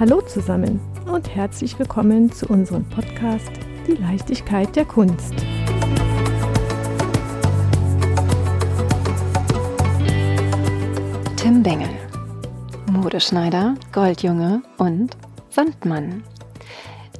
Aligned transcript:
Hallo 0.00 0.22
zusammen 0.22 0.80
und 1.12 1.28
herzlich 1.28 1.78
willkommen 1.78 2.32
zu 2.32 2.46
unserem 2.46 2.88
Podcast 2.88 3.50
Die 3.86 3.92
Leichtigkeit 3.92 4.74
der 4.74 4.86
Kunst. 4.86 5.34
Tim 11.36 11.62
Bengel, 11.62 11.90
Modeschneider, 12.90 13.74
Goldjunge 13.92 14.62
und 14.78 15.18
Sandmann. 15.50 16.24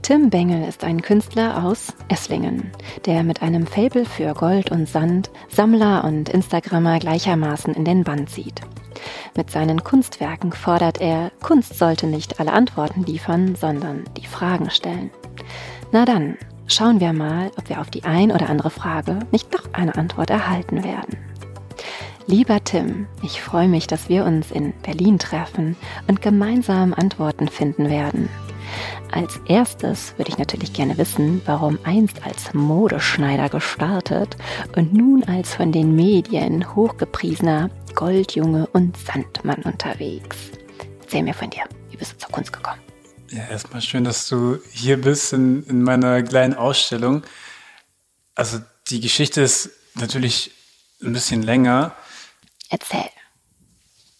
Tim 0.01 0.31
Bengel 0.31 0.67
ist 0.67 0.83
ein 0.83 1.03
Künstler 1.03 1.62
aus 1.62 1.93
Esslingen, 2.09 2.73
der 3.05 3.25
mit 3.25 3.43
einem 3.43 3.67
Fabel 3.67 4.07
für 4.07 4.33
Gold 4.33 4.71
und 4.71 4.89
Sand 4.89 5.31
Sammler 5.51 6.03
und 6.05 6.31
Instagrammer 6.31 6.99
gleichermaßen 6.99 7.75
in 7.75 7.85
den 7.85 8.05
Bann 8.05 8.27
zieht. 8.27 8.62
Mit 9.37 9.51
seinen 9.51 9.85
Kunstwerken 9.85 10.53
fordert 10.53 11.01
er, 11.01 11.31
Kunst 11.43 11.79
sollte 11.79 12.07
nicht 12.07 12.41
alle 12.41 12.53
Antworten 12.53 13.05
liefern, 13.05 13.55
sondern 13.55 14.05
die 14.17 14.27
Fragen 14.27 14.71
stellen. 14.71 15.11
Na 15.93 16.05
dann, 16.05 16.37
schauen 16.67 17.01
wir 17.01 17.13
mal, 17.13 17.51
ob 17.57 17.69
wir 17.69 17.81
auf 17.81 17.91
die 17.91 18.05
ein 18.05 18.31
oder 18.31 18.49
andere 18.49 18.71
Frage 18.71 19.19
nicht 19.31 19.55
doch 19.55 19.73
eine 19.73 19.97
Antwort 19.97 20.31
erhalten 20.31 20.85
werden. 20.85 21.19
Lieber 22.27 22.63
Tim, 22.63 23.07
ich 23.23 23.43
freue 23.43 23.67
mich, 23.67 23.87
dass 23.87 24.09
wir 24.09 24.25
uns 24.25 24.53
in 24.53 24.73
Berlin 24.83 25.19
treffen 25.19 25.77
und 26.07 26.23
gemeinsam 26.23 26.95
Antworten 26.95 27.48
finden 27.48 27.91
werden. 27.91 28.29
Als 29.11 29.41
erstes 29.47 30.15
würde 30.17 30.31
ich 30.31 30.39
natürlich 30.39 30.73
gerne 30.73 30.97
wissen, 30.97 31.43
warum 31.45 31.79
einst 31.83 32.25
als 32.25 32.55
Modeschneider 32.55 33.48
gestartet 33.48 34.37
und 34.77 34.95
nun 34.95 35.25
als 35.25 35.55
von 35.55 35.73
den 35.73 35.97
Medien 35.97 36.75
hochgepriesener 36.77 37.71
Goldjunge 37.95 38.67
und 38.73 38.97
Sandmann 38.97 39.62
unterwegs. 39.62 40.37
Erzähl 41.01 41.23
mir 41.23 41.34
von 41.34 41.51
dir, 41.51 41.64
wie 41.91 41.97
bist 41.97 42.12
du 42.12 42.19
zur 42.19 42.31
Kunst 42.31 42.53
gekommen? 42.53 42.81
Ja, 43.31 43.47
erstmal 43.48 43.83
schön, 43.83 44.05
dass 44.05 44.28
du 44.28 44.59
hier 44.73 45.01
bist 45.01 45.33
in, 45.33 45.64
in 45.64 45.83
meiner 45.83 46.23
kleinen 46.23 46.55
Ausstellung. 46.55 47.23
Also 48.34 48.59
die 48.89 49.01
Geschichte 49.01 49.41
ist 49.41 49.70
natürlich 49.95 50.53
ein 51.03 51.12
bisschen 51.12 51.42
länger. 51.42 51.95
Erzähl 52.69 53.11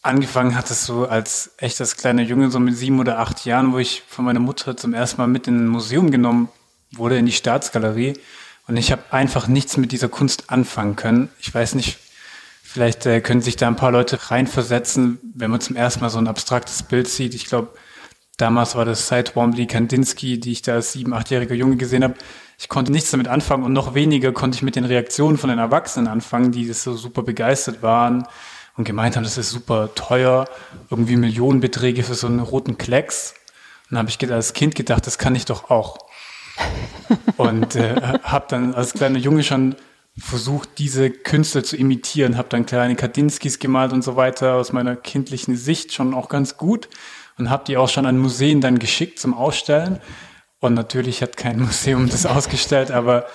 angefangen 0.03 0.56
hat 0.56 0.70
es 0.70 0.87
so 0.87 1.06
als 1.06 1.53
echtes 1.59 1.97
kleiner 1.97 2.22
Junge, 2.22 2.50
so 2.50 2.59
mit 2.59 2.77
sieben 2.77 3.00
oder 3.00 3.19
acht 3.19 3.44
Jahren, 3.44 3.72
wo 3.72 3.78
ich 3.78 4.03
von 4.06 4.25
meiner 4.25 4.41
Mutter 4.41 4.77
zum 4.77 4.94
ersten 4.94 5.20
Mal 5.20 5.27
mit 5.27 5.47
in 5.47 5.64
ein 5.64 5.69
Museum 5.69 6.11
genommen 6.11 6.48
wurde, 6.92 7.19
in 7.19 7.27
die 7.27 7.33
Staatsgalerie. 7.33 8.14
Und 8.66 8.77
ich 8.77 8.92
habe 8.92 9.03
einfach 9.11 9.48
nichts 9.48 9.77
mit 9.77 9.92
dieser 9.92 10.09
Kunst 10.09 10.50
anfangen 10.50 10.97
können. 10.97 11.28
Ich 11.41 11.53
weiß 11.53 11.75
nicht, 11.75 11.98
vielleicht 12.70 13.04
äh, 13.06 13.20
können 13.20 13.42
sich 13.42 13.56
da 13.56 13.66
ein 13.66 13.74
paar 13.74 13.90
Leute 13.90 14.30
reinversetzen, 14.30 15.18
wenn 15.34 15.50
man 15.50 15.60
zum 15.60 15.74
ersten 15.74 16.00
Mal 16.00 16.10
so 16.10 16.18
ein 16.18 16.28
abstraktes 16.28 16.84
Bild 16.84 17.08
sieht. 17.08 17.34
Ich 17.34 17.46
glaube, 17.46 17.70
damals 18.36 18.76
war 18.76 18.84
das 18.84 19.08
Cy 19.08 19.24
Twombly 19.24 19.66
Kandinsky, 19.66 20.38
die 20.38 20.52
ich 20.52 20.62
da 20.62 20.74
als 20.74 20.92
sieben, 20.92 21.12
achtjähriger 21.12 21.56
Junge 21.56 21.76
gesehen 21.76 22.04
habe. 22.04 22.14
Ich 22.58 22.68
konnte 22.68 22.92
nichts 22.92 23.10
damit 23.10 23.26
anfangen 23.26 23.64
und 23.64 23.72
noch 23.72 23.94
weniger 23.94 24.30
konnte 24.32 24.54
ich 24.54 24.62
mit 24.62 24.76
den 24.76 24.84
Reaktionen 24.84 25.36
von 25.36 25.50
den 25.50 25.58
Erwachsenen 25.58 26.06
anfangen, 26.06 26.52
die 26.52 26.72
so 26.72 26.94
super 26.94 27.22
begeistert 27.24 27.82
waren 27.82 28.28
und 28.76 28.84
gemeint 28.84 29.16
haben, 29.16 29.24
das 29.24 29.36
ist 29.36 29.50
super 29.50 29.92
teuer, 29.96 30.46
irgendwie 30.91 31.16
Millionenbeträge 31.16 32.04
für 32.04 32.14
so 32.14 32.28
einen 32.28 32.38
roten 32.38 32.78
Klecks. 32.78 33.34
Und 33.84 33.96
dann 33.96 33.98
habe 33.98 34.10
ich 34.10 34.32
als 34.32 34.52
Kind 34.52 34.76
gedacht, 34.76 35.06
das 35.08 35.18
kann 35.18 35.34
ich 35.34 35.44
doch 35.44 35.70
auch. 35.70 35.98
und 37.36 37.74
äh, 37.74 37.96
habe 38.22 38.46
dann 38.48 38.74
als 38.74 38.92
kleiner 38.92 39.18
Junge 39.18 39.42
schon 39.42 39.74
versucht, 40.19 40.78
diese 40.78 41.11
Künstler 41.11 41.64
zu 41.64 41.77
imitieren, 41.77 42.36
habe 42.36 42.48
dann 42.48 42.66
kleine 42.66 42.97
Kardinskis 42.97 43.58
gemalt 43.58 43.92
und 43.92 44.03
so 44.03 44.16
weiter, 44.16 44.55
aus 44.55 44.72
meiner 44.72 44.97
kindlichen 44.97 45.56
Sicht 45.56 45.92
schon 45.92 46.14
auch 46.14 46.28
ganz 46.28 46.56
gut 46.56 46.89
und 47.39 47.50
habe 47.50 47.64
die 47.66 47.77
auch 47.77 47.89
schon 47.89 48.06
an 48.06 48.19
Museen 48.19 48.61
dann 48.61 48.78
geschickt 48.78 49.19
zum 49.19 49.34
Ausstellen. 49.34 50.00
Und 50.60 50.75
natürlich 50.75 51.22
hat 51.22 51.38
kein 51.38 51.59
Museum 51.65 52.09
das 52.09 52.26
ausgestellt, 52.26 52.91
aber 52.91 53.26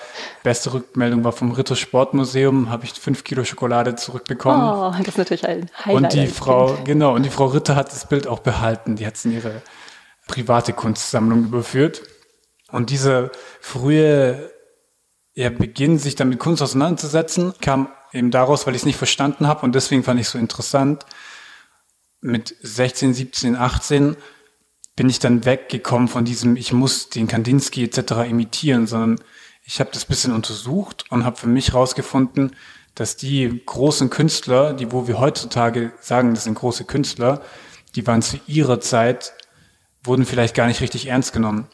beste 0.44 0.72
Rückmeldung 0.72 1.24
war 1.24 1.32
vom 1.32 1.50
Ritter 1.50 1.74
Sportmuseum, 1.74 2.70
habe 2.70 2.84
ich 2.84 2.92
fünf 2.92 3.24
Kilo 3.24 3.44
Schokolade 3.44 3.96
zurückbekommen. 3.96 4.62
Oh, 4.62 4.94
das 4.96 5.08
ist 5.08 5.18
natürlich 5.18 5.46
ein 5.46 5.68
Highlight. 5.84 6.02
Und 6.02 6.12
die 6.12 6.26
Frau, 6.28 6.74
kind. 6.74 6.84
genau, 6.84 7.14
und 7.14 7.24
die 7.24 7.30
Frau 7.30 7.46
Ritter 7.46 7.74
hat 7.74 7.90
das 7.90 8.08
Bild 8.08 8.28
auch 8.28 8.38
behalten. 8.38 8.94
Die 8.94 9.06
hat 9.06 9.16
es 9.16 9.24
in 9.24 9.32
ihre 9.32 9.62
private 10.28 10.72
Kunstsammlung 10.72 11.44
überführt. 11.46 12.02
Und 12.70 12.90
dieser 12.90 13.30
frühe 13.60 14.50
ja, 15.36 15.50
Beginn, 15.50 15.98
sich 15.98 16.14
dann 16.16 16.30
mit 16.30 16.38
Kunst 16.38 16.62
auseinanderzusetzen, 16.62 17.52
kam 17.60 17.88
eben 18.12 18.30
daraus, 18.30 18.66
weil 18.66 18.74
ich 18.74 18.82
es 18.82 18.86
nicht 18.86 18.96
verstanden 18.96 19.46
habe 19.46 19.62
und 19.62 19.74
deswegen 19.74 20.02
fand 20.02 20.18
ich 20.18 20.26
es 20.26 20.32
so 20.32 20.38
interessant. 20.38 21.04
Mit 22.22 22.56
16, 22.62 23.12
17, 23.12 23.54
18 23.54 24.16
bin 24.96 25.10
ich 25.10 25.18
dann 25.18 25.44
weggekommen 25.44 26.08
von 26.08 26.24
diesem, 26.24 26.56
ich 26.56 26.72
muss 26.72 27.10
den 27.10 27.28
Kandinsky 27.28 27.84
etc. 27.84 28.28
imitieren, 28.28 28.86
sondern 28.86 29.20
ich 29.62 29.78
habe 29.78 29.90
das 29.92 30.06
bisschen 30.06 30.32
untersucht 30.32 31.04
und 31.10 31.26
habe 31.26 31.36
für 31.36 31.48
mich 31.48 31.72
herausgefunden, 31.72 32.56
dass 32.94 33.18
die 33.18 33.62
großen 33.66 34.08
Künstler, 34.08 34.72
die 34.72 34.90
wo 34.90 35.06
wir 35.06 35.20
heutzutage 35.20 35.92
sagen, 36.00 36.32
das 36.32 36.44
sind 36.44 36.54
große 36.54 36.86
Künstler, 36.86 37.42
die 37.94 38.06
waren 38.06 38.22
zu 38.22 38.40
ihrer 38.46 38.80
Zeit, 38.80 39.34
wurden 40.02 40.24
vielleicht 40.24 40.54
gar 40.54 40.66
nicht 40.66 40.80
richtig 40.80 41.08
ernst 41.08 41.34
genommen. 41.34 41.68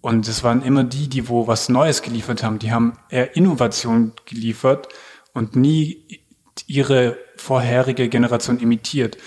Und 0.00 0.26
es 0.28 0.42
waren 0.42 0.62
immer 0.62 0.84
die, 0.84 1.08
die 1.08 1.28
wo 1.28 1.46
was 1.46 1.68
Neues 1.68 2.02
geliefert 2.02 2.42
haben. 2.42 2.58
Die 2.58 2.72
haben 2.72 2.98
eher 3.10 3.36
Innovation 3.36 4.12
geliefert 4.24 4.88
und 5.32 5.56
nie 5.56 6.22
ihre 6.66 7.18
vorherige 7.36 8.08
Generation 8.08 8.60
imitiert. 8.60 9.18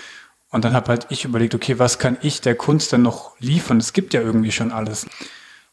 Und 0.50 0.64
dann 0.64 0.74
habe 0.74 0.88
halt 0.88 1.06
ich 1.10 1.24
überlegt, 1.24 1.54
okay, 1.54 1.78
was 1.78 1.98
kann 1.98 2.16
ich 2.22 2.40
der 2.40 2.54
Kunst 2.54 2.92
denn 2.92 3.02
noch 3.02 3.38
liefern? 3.40 3.78
Es 3.78 3.92
gibt 3.92 4.14
ja 4.14 4.20
irgendwie 4.20 4.52
schon 4.52 4.72
alles. 4.72 5.06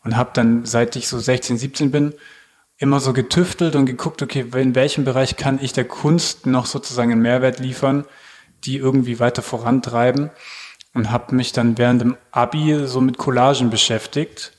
Und 0.04 0.18
habe 0.18 0.32
dann, 0.34 0.66
seit 0.66 0.96
ich 0.96 1.08
so 1.08 1.20
16, 1.20 1.58
17 1.58 1.92
bin, 1.92 2.14
immer 2.78 3.00
so 3.00 3.14
getüftelt 3.14 3.76
und 3.76 3.86
geguckt, 3.86 4.24
okay, 4.24 4.46
in 4.56 4.74
welchem 4.74 5.06
Bereich 5.06 5.36
kann 5.36 5.60
ich 5.62 5.72
der 5.72 5.86
Kunst 5.86 6.48
noch 6.48 6.66
sozusagen 6.66 7.12
einen 7.12 7.22
Mehrwert 7.22 7.60
liefern, 7.60 8.06
die 8.64 8.78
irgendwie 8.78 9.20
weiter 9.20 9.44
vorantreiben. 9.44 10.32
Und 10.94 11.12
habe 11.12 11.36
mich 11.36 11.54
dann 11.54 11.78
während 11.78 12.02
dem 12.02 12.18
Abi 12.32 12.88
so 12.88 13.02
mit 13.02 13.18
Collagen 13.18 13.70
beschäftigt. 13.70 14.52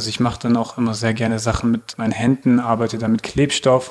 Also 0.00 0.08
ich 0.08 0.18
mache 0.18 0.38
dann 0.40 0.56
auch 0.56 0.78
immer 0.78 0.94
sehr 0.94 1.12
gerne 1.12 1.38
Sachen 1.38 1.70
mit 1.70 1.98
meinen 1.98 2.12
Händen, 2.12 2.58
arbeite 2.58 2.96
da 2.96 3.06
mit 3.06 3.22
Klebstoff 3.22 3.90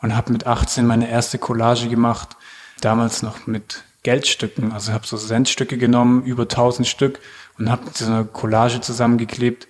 und 0.00 0.16
habe 0.16 0.32
mit 0.32 0.46
18 0.46 0.86
meine 0.86 1.10
erste 1.10 1.36
Collage 1.36 1.90
gemacht. 1.90 2.38
Damals 2.80 3.22
noch 3.22 3.46
mit 3.46 3.84
Geldstücken. 4.02 4.72
Also 4.72 4.90
ich 4.90 4.94
habe 4.94 5.06
so 5.06 5.18
Centstücke 5.18 5.76
genommen, 5.76 6.24
über 6.24 6.44
1000 6.44 6.88
Stück 6.88 7.20
und 7.58 7.70
habe 7.70 7.82
so 7.92 8.06
eine 8.06 8.24
Collage 8.24 8.80
zusammengeklebt, 8.80 9.68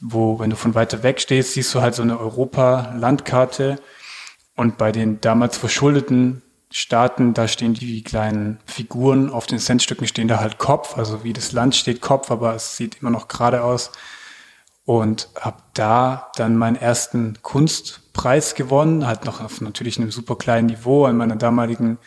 wo, 0.00 0.40
wenn 0.40 0.50
du 0.50 0.56
von 0.56 0.74
weiter 0.74 1.04
weg 1.04 1.20
stehst, 1.20 1.52
siehst 1.52 1.72
du 1.72 1.82
halt 1.82 1.94
so 1.94 2.02
eine 2.02 2.18
Europa-Landkarte 2.18 3.76
und 4.56 4.76
bei 4.76 4.90
den 4.90 5.20
damals 5.20 5.56
verschuldeten 5.56 6.42
Staaten, 6.72 7.32
da 7.32 7.46
stehen 7.46 7.74
die 7.74 8.02
kleinen 8.02 8.58
Figuren, 8.66 9.30
auf 9.30 9.46
den 9.46 9.60
Centstücken 9.60 10.08
stehen 10.08 10.26
da 10.26 10.40
halt 10.40 10.58
Kopf, 10.58 10.98
also 10.98 11.22
wie 11.22 11.32
das 11.32 11.52
Land 11.52 11.76
steht 11.76 12.00
Kopf, 12.00 12.32
aber 12.32 12.56
es 12.56 12.76
sieht 12.76 13.00
immer 13.00 13.10
noch 13.10 13.28
gerade 13.28 13.62
aus. 13.62 13.92
Und 14.84 15.28
habe 15.40 15.62
da 15.74 16.30
dann 16.34 16.56
meinen 16.56 16.76
ersten 16.76 17.38
Kunstpreis 17.42 18.54
gewonnen, 18.54 19.06
halt 19.06 19.24
noch 19.24 19.40
auf 19.40 19.60
natürlich 19.60 19.98
einem 19.98 20.10
super 20.10 20.36
kleinen 20.36 20.66
Niveau 20.66 21.04
an 21.04 21.16
meiner 21.16 21.36
damaligen 21.36 21.98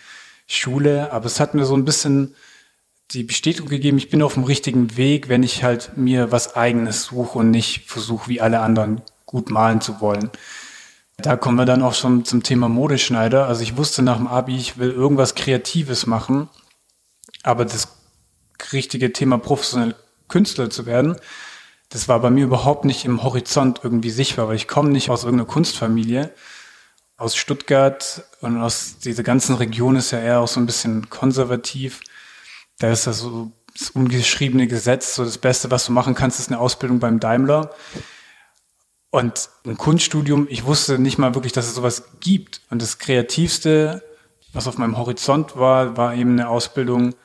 Schule, 0.46 1.12
aber 1.12 1.26
es 1.26 1.40
hat 1.40 1.54
mir 1.54 1.66
so 1.66 1.76
ein 1.76 1.86
bisschen 1.86 2.36
die 3.12 3.24
Bestätigung 3.24 3.70
gegeben, 3.70 3.98
ich 3.98 4.10
bin 4.10 4.22
auf 4.22 4.34
dem 4.34 4.44
richtigen 4.44 4.98
Weg, 4.98 5.30
wenn 5.30 5.44
ich 5.44 5.64
halt 5.64 5.96
mir 5.96 6.32
was 6.32 6.56
eigenes 6.56 7.04
suche 7.04 7.40
und 7.40 7.52
nicht 7.52 7.86
versuche, 7.86 8.30
wie 8.30 8.42
alle 8.42 8.60
anderen 8.60 9.02
gut 9.26 9.50
malen 9.50 9.82
zu 9.82 10.02
wollen. 10.02 10.32
Da 11.18 11.38
kommen 11.38 11.58
wir 11.58 11.66
dann 11.66 11.82
auch 11.82 11.94
schon 11.94 12.26
zum 12.26 12.44
Thema 12.44 12.68
Modeschneider. 12.68 13.48
Also 13.48 13.62
ich 13.62 13.78
wusste 13.78 14.02
nach 14.02 14.18
dem 14.18 14.28
Abi, 14.28 14.58
ich 14.58 14.78
will 14.78 14.92
irgendwas 14.92 15.36
Kreatives 15.36 16.08
machen, 16.08 16.50
aber 17.44 17.64
das 17.64 17.88
richtige 18.74 19.14
Thema 19.14 19.38
professionell 19.38 19.96
Künstler 20.28 20.70
zu 20.70 20.86
werden, 20.86 21.16
das 21.96 22.10
war 22.10 22.20
bei 22.20 22.30
mir 22.30 22.44
überhaupt 22.44 22.84
nicht 22.84 23.06
im 23.06 23.24
Horizont 23.24 23.80
irgendwie 23.82 24.10
sichtbar, 24.10 24.50
weil 24.50 24.58
ich 24.58 24.68
komme 24.68 24.90
nicht 24.90 25.10
aus 25.10 25.24
irgendeiner 25.24 25.48
Kunstfamilie 25.48 26.34
aus 27.16 27.38
Stuttgart 27.38 28.26
und 28.42 28.62
aus 28.62 29.00
dieser 29.00 29.24
ganzen 29.24 29.56
Region 29.56 29.96
ist 29.96 30.12
ja 30.12 30.20
eher 30.20 30.42
auch 30.42 30.50
so 30.50 30.60
ein 30.60 30.66
bisschen 30.66 31.10
konservativ. 31.10 32.02
Da 32.80 32.92
ist 32.92 33.08
das 33.08 33.20
so 33.20 33.54
das 33.78 33.92
ungeschriebene 33.92 34.68
Gesetz, 34.68 35.16
so 35.16 35.24
das 35.24 35.38
Beste, 35.38 35.72
was 35.72 35.86
du 35.86 35.94
machen 35.94 36.16
kannst, 36.16 36.42
ist 36.42 36.52
eine 36.52 36.60
Ausbildung 36.60 37.00
beim 37.00 37.22
Daimler. 37.22 37.74
Und 39.10 39.50
ein 39.66 39.78
Kunststudium, 39.78 40.48
ich 40.50 40.66
wusste 40.66 41.00
nicht 41.00 41.18
mal 41.18 41.34
wirklich, 41.34 41.54
dass 41.54 41.68
es 41.68 41.76
sowas 41.76 42.04
gibt. 42.20 42.60
Und 42.70 42.82
das 42.82 42.98
Kreativste, 42.98 44.04
was 44.52 44.68
auf 44.68 44.78
meinem 44.78 44.98
Horizont 44.98 45.56
war, 45.56 45.96
war 45.96 46.14
eben 46.14 46.32
eine 46.32 46.50
Ausbildung 46.50 47.16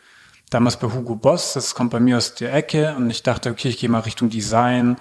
damals 0.50 0.78
bei 0.78 0.88
Hugo 0.88 1.14
Boss. 1.16 1.54
Das 1.54 1.74
kommt 1.74 1.90
bei 1.90 2.00
mir 2.00 2.16
aus 2.16 2.34
der 2.34 2.52
Ecke. 2.52 2.94
Und 2.96 3.08
ich 3.10 3.22
dachte, 3.22 3.50
okay, 3.50 3.68
ich 3.68 3.78
gehe 3.78 3.88
mal 3.88 4.00
Richtung 4.00 4.28
Design. 4.28 4.96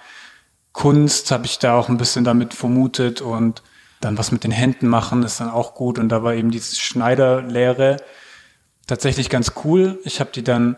Kunst 0.72 1.32
habe 1.32 1.46
ich 1.46 1.60
da 1.60 1.78
auch 1.78 1.90
ein 1.90 1.98
bisschen 1.98 2.24
damit 2.24 2.54
vermutet 2.54 3.22
und 3.22 3.64
dann 4.00 4.18
was 4.18 4.32
mit 4.32 4.44
den 4.44 4.52
Händen 4.52 4.88
machen 4.88 5.24
ist 5.24 5.42
dann 5.42 5.50
auch 5.50 5.74
gut. 5.74 6.00
Und 6.00 6.10
da 6.10 6.24
war 6.24 6.34
eben 6.34 6.52
diese 6.52 6.76
Schneiderlehre 6.78 7.98
tatsächlich 8.88 9.30
ganz 9.30 9.54
cool. 9.66 10.00
Ich 10.06 10.20
habe 10.20 10.32
die 10.32 10.44
dann 10.44 10.78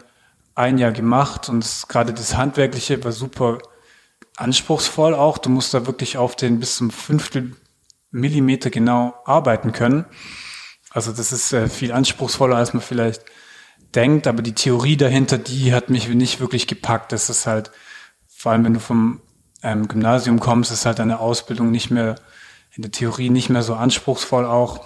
ein 0.56 0.78
Jahr 0.78 0.92
gemacht 0.92 1.50
und 1.50 1.66
gerade 1.88 2.14
das 2.14 2.36
Handwerkliche 2.36 3.04
war 3.04 3.12
super 3.12 3.60
anspruchsvoll 4.38 5.14
auch. 5.14 5.38
Du 5.38 5.50
musst 5.50 5.74
da 5.74 5.86
wirklich 5.86 6.18
auf 6.18 6.36
den 6.36 6.60
bis 6.60 6.78
zum 6.78 6.90
Fünftel 6.90 7.56
Millimeter 8.12 8.70
genau 8.70 9.14
arbeiten 9.26 9.72
können. 9.72 10.06
Also 10.90 11.12
das 11.12 11.32
ist 11.32 11.54
äh, 11.54 11.70
viel 11.70 11.92
anspruchsvoller, 11.92 12.58
als 12.58 12.74
man 12.74 12.82
vielleicht 12.82 13.24
denkt, 13.96 14.28
aber 14.28 14.42
die 14.42 14.54
Theorie 14.54 14.98
dahinter, 14.98 15.38
die 15.38 15.74
hat 15.74 15.90
mich 15.90 16.08
nicht 16.10 16.40
wirklich 16.40 16.68
gepackt. 16.68 17.12
Das 17.12 17.30
ist 17.30 17.48
halt, 17.48 17.72
vor 18.28 18.52
allem 18.52 18.64
wenn 18.66 18.74
du 18.74 18.80
vom 18.80 19.22
ähm, 19.64 19.88
Gymnasium 19.88 20.40
kommst, 20.40 20.72
ist 20.72 20.86
halt 20.86 21.00
deine 21.00 21.20
Ausbildung 21.20 21.72
nicht 21.72 21.92
mehr, 21.92 22.16
in 22.74 22.84
der 22.84 22.92
Theorie 22.92 23.30
nicht 23.30 23.50
mehr 23.50 23.64
so 23.64 23.76
anspruchsvoll 23.76 24.46
auch. 24.46 24.86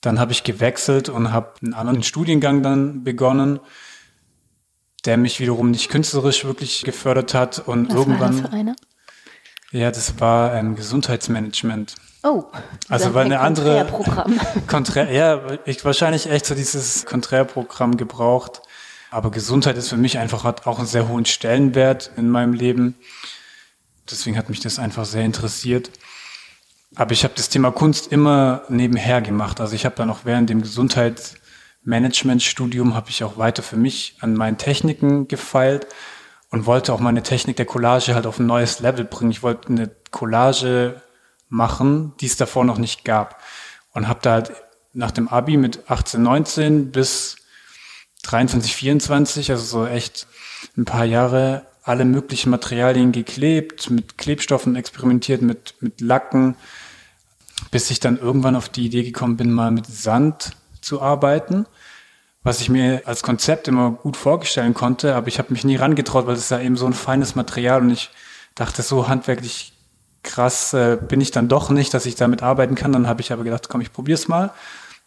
Dann 0.00 0.20
habe 0.20 0.32
ich 0.32 0.44
gewechselt 0.44 1.08
und 1.08 1.32
habe 1.32 1.54
einen 1.62 1.74
anderen 1.74 2.02
Studiengang 2.02 2.62
dann 2.62 3.02
begonnen, 3.02 3.60
der 5.04 5.16
mich 5.16 5.40
wiederum 5.40 5.70
nicht 5.70 5.88
künstlerisch 5.88 6.44
wirklich 6.44 6.82
gefördert 6.82 7.34
hat. 7.34 7.66
Und 7.66 7.88
Was 7.88 7.96
irgendwann. 7.96 8.20
war 8.20 8.42
das 8.42 8.50
für 8.50 8.56
eine? 8.56 8.76
Ja, 9.70 9.90
das 9.90 10.18
war 10.20 10.54
ähm, 10.54 10.76
Gesundheitsmanagement. 10.76 11.94
Oh, 12.22 12.44
Also 12.88 13.12
war 13.14 13.22
ein 13.22 13.32
eine 13.32 13.40
andere 13.40 13.84
Konträrprogramm. 13.84 14.40
Konträr, 14.66 15.12
ja, 15.12 15.40
ich 15.66 15.84
wahrscheinlich 15.84 16.30
echt 16.30 16.46
so 16.46 16.54
dieses 16.54 17.04
Konträrprogramm 17.06 17.96
gebraucht. 17.96 18.62
Aber 19.10 19.30
Gesundheit 19.30 19.76
ist 19.76 19.88
für 19.88 19.96
mich 19.96 20.18
einfach 20.18 20.44
hat 20.44 20.66
auch 20.66 20.78
einen 20.78 20.86
sehr 20.86 21.08
hohen 21.08 21.24
Stellenwert 21.26 22.10
in 22.16 22.28
meinem 22.28 22.52
Leben. 22.54 22.94
Deswegen 24.10 24.38
hat 24.38 24.48
mich 24.48 24.60
das 24.60 24.78
einfach 24.78 25.04
sehr 25.04 25.24
interessiert. 25.24 25.90
Aber 26.94 27.12
ich 27.12 27.24
habe 27.24 27.34
das 27.36 27.50
Thema 27.50 27.70
Kunst 27.70 28.10
immer 28.10 28.62
nebenher 28.68 29.20
gemacht. 29.20 29.60
Also 29.60 29.74
ich 29.74 29.84
habe 29.84 29.96
dann 29.96 30.08
auch 30.10 30.20
während 30.24 30.48
dem 30.50 30.62
Gesundheitsmanagementstudium 30.62 32.94
habe 32.94 33.10
ich 33.10 33.22
auch 33.22 33.36
weiter 33.38 33.62
für 33.62 33.76
mich 33.76 34.16
an 34.20 34.34
meinen 34.34 34.58
Techniken 34.58 35.28
gefeilt 35.28 35.86
und 36.50 36.66
wollte 36.66 36.92
auch 36.92 37.00
meine 37.00 37.22
Technik 37.22 37.56
der 37.56 37.66
Collage 37.66 38.14
halt 38.14 38.26
auf 38.26 38.38
ein 38.38 38.46
neues 38.46 38.80
Level 38.80 39.04
bringen. 39.04 39.30
Ich 39.30 39.42
wollte 39.42 39.68
eine 39.68 39.90
Collage 40.10 41.02
machen, 41.48 42.14
die 42.20 42.26
es 42.26 42.36
davor 42.36 42.64
noch 42.64 42.78
nicht 42.78 43.04
gab. 43.04 43.42
Und 43.92 44.08
habe 44.08 44.20
da 44.22 44.32
halt 44.32 44.52
nach 44.92 45.10
dem 45.10 45.28
Abi 45.28 45.56
mit 45.56 45.90
18, 45.90 46.22
19 46.22 46.92
bis 46.92 47.36
23, 48.22 48.74
24, 48.74 49.50
also 49.50 49.64
so 49.64 49.86
echt 49.86 50.26
ein 50.76 50.84
paar 50.84 51.04
Jahre 51.04 51.66
alle 51.82 52.04
möglichen 52.04 52.50
Materialien 52.50 53.12
geklebt, 53.12 53.90
mit 53.90 54.18
Klebstoffen 54.18 54.76
experimentiert, 54.76 55.40
mit, 55.40 55.74
mit 55.80 56.02
Lacken, 56.02 56.54
bis 57.70 57.90
ich 57.90 57.98
dann 57.98 58.18
irgendwann 58.18 58.56
auf 58.56 58.68
die 58.68 58.86
Idee 58.86 59.04
gekommen 59.04 59.38
bin, 59.38 59.50
mal 59.50 59.70
mit 59.70 59.86
Sand 59.86 60.52
zu 60.82 61.00
arbeiten, 61.00 61.64
was 62.42 62.60
ich 62.60 62.68
mir 62.68 63.02
als 63.04 63.22
Konzept 63.22 63.68
immer 63.68 63.90
gut 63.90 64.16
vorstellen 64.16 64.74
konnte, 64.74 65.14
aber 65.14 65.28
ich 65.28 65.38
habe 65.38 65.52
mich 65.52 65.64
nie 65.64 65.76
rangetraut, 65.76 66.26
weil 66.26 66.36
es 66.36 66.50
ja 66.50 66.60
eben 66.60 66.76
so 66.76 66.86
ein 66.86 66.94
feines 66.94 67.34
Material 67.34 67.80
und 67.80 67.90
ich 67.90 68.10
dachte, 68.54 68.82
so 68.82 69.08
handwerklich 69.08 69.72
krass 70.22 70.72
äh, 70.74 70.96
bin 70.96 71.20
ich 71.20 71.30
dann 71.30 71.48
doch 71.48 71.70
nicht, 71.70 71.94
dass 71.94 72.06
ich 72.06 72.14
damit 72.14 72.42
arbeiten 72.42 72.74
kann. 72.74 72.92
Dann 72.92 73.06
habe 73.06 73.20
ich 73.20 73.32
aber 73.32 73.44
gedacht, 73.44 73.68
komm, 73.68 73.80
ich 73.80 73.92
probier's 73.92 74.28
mal. 74.28 74.52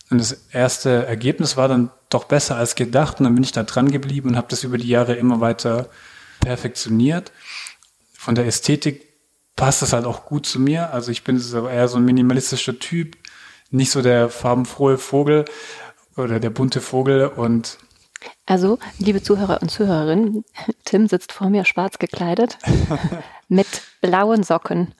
Und 0.09 0.19
das 0.19 0.31
erste 0.51 1.05
Ergebnis 1.05 1.57
war 1.57 1.67
dann 1.67 1.89
doch 2.09 2.25
besser 2.25 2.57
als 2.57 2.75
gedacht. 2.75 3.19
Und 3.19 3.25
dann 3.25 3.35
bin 3.35 3.43
ich 3.43 3.51
da 3.51 3.63
dran 3.63 3.91
geblieben 3.91 4.29
und 4.29 4.37
habe 4.37 4.47
das 4.49 4.63
über 4.63 4.77
die 4.77 4.87
Jahre 4.87 5.13
immer 5.15 5.39
weiter 5.39 5.89
perfektioniert. 6.41 7.31
Von 8.13 8.35
der 8.35 8.45
Ästhetik 8.45 9.07
passt 9.55 9.81
das 9.81 9.93
halt 9.93 10.05
auch 10.05 10.25
gut 10.25 10.45
zu 10.45 10.59
mir. 10.59 10.91
Also 10.93 11.11
ich 11.11 11.23
bin 11.23 11.37
eher 11.37 11.87
so 11.87 11.97
ein 11.97 12.05
minimalistischer 12.05 12.79
Typ, 12.79 13.15
nicht 13.69 13.91
so 13.91 14.01
der 14.01 14.29
farbenfrohe 14.29 14.97
Vogel 14.97 15.45
oder 16.17 16.39
der 16.39 16.49
bunte 16.49 16.81
Vogel. 16.81 17.27
Und 17.27 17.77
Also, 18.45 18.79
liebe 18.99 19.21
Zuhörer 19.23 19.61
und 19.61 19.69
Zuhörerinnen, 19.69 20.43
Tim 20.85 21.07
sitzt 21.07 21.31
vor 21.31 21.49
mir 21.49 21.65
schwarz 21.65 21.99
gekleidet 21.99 22.57
mit 23.47 23.67
blauen 24.01 24.43
Socken. 24.43 24.93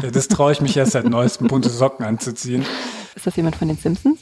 ja, 0.00 0.10
das 0.10 0.28
traue 0.28 0.52
ich 0.52 0.60
mich 0.60 0.76
erst 0.76 0.92
seit 0.92 1.04
neuestem, 1.04 1.48
bunte 1.48 1.68
Socken 1.70 2.04
anzuziehen. 2.04 2.64
Ist 3.14 3.26
das 3.26 3.36
jemand 3.36 3.56
von 3.56 3.68
den 3.68 3.76
Simpsons? 3.76 4.20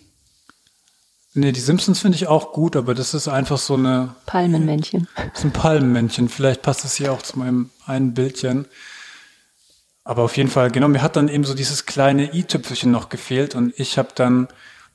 Nee, 1.33 1.53
die 1.53 1.61
Simpsons 1.61 2.01
finde 2.01 2.17
ich 2.17 2.27
auch 2.27 2.53
gut, 2.53 2.75
aber 2.75 2.93
das 2.93 3.15
ist 3.15 3.29
einfach 3.29 3.59
so 3.59 3.75
eine 3.75 4.17
Palmenmännchen. 4.27 5.07
Das 5.15 5.39
ist 5.39 5.45
ein 5.45 5.53
Palmenmännchen. 5.53 6.29
Vielleicht 6.29 6.63
passt 6.63 6.83
das 6.83 6.97
hier 6.97 7.13
auch 7.13 7.23
zu 7.23 7.39
meinem 7.39 7.71
einen 7.87 8.15
Bildchen. 8.15 8.67
Aber 10.03 10.25
auf 10.25 10.37
jeden 10.37 10.51
Fall, 10.51 10.73
genau, 10.73 10.89
mir 10.89 11.03
hat 11.03 11.15
dann 11.15 11.29
eben 11.29 11.45
so 11.45 11.55
dieses 11.55 11.87
kleine 11.87 12.35
i-Tüpfelchen 12.35 12.91
noch 12.91 13.11
gefehlt 13.11 13.55
und 13.55 13.79
ich 13.79 13.97
habe 13.97 14.09
dann 14.13 14.49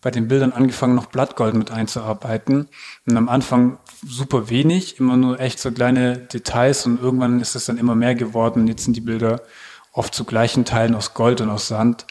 bei 0.06 0.12
den 0.12 0.28
Bildern 0.28 0.52
angefangen, 0.54 0.94
noch 0.94 1.08
Blattgold 1.08 1.56
mit 1.56 1.72
einzuarbeiten. 1.72 2.68
Und 3.08 3.18
am 3.18 3.28
Anfang 3.28 3.80
super 4.08 4.52
wenig, 4.52 5.00
immer 5.00 5.18
nur 5.18 5.40
echt 5.40 5.58
so 5.58 5.72
kleine 5.72 6.20
Details 6.20 6.86
und 6.86 7.02
irgendwann 7.02 7.40
ist 7.42 7.56
es 7.56 7.66
dann 7.66 7.80
immer 7.80 7.96
mehr 7.96 8.14
geworden. 8.14 8.68
Jetzt 8.68 8.84
sind 8.84 8.96
die 8.96 9.02
Bilder 9.02 9.42
oft 9.94 10.14
zu 10.14 10.24
gleichen 10.24 10.64
Teilen 10.64 10.94
aus 10.94 11.16
Gold 11.16 11.42
und 11.42 11.50
aus 11.50 11.68
Sand. 11.68 12.06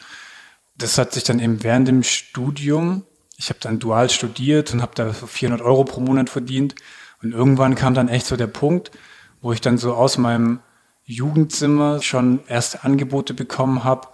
Das 0.77 0.97
hat 0.97 1.13
sich 1.13 1.23
dann 1.23 1.39
eben 1.39 1.63
während 1.63 1.87
dem 1.87 2.03
Studium, 2.03 3.05
ich 3.37 3.47
habe 3.47 3.59
dann 3.61 3.79
dual 3.79 4.09
studiert 4.09 4.73
und 4.73 4.81
habe 4.81 4.91
da 4.93 5.13
so 5.13 5.25
400 5.25 5.65
Euro 5.65 5.85
pro 5.85 6.01
Monat 6.01 6.29
verdient. 6.29 6.75
Und 7.23 7.31
irgendwann 7.31 7.75
kam 7.75 7.93
dann 7.93 8.09
echt 8.09 8.25
so 8.25 8.35
der 8.35 8.47
Punkt, 8.47 8.91
wo 9.39 9.53
ich 9.53 9.61
dann 9.61 9.77
so 9.77 9.93
aus 9.93 10.17
meinem 10.17 10.59
Jugendzimmer 11.05 12.01
schon 12.01 12.41
erste 12.47 12.83
Angebote 12.83 13.33
bekommen 13.33 13.85
habe, 13.85 14.09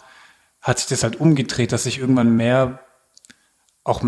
hat 0.62 0.78
sich 0.78 0.88
das 0.88 1.01
halt 1.01 1.19
umgedreht, 1.19 1.72
dass 1.72 1.88
ich 1.88 1.98
irgendwann 1.98 2.36
mehr 2.36 2.80
auch 3.83 4.04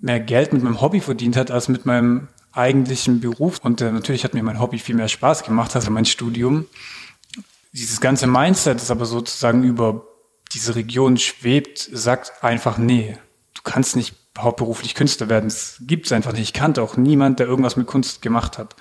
mehr 0.00 0.20
Geld 0.20 0.52
mit 0.52 0.62
meinem 0.62 0.80
Hobby 0.80 1.00
verdient 1.00 1.36
hat 1.36 1.50
als 1.50 1.68
mit 1.68 1.86
meinem 1.86 2.28
eigentlichen 2.52 3.20
Beruf. 3.20 3.58
Und 3.62 3.80
äh, 3.80 3.92
natürlich 3.92 4.24
hat 4.24 4.34
mir 4.34 4.42
mein 4.42 4.60
Hobby 4.60 4.78
viel 4.78 4.94
mehr 4.94 5.08
Spaß 5.08 5.44
gemacht 5.44 5.74
als 5.74 5.88
mein 5.90 6.04
Studium. 6.04 6.66
Dieses 7.72 8.00
ganze 8.00 8.26
Mindset, 8.26 8.80
das 8.80 8.90
aber 8.90 9.04
sozusagen 9.04 9.62
über 9.62 10.06
diese 10.52 10.74
Region 10.74 11.18
schwebt, 11.18 11.78
sagt 11.92 12.42
einfach, 12.42 12.78
nee, 12.78 13.18
du 13.54 13.62
kannst 13.62 13.96
nicht 13.96 14.14
hauptberuflich 14.38 14.94
Künstler 14.94 15.28
werden. 15.28 15.48
Das 15.48 15.76
gibt's 15.80 16.12
einfach 16.12 16.32
nicht. 16.32 16.42
Ich 16.42 16.52
kannte 16.52 16.82
auch 16.82 16.96
niemand, 16.96 17.38
der 17.38 17.46
irgendwas 17.46 17.76
mit 17.76 17.86
Kunst 17.86 18.22
gemacht 18.22 18.58
hat. 18.58 18.76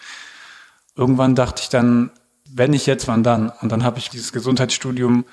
Irgendwann 0.96 1.36
dachte 1.36 1.62
ich 1.64 1.70
dann, 1.70 2.12
wenn 2.50 2.72
nicht 2.72 2.86
jetzt, 2.86 3.08
wann 3.08 3.24
dann? 3.24 3.50
Und 3.62 3.72
dann 3.72 3.84
habe 3.84 4.00
ich 4.00 4.10
dieses 4.10 4.32
Gesundheitsstudium 4.32 5.26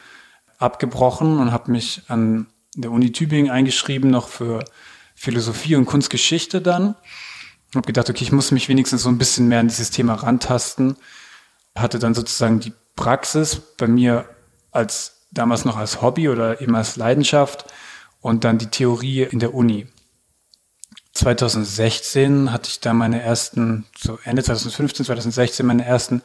abgebrochen 0.59 1.39
und 1.39 1.53
habe 1.53 1.71
mich 1.71 2.03
an 2.09 2.47
der 2.75 2.91
Uni 2.91 3.13
Tübingen 3.13 3.51
eingeschrieben, 3.51 4.11
noch 4.11 4.29
für 4.29 4.65
Philosophie 5.15 5.77
und 5.77 5.87
Kunstgeschichte 5.87 6.61
dann. 6.61 6.95
Ich 7.71 7.77
habe 7.77 7.87
gedacht, 7.87 8.11
okay, 8.11 8.25
ich 8.25 8.32
muss 8.32 8.51
mich 8.51 8.69
wenigstens 8.69 9.03
so 9.03 9.08
ein 9.08 9.19
bisschen 9.19 9.49
mehr 9.49 9.61
an 9.61 9.69
dieses 9.69 9.91
Thema 9.91 10.15
rantasten. 10.15 10.96
Hatte 11.75 11.99
dann 11.99 12.15
sozusagen 12.15 12.61
die 12.61 12.73
Praxis 12.96 13.56
bei 13.79 13.87
mir 13.87 14.29
als 14.70 15.27
damals 15.31 15.65
noch 15.65 15.77
als 15.77 16.03
Hobby 16.03 16.29
oder 16.29 16.61
eben 16.61 16.75
als 16.75 16.96
Leidenschaft 16.96 17.65
und 18.20 18.44
dann 18.44 18.58
die 18.58 18.67
Theorie 18.67 19.23
in 19.23 19.39
der 19.39 19.55
Uni. 19.55 19.87
2016 21.15 22.53
hatte 22.53 22.69
ich 22.69 22.81
da 22.81 22.94
meine 22.94 23.23
ersten, 23.23 23.87
so 23.99 24.19
Ende 24.25 24.43
2015, 24.43 25.06
2016 25.06 25.67
meine 25.67 25.85
ersten 25.85 26.23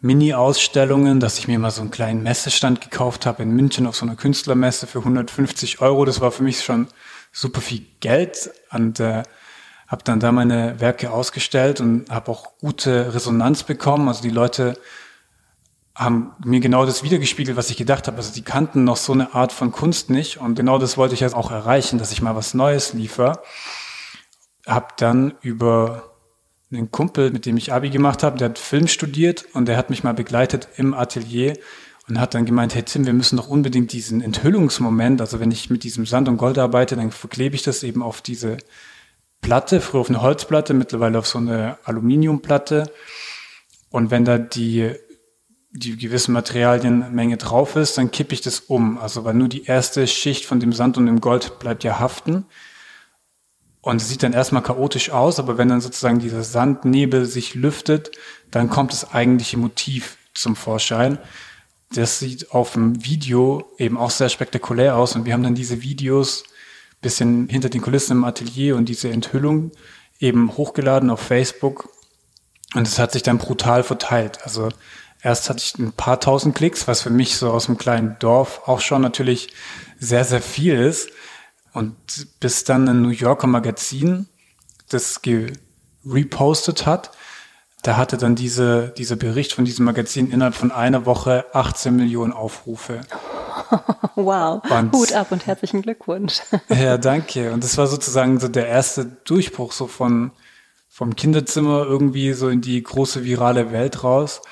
Mini-Ausstellungen, 0.00 1.20
dass 1.20 1.38
ich 1.38 1.48
mir 1.48 1.58
mal 1.58 1.70
so 1.70 1.80
einen 1.80 1.90
kleinen 1.90 2.22
Messestand 2.22 2.80
gekauft 2.80 3.26
habe 3.26 3.42
in 3.42 3.50
München 3.50 3.86
auf 3.86 3.96
so 3.96 4.04
einer 4.04 4.16
Künstlermesse 4.16 4.86
für 4.86 4.98
150 4.98 5.80
Euro. 5.80 6.04
Das 6.04 6.20
war 6.20 6.30
für 6.30 6.42
mich 6.42 6.62
schon 6.62 6.88
super 7.32 7.60
viel 7.60 7.86
Geld 8.00 8.50
und 8.70 9.00
äh, 9.00 9.22
habe 9.88 10.04
dann 10.04 10.20
da 10.20 10.32
meine 10.32 10.80
Werke 10.80 11.10
ausgestellt 11.10 11.80
und 11.80 12.10
habe 12.10 12.30
auch 12.30 12.58
gute 12.58 13.14
Resonanz 13.14 13.62
bekommen. 13.62 14.08
Also 14.08 14.22
die 14.22 14.30
Leute 14.30 14.78
haben 15.94 16.32
mir 16.44 16.60
genau 16.60 16.86
das 16.86 17.02
wiedergespiegelt, 17.02 17.56
was 17.56 17.70
ich 17.70 17.76
gedacht 17.76 18.06
habe. 18.06 18.16
Also 18.16 18.32
die 18.32 18.42
kannten 18.42 18.84
noch 18.84 18.96
so 18.96 19.12
eine 19.12 19.34
Art 19.34 19.52
von 19.52 19.70
Kunst 19.70 20.10
nicht 20.10 20.38
und 20.38 20.56
genau 20.56 20.78
das 20.78 20.96
wollte 20.96 21.14
ich 21.14 21.20
jetzt 21.20 21.34
auch 21.34 21.50
erreichen, 21.50 21.98
dass 21.98 22.12
ich 22.12 22.22
mal 22.22 22.34
was 22.34 22.54
Neues 22.54 22.92
liefere. 22.94 23.40
Hab 24.66 24.96
dann 24.96 25.34
über 25.40 26.13
einen 26.76 26.90
Kumpel, 26.90 27.30
mit 27.30 27.46
dem 27.46 27.56
ich 27.56 27.72
Abi 27.72 27.90
gemacht 27.90 28.22
habe, 28.22 28.38
der 28.38 28.50
hat 28.50 28.58
Film 28.58 28.88
studiert 28.88 29.46
und 29.52 29.66
der 29.66 29.76
hat 29.76 29.90
mich 29.90 30.04
mal 30.04 30.14
begleitet 30.14 30.68
im 30.76 30.94
Atelier 30.94 31.54
und 32.08 32.20
hat 32.20 32.34
dann 32.34 32.44
gemeint, 32.44 32.74
hey 32.74 32.82
Tim, 32.82 33.06
wir 33.06 33.12
müssen 33.12 33.36
doch 33.36 33.48
unbedingt 33.48 33.92
diesen 33.92 34.20
Enthüllungsmoment, 34.20 35.20
also 35.20 35.40
wenn 35.40 35.50
ich 35.50 35.70
mit 35.70 35.84
diesem 35.84 36.06
Sand 36.06 36.28
und 36.28 36.36
Gold 36.36 36.58
arbeite, 36.58 36.96
dann 36.96 37.10
verklebe 37.10 37.54
ich 37.54 37.62
das 37.62 37.82
eben 37.82 38.02
auf 38.02 38.20
diese 38.20 38.58
Platte, 39.40 39.80
früher 39.80 40.00
auf 40.00 40.08
eine 40.08 40.22
Holzplatte, 40.22 40.74
mittlerweile 40.74 41.18
auf 41.18 41.26
so 41.26 41.38
eine 41.38 41.78
Aluminiumplatte. 41.84 42.90
Und 43.90 44.10
wenn 44.10 44.24
da 44.24 44.38
die, 44.38 44.92
die 45.70 45.96
gewissen 45.96 46.32
Materialienmenge 46.32 47.36
drauf 47.36 47.76
ist, 47.76 47.98
dann 47.98 48.10
kippe 48.10 48.34
ich 48.34 48.40
das 48.40 48.60
um. 48.60 48.98
Also 48.98 49.24
weil 49.24 49.34
nur 49.34 49.48
die 49.48 49.64
erste 49.64 50.06
Schicht 50.06 50.46
von 50.46 50.60
dem 50.60 50.72
Sand 50.72 50.96
und 50.96 51.06
dem 51.06 51.20
Gold 51.20 51.58
bleibt 51.58 51.84
ja 51.84 51.98
haften. 51.98 52.46
Und 53.84 54.00
es 54.00 54.08
sieht 54.08 54.22
dann 54.22 54.32
erstmal 54.32 54.62
chaotisch 54.62 55.10
aus, 55.10 55.38
aber 55.38 55.58
wenn 55.58 55.68
dann 55.68 55.82
sozusagen 55.82 56.18
dieser 56.18 56.42
Sandnebel 56.42 57.26
sich 57.26 57.54
lüftet, 57.54 58.12
dann 58.50 58.70
kommt 58.70 58.92
das 58.92 59.12
eigentliche 59.12 59.58
Motiv 59.58 60.16
zum 60.32 60.56
Vorschein. 60.56 61.18
Das 61.92 62.18
sieht 62.18 62.50
auf 62.52 62.72
dem 62.72 63.04
Video 63.04 63.70
eben 63.76 63.98
auch 63.98 64.10
sehr 64.10 64.30
spektakulär 64.30 64.96
aus 64.96 65.14
und 65.14 65.26
wir 65.26 65.34
haben 65.34 65.42
dann 65.42 65.54
diese 65.54 65.82
Videos 65.82 66.44
bisschen 67.02 67.46
hinter 67.50 67.68
den 67.68 67.82
Kulissen 67.82 68.12
im 68.12 68.24
Atelier 68.24 68.76
und 68.76 68.88
diese 68.88 69.10
Enthüllung 69.10 69.70
eben 70.18 70.56
hochgeladen 70.56 71.10
auf 71.10 71.20
Facebook 71.20 71.90
Und 72.74 72.88
es 72.88 72.98
hat 72.98 73.12
sich 73.12 73.22
dann 73.22 73.36
brutal 73.36 73.82
verteilt. 73.82 74.38
Also 74.44 74.70
erst 75.22 75.50
hatte 75.50 75.62
ich 75.62 75.78
ein 75.78 75.92
paar 75.92 76.20
tausend 76.20 76.54
Klicks, 76.54 76.88
was 76.88 77.02
für 77.02 77.10
mich 77.10 77.36
so 77.36 77.50
aus 77.50 77.68
einem 77.68 77.76
kleinen 77.76 78.16
Dorf 78.18 78.62
auch 78.64 78.80
schon 78.80 79.02
natürlich 79.02 79.52
sehr, 80.00 80.24
sehr 80.24 80.40
viel 80.40 80.74
ist. 80.74 81.10
Und 81.74 81.96
bis 82.40 82.64
dann 82.64 82.88
ein 82.88 83.02
New 83.02 83.10
Yorker 83.10 83.48
Magazin 83.48 84.28
das 84.88 85.20
repostet 86.06 86.86
hat, 86.86 87.10
da 87.82 87.96
hatte 87.96 88.16
dann 88.16 88.36
diese, 88.36 88.94
dieser 88.96 89.16
Bericht 89.16 89.52
von 89.52 89.64
diesem 89.64 89.84
Magazin 89.84 90.30
innerhalb 90.30 90.54
von 90.54 90.70
einer 90.70 91.04
Woche 91.04 91.44
18 91.52 91.94
Millionen 91.94 92.32
Aufrufe. 92.32 93.02
Wow. 94.16 94.62
Und, 94.70 94.92
Hut 94.92 95.12
ab 95.12 95.32
und 95.32 95.46
herzlichen 95.46 95.82
Glückwunsch. 95.82 96.40
Ja, 96.68 96.98
danke. 96.98 97.52
Und 97.52 97.64
das 97.64 97.76
war 97.78 97.88
sozusagen 97.88 98.38
so 98.38 98.46
der 98.46 98.68
erste 98.68 99.04
Durchbruch 99.04 99.72
so 99.72 99.88
von, 99.88 100.30
vom 100.88 101.16
Kinderzimmer 101.16 101.84
irgendwie 101.84 102.32
so 102.32 102.48
in 102.48 102.60
die 102.60 102.80
große 102.80 103.24
virale 103.24 103.72
Welt 103.72 104.04
raus. 104.04 104.42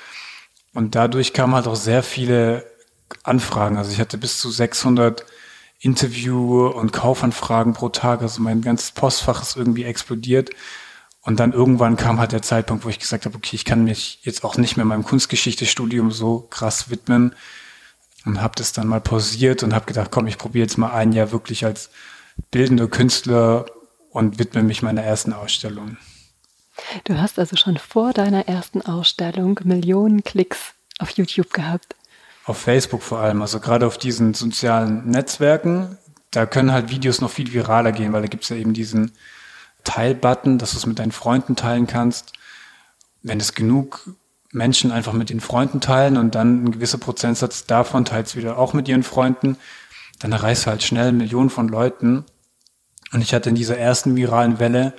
Und 0.73 0.95
dadurch 0.95 1.31
kamen 1.31 1.55
halt 1.55 1.67
auch 1.67 1.77
sehr 1.77 2.03
viele 2.03 2.65
Anfragen. 3.23 3.77
Also 3.77 3.91
ich 3.91 3.99
hatte 3.99 4.17
bis 4.17 4.37
zu 4.37 4.51
600 4.51 5.25
Interview- 5.83 6.67
und 6.67 6.93
Kaufanfragen 6.93 7.73
pro 7.73 7.89
Tag. 7.89 8.21
Also 8.21 8.41
mein 8.41 8.61
ganzes 8.61 8.91
Postfach 8.91 9.41
ist 9.41 9.57
irgendwie 9.57 9.83
explodiert. 9.83 10.49
Und 11.21 11.39
dann 11.39 11.51
irgendwann 11.53 11.97
kam 11.97 12.19
halt 12.19 12.31
der 12.31 12.41
Zeitpunkt, 12.41 12.85
wo 12.85 12.89
ich 12.89 12.99
gesagt 12.99 13.25
habe, 13.25 13.35
okay, 13.35 13.55
ich 13.55 13.65
kann 13.65 13.83
mich 13.83 14.19
jetzt 14.23 14.43
auch 14.43 14.57
nicht 14.57 14.77
mehr 14.77 14.85
meinem 14.85 15.03
Kunstgeschichtestudium 15.03 16.11
so 16.11 16.39
krass 16.49 16.89
widmen 16.89 17.35
und 18.25 18.41
habe 18.41 18.55
das 18.57 18.71
dann 18.71 18.87
mal 18.87 19.01
pausiert 19.01 19.63
und 19.63 19.73
habe 19.73 19.85
gedacht, 19.85 20.09
komm, 20.09 20.27
ich 20.27 20.37
probiere 20.37 20.63
jetzt 20.63 20.77
mal 20.77 20.91
ein 20.91 21.11
Jahr 21.11 21.31
wirklich 21.31 21.65
als 21.65 21.89
bildender 22.49 22.87
Künstler 22.87 23.65
und 24.09 24.39
widme 24.39 24.63
mich 24.63 24.81
meiner 24.81 25.03
ersten 25.03 25.33
Ausstellung. 25.33 25.97
Du 27.03 27.17
hast 27.17 27.39
also 27.39 27.55
schon 27.57 27.77
vor 27.77 28.13
deiner 28.13 28.47
ersten 28.47 28.81
Ausstellung 28.81 29.59
Millionen 29.63 30.23
Klicks 30.23 30.73
auf 30.99 31.11
YouTube 31.11 31.53
gehabt. 31.53 31.95
Auf 32.45 32.57
Facebook 32.57 33.03
vor 33.03 33.19
allem, 33.19 33.41
also 33.41 33.59
gerade 33.59 33.87
auf 33.87 33.97
diesen 33.97 34.33
sozialen 34.33 35.09
Netzwerken, 35.09 35.97
da 36.31 36.45
können 36.45 36.71
halt 36.71 36.89
Videos 36.89 37.21
noch 37.21 37.29
viel 37.29 37.53
viraler 37.53 37.91
gehen, 37.91 38.11
weil 38.11 38.21
da 38.21 38.27
gibt 38.27 38.43
es 38.43 38.49
ja 38.49 38.55
eben 38.55 38.73
diesen 38.73 39.13
Teil-Button, 39.83 40.57
dass 40.57 40.71
du 40.71 40.77
es 40.77 40.85
mit 40.85 40.99
deinen 40.99 41.11
Freunden 41.11 41.55
teilen 41.55 41.87
kannst. 41.87 42.33
Wenn 43.21 43.39
es 43.39 43.53
genug 43.53 44.09
Menschen 44.51 44.91
einfach 44.91 45.13
mit 45.13 45.29
den 45.29 45.39
Freunden 45.39 45.79
teilen 45.79 46.17
und 46.17 46.35
dann 46.35 46.65
ein 46.65 46.71
gewisser 46.71 46.97
Prozentsatz 46.97 47.65
davon 47.65 48.03
teilst 48.03 48.35
wieder 48.35 48.57
auch 48.57 48.73
mit 48.73 48.87
ihren 48.87 49.03
Freunden, 49.03 49.57
dann 50.19 50.31
erreichst 50.31 50.65
du 50.65 50.69
halt 50.69 50.83
schnell 50.83 51.11
Millionen 51.11 51.49
von 51.49 51.67
Leuten. 51.67 52.25
Und 53.13 53.21
ich 53.21 53.33
hatte 53.33 53.49
in 53.49 53.55
dieser 53.55 53.77
ersten 53.77 54.15
viralen 54.15 54.59
Welle, 54.59 54.93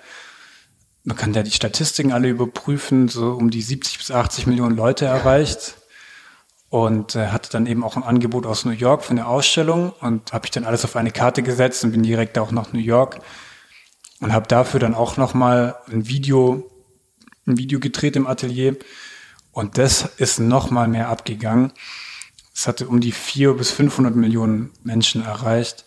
man 1.03 1.17
kann 1.17 1.35
ja 1.35 1.43
die 1.43 1.51
Statistiken 1.51 2.13
alle 2.13 2.29
überprüfen, 2.29 3.09
so 3.09 3.33
um 3.33 3.51
die 3.51 3.61
70 3.61 3.99
bis 3.99 4.11
80 4.11 4.47
Millionen 4.47 4.77
Leute 4.77 5.05
erreicht 5.05 5.77
und 6.75 7.15
äh, 7.15 7.29
hatte 7.29 7.51
dann 7.53 7.67
eben 7.67 7.85
auch 7.85 7.95
ein 7.95 8.03
Angebot 8.03 8.47
aus 8.47 8.65
New 8.65 8.73
York 8.73 9.05
für 9.05 9.13
eine 9.13 9.29
Ausstellung 9.29 9.93
und 10.01 10.33
habe 10.33 10.47
ich 10.47 10.51
dann 10.51 10.65
alles 10.65 10.85
auf 10.85 10.97
eine 10.97 11.13
Karte 11.13 11.45
gesetzt 11.45 11.85
und 11.85 11.93
bin 11.93 12.03
direkt 12.03 12.37
auch 12.37 12.51
nach 12.51 12.73
New 12.73 12.81
York 12.81 13.21
und 14.19 14.33
habe 14.33 14.49
dafür 14.49 14.81
dann 14.81 14.93
auch 14.93 15.17
noch 15.17 15.35
mal 15.35 15.77
ein 15.89 16.09
Video 16.09 16.69
ein 17.47 17.59
Video 17.59 17.79
gedreht 17.79 18.17
im 18.17 18.27
Atelier 18.27 18.75
und 19.53 19.79
das 19.79 20.17
ist 20.17 20.41
noch 20.41 20.73
mal 20.73 20.89
mehr 20.89 21.11
abgegangen. 21.11 21.71
Es 22.53 22.67
hatte 22.67 22.89
um 22.89 22.99
die 22.99 23.13
vier 23.13 23.53
bis 23.55 23.71
500 23.71 24.17
Millionen 24.17 24.73
Menschen 24.83 25.25
erreicht. 25.25 25.85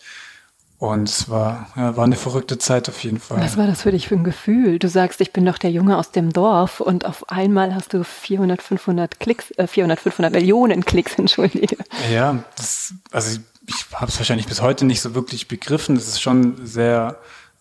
Und 0.78 1.08
es 1.08 1.28
war, 1.28 1.68
ja, 1.74 1.96
war 1.96 2.04
eine 2.04 2.14
verrückte 2.14 2.56
Zeit 2.56 2.88
auf 2.88 3.02
jeden 3.02 3.18
Fall. 3.18 3.40
Was 3.40 3.56
war 3.56 3.66
das 3.66 3.82
für 3.82 3.90
dich 3.90 4.06
für 4.06 4.14
ein 4.14 4.22
Gefühl? 4.22 4.78
Du 4.78 4.88
sagst, 4.88 5.20
ich 5.20 5.32
bin 5.32 5.44
doch 5.44 5.58
der 5.58 5.72
Junge 5.72 5.98
aus 5.98 6.12
dem 6.12 6.32
Dorf 6.32 6.80
und 6.80 7.04
auf 7.04 7.28
einmal 7.30 7.74
hast 7.74 7.94
du 7.94 8.04
400, 8.04 8.62
500 8.62 9.18
Klicks, 9.18 9.50
äh, 9.56 9.66
400, 9.66 9.98
500 9.98 10.32
Millionen 10.32 10.84
Klicks, 10.84 11.14
entschuldige. 11.18 11.78
Ja, 12.12 12.44
das, 12.56 12.94
also 13.10 13.36
ich, 13.36 13.40
ich 13.66 13.86
habe 13.92 14.10
es 14.10 14.18
wahrscheinlich 14.18 14.46
bis 14.46 14.62
heute 14.62 14.84
nicht 14.84 15.00
so 15.00 15.16
wirklich 15.16 15.48
begriffen. 15.48 15.96
Das 15.96 16.06
ist 16.06 16.20
schon 16.20 16.64
sehr 16.64 17.18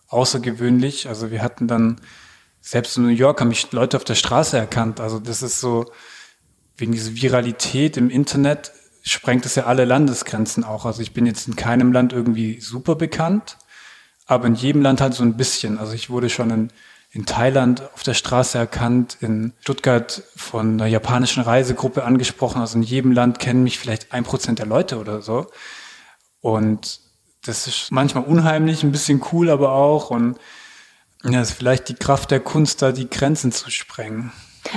außergewöhnlich. 0.09 1.09
Also 1.09 1.31
wir 1.31 1.41
hatten 1.41 1.67
dann 1.67 1.99
selbst 2.61 2.97
in 2.97 3.03
New 3.03 3.09
York 3.09 3.41
haben 3.41 3.47
mich 3.47 3.71
Leute 3.71 3.97
auf 3.97 4.03
der 4.03 4.15
Straße 4.15 4.57
erkannt. 4.57 4.99
Also 4.99 5.19
das 5.19 5.41
ist 5.41 5.59
so, 5.59 5.91
wegen 6.77 6.91
dieser 6.91 7.15
Viralität 7.15 7.97
im 7.97 8.11
Internet 8.11 8.71
sprengt 9.07 9.45
es 9.45 9.55
ja 9.55 9.65
alle 9.65 9.85
Landesgrenzen 9.85 10.63
auch. 10.63 10.85
Also 10.85 11.01
ich 11.01 11.13
bin 11.13 11.25
jetzt 11.25 11.47
in 11.47 11.55
keinem 11.55 11.91
Land 11.91 12.13
irgendwie 12.13 12.59
super 12.59 12.95
bekannt, 12.95 13.57
aber 14.25 14.47
in 14.47 14.55
jedem 14.55 14.81
Land 14.81 15.01
halt 15.01 15.13
so 15.13 15.23
ein 15.23 15.37
bisschen. 15.37 15.79
Also 15.79 15.93
ich 15.93 16.09
wurde 16.09 16.29
schon 16.29 16.49
in, 16.49 16.69
in 17.11 17.25
Thailand 17.25 17.81
auf 17.93 18.03
der 18.03 18.13
Straße 18.13 18.57
erkannt, 18.57 19.17
in 19.21 19.53
Stuttgart 19.61 20.23
von 20.35 20.73
einer 20.73 20.87
japanischen 20.87 21.41
Reisegruppe 21.43 22.03
angesprochen. 22.03 22.61
Also 22.61 22.77
in 22.77 22.83
jedem 22.83 23.11
Land 23.11 23.39
kennen 23.39 23.63
mich 23.63 23.79
vielleicht 23.79 24.11
ein 24.11 24.23
Prozent 24.23 24.59
der 24.59 24.65
Leute 24.65 24.99
oder 24.99 25.21
so. 25.21 25.47
Und 26.41 26.99
das 27.45 27.67
ist 27.67 27.91
manchmal 27.91 28.25
unheimlich, 28.25 28.83
ein 28.83 28.91
bisschen 28.91 29.23
cool 29.31 29.49
aber 29.49 29.71
auch. 29.71 30.09
Und 30.09 30.37
ja, 31.23 31.41
ist 31.41 31.51
vielleicht 31.51 31.89
die 31.89 31.95
Kraft 31.95 32.31
der 32.31 32.41
Kunst, 32.41 32.81
da 32.81 32.91
die 32.91 33.09
Grenzen 33.09 33.51
zu 33.51 33.71
sprengen. 33.71 34.31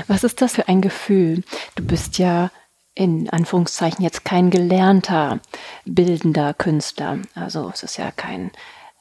Was 0.07 0.25
ist 0.25 0.41
das 0.41 0.55
für 0.55 0.69
ein 0.69 0.81
Gefühl? 0.81 1.43
Du 1.75 1.85
bist 1.85 2.19
ja 2.19 2.51
in 2.95 3.31
Anführungszeichen 3.31 4.03
jetzt 4.03 4.25
kein 4.25 4.51
gelernter 4.51 5.41
bildender 5.85 6.55
Künstler. 6.55 7.19
Also 7.35 7.71
es 7.73 7.83
ist 7.83 7.97
ja 7.97 8.11
kein 8.11 8.51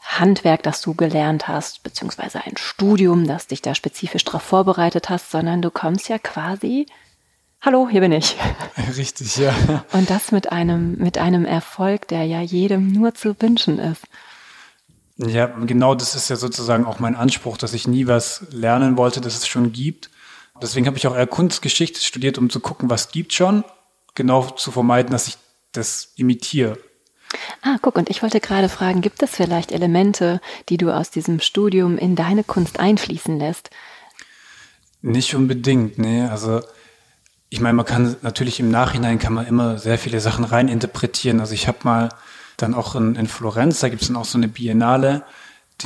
Handwerk, 0.02 0.64
das 0.64 0.82
du 0.82 0.94
gelernt 0.94 1.48
hast, 1.48 1.84
beziehungsweise 1.84 2.42
ein 2.46 2.58
Studium, 2.58 3.28
das 3.28 3.48
dich 3.48 3.62
da 3.62 3.76
spezifisch 3.76 4.24
darauf 4.24 4.42
vorbereitet 4.42 5.10
hast, 5.10 5.32
sondern 5.32 5.62
du 5.62 5.72
kommst 5.72 6.08
ja 6.10 6.18
quasi, 6.18 6.86
hallo, 7.62 7.90
hier 7.90 8.02
bin 8.02 8.12
ich. 8.12 8.38
Richtig, 8.98 9.38
ja. 9.38 9.54
Und 9.92 10.10
das 10.10 10.32
mit 10.32 10.52
einem, 10.52 10.98
mit 10.98 11.18
einem 11.18 11.46
Erfolg, 11.46 12.08
der 12.08 12.24
ja 12.24 12.42
jedem 12.42 12.92
nur 12.92 13.14
zu 13.14 13.36
wünschen 13.40 13.80
ist. 13.80 14.04
Ja, 15.18 15.48
genau 15.48 15.96
das 15.96 16.16
ist 16.16 16.30
ja 16.30 16.38
sozusagen 16.38 16.86
auch 16.86 17.00
mein 17.00 17.16
Anspruch, 17.16 17.58
dass 17.58 17.74
ich 17.74 17.88
nie 17.88 18.08
was 18.08 18.48
lernen 18.52 18.98
wollte, 18.98 19.20
das 19.20 19.36
es 19.36 19.48
schon 19.48 19.74
gibt. 19.74 20.10
Deswegen 20.62 20.88
habe 20.88 20.98
ich 20.98 21.08
auch 21.08 21.16
eher 21.16 21.28
Kunstgeschichte 21.28 22.00
studiert, 22.00 22.38
um 22.38 22.50
zu 22.50 22.62
gucken, 22.62 22.90
was 22.90 23.12
gibt 23.12 23.34
schon, 23.34 23.66
genau 24.20 24.44
zu 24.44 24.72
vermeiden, 24.72 25.12
dass 25.12 25.30
ich 25.30 25.38
das 25.72 26.12
imitiere. 26.18 26.78
Ah, 27.62 27.78
guck, 27.82 27.96
und 27.96 28.10
ich 28.10 28.22
wollte 28.22 28.42
gerade 28.42 28.68
fragen, 28.68 29.00
gibt 29.00 29.24
es 29.24 29.32
vielleicht 29.32 29.72
Elemente, 29.72 30.42
die 30.68 30.76
du 30.76 30.94
aus 30.94 31.10
diesem 31.10 31.40
Studium 31.40 31.98
in 31.98 32.18
deine 32.18 32.44
Kunst 32.44 32.82
einfließen 32.82 33.40
lässt? 33.40 33.70
Nicht 35.02 35.36
unbedingt, 35.36 35.98
nee. 35.98 36.24
Also 36.24 36.60
ich 37.48 37.62
meine, 37.62 37.76
man 37.76 37.86
kann 37.86 38.18
natürlich 38.24 38.60
im 38.60 38.70
Nachhinein 38.70 39.20
kann 39.20 39.34
man 39.34 39.48
immer 39.48 39.78
sehr 39.78 39.98
viele 39.98 40.20
Sachen 40.20 40.44
reininterpretieren. 40.44 41.40
Also 41.40 41.54
ich 41.54 41.70
habe 41.70 41.78
mal 41.84 42.10
dann 42.58 42.74
auch 42.74 42.96
in, 42.96 43.16
in 43.16 43.28
Florenz, 43.28 43.80
da 43.80 43.88
gibt 43.88 44.02
es 44.02 44.10
dann 44.10 44.18
auch 44.18 44.26
so 44.26 44.38
eine 44.38 44.50
Biennale, 44.50 45.24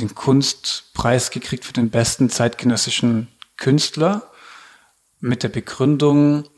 den 0.00 0.12
Kunstpreis 0.12 1.30
gekriegt 1.30 1.64
für 1.64 1.72
den 1.72 1.90
besten 1.90 2.30
zeitgenössischen 2.30 3.28
Künstler 3.56 4.28
mit 5.20 5.44
der 5.44 5.50
Begründung, 5.50 6.48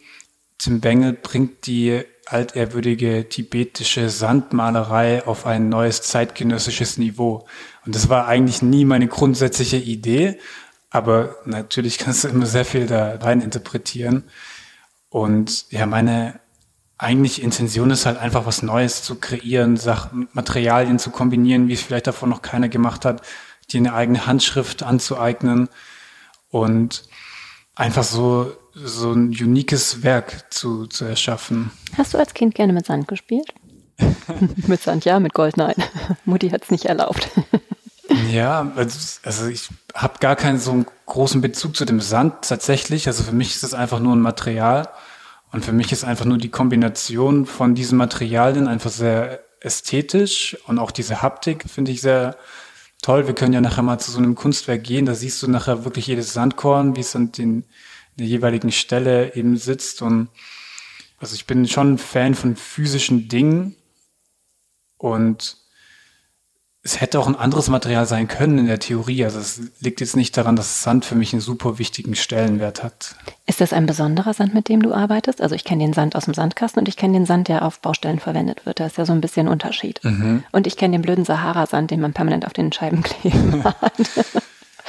Tim 0.59 0.81
Bengel 0.81 1.13
bringt 1.13 1.67
die 1.67 2.03
altehrwürdige 2.27 3.29
tibetische 3.29 4.11
Sandmalerei 4.11 5.27
auf 5.27 5.47
ein 5.47 5.69
neues 5.69 6.03
zeitgenössisches 6.03 6.99
Niveau. 6.99 7.47
Und 7.85 7.95
das 7.95 8.09
war 8.09 8.27
eigentlich 8.27 8.63
nie 8.63 8.85
meine 8.85 9.07
grundsätzliche 9.07 9.77
Idee, 9.77 10.39
aber 10.91 11.37
natürlich 11.45 11.99
kannst 11.99 12.25
du 12.25 12.29
immer 12.29 12.47
sehr 12.47 12.65
viel 12.65 12.87
da 12.87 13.17
rein 13.17 13.41
interpretieren. 13.41 14.25
Und 15.09 15.71
ja, 15.71 15.87
meine 15.87 16.41
eigentlich 16.99 17.43
Intention 17.43 17.91
ist 17.91 18.07
halt 18.07 18.17
einfach 18.17 18.47
was 18.47 18.63
Neues 18.63 19.03
zu 19.03 19.17
kreieren, 19.17 19.77
Sachen, 19.77 20.29
Materialien 20.33 20.99
zu 20.99 21.11
kombinieren, 21.11 21.69
wie 21.69 21.75
es 21.75 21.83
vielleicht 21.83 22.07
davon 22.07 22.31
noch 22.31 22.43
keiner 22.43 22.69
gemacht 22.69 23.05
hat, 23.05 23.23
dir 23.71 23.79
eine 23.79 23.93
eigene 23.93 24.27
Handschrift 24.27 24.83
anzueignen 24.83 25.69
und 26.49 27.05
einfach 27.75 28.05
so, 28.05 28.57
so 28.85 29.13
ein 29.13 29.29
uniques 29.29 30.03
Werk 30.03 30.53
zu, 30.53 30.87
zu 30.87 31.05
erschaffen. 31.07 31.71
Hast 31.97 32.15
du 32.15 32.19
als 32.19 32.35
Kind 32.35 32.55
gerne 32.55 32.73
mit 32.73 32.87
Sand 32.87 33.09
gespielt? 33.09 33.55
mit 34.67 34.83
Sand, 34.83 35.05
ja, 35.07 35.19
mit 35.19 35.33
Gold, 35.33 35.57
nein. 35.57 35.75
Mutti 36.25 36.51
hat 36.51 36.65
es 36.65 36.71
nicht 36.71 36.85
erlaubt. 36.85 37.31
ja, 38.31 38.73
also 39.23 39.47
ich 39.47 39.69
habe 39.95 40.19
gar 40.21 40.37
keinen 40.37 40.59
so 40.59 40.85
großen 41.07 41.41
Bezug 41.41 41.75
zu 41.75 41.87
dem 41.87 42.01
Sand 42.01 42.35
tatsächlich. 42.43 43.07
Also 43.07 43.23
für 43.23 43.33
mich 43.33 43.55
ist 43.55 43.65
es 43.65 43.73
einfach 43.73 43.99
nur 43.99 44.15
ein 44.15 44.21
Material 44.21 44.89
und 45.53 45.65
für 45.65 45.73
mich 45.73 45.91
ist 45.91 46.05
einfach 46.05 46.27
nur 46.27 46.39
die 46.39 46.51
Kombination 46.51 47.47
von 47.47 47.75
diesen 47.75 47.97
Materialien 47.97 48.69
einfach 48.69 48.91
sehr 48.91 49.41
ästhetisch 49.61 50.59
und 50.67 50.79
auch 50.79 50.91
diese 50.91 51.23
Haptik 51.23 51.65
finde 51.69 51.93
ich 51.93 52.03
sehr 52.03 52.37
toll. 53.01 53.27
Wir 53.27 53.35
können 53.35 53.55
ja 53.55 53.63
nachher 53.63 53.83
mal 53.83 53.99
zu 53.99 54.11
so 54.11 54.19
einem 54.19 54.35
Kunstwerk 54.35 54.85
gehen, 54.85 55.07
da 55.07 55.15
siehst 55.15 55.43
du 55.43 55.51
nachher 55.51 55.87
wirklich 55.87 56.07
jedes 56.07 56.35
Sandkorn, 56.35 56.95
wie 56.95 57.01
es 57.01 57.17
an 57.17 57.33
den, 57.33 57.65
der 58.19 58.27
jeweiligen 58.27 58.73
Stelle 58.73 59.35
eben 59.35 59.57
sitzt 59.57 60.03
und 60.03 60.29
also 61.19 61.35
ich 61.35 61.47
bin 61.47 61.67
schon 61.67 61.99
Fan 61.99 62.35
von 62.35 62.57
physischen 62.57 63.29
Dingen 63.29 63.75
und 64.99 65.57
es 66.87 67.01
hätte 67.01 67.19
auch 67.19 67.27
ein 67.27 67.35
anderes 67.35 67.69
Material 67.69 68.07
sein 68.07 68.29
können 68.29 68.59
in 68.59 68.67
der 68.67 68.79
Theorie. 68.79 69.25
Also 69.25 69.41
es 69.41 69.61
liegt 69.81 70.01
jetzt 70.01 70.15
nicht 70.15 70.37
daran, 70.37 70.55
dass 70.55 70.83
Sand 70.83 71.05
für 71.05 71.17
mich 71.17 71.33
einen 71.33 71.43
super 71.43 71.79
wichtigen 71.81 72.15
Stellenwert 72.15 72.85
hat. 72.85 73.17
Ist 73.47 73.61
das 73.61 73.73
ein 73.73 73.87
besonderer 73.87 74.33
Sand, 74.35 74.55
mit 74.55 74.69
dem 74.69 74.83
du 74.83 74.95
arbeitest? 74.95 75.41
Also 75.41 75.57
ich 75.57 75.65
kenne 75.65 75.83
den 75.83 75.93
Sand 75.95 76.15
aus 76.15 76.27
dem 76.27 76.35
Sandkasten 76.35 76.79
und 76.79 76.89
ich 76.89 76.97
kenne 76.97 77.15
den 77.15 77.27
Sand, 77.27 77.49
der 77.49 77.65
auf 77.65 77.81
Baustellen 77.81 78.21
verwendet 78.21 78.65
wird. 78.67 78.79
Da 78.79 78.87
ist 78.87 78.99
ja 78.99 79.05
so 79.05 79.13
ein 79.13 79.21
bisschen 79.21 79.49
Unterschied. 79.49 79.99
Mhm. 80.05 80.45
Und 80.53 80.69
ich 80.69 80.77
kenne 80.77 80.93
den 80.93 81.03
blöden 81.03 81.25
Sahara-Sand, 81.25 81.91
den 81.91 82.01
man 82.01 82.13
permanent 82.13 82.47
auf 82.47 82.53
den 82.53 82.73
Scheiben 82.73 83.03
kleben 83.03 83.65
hat. 83.83 83.93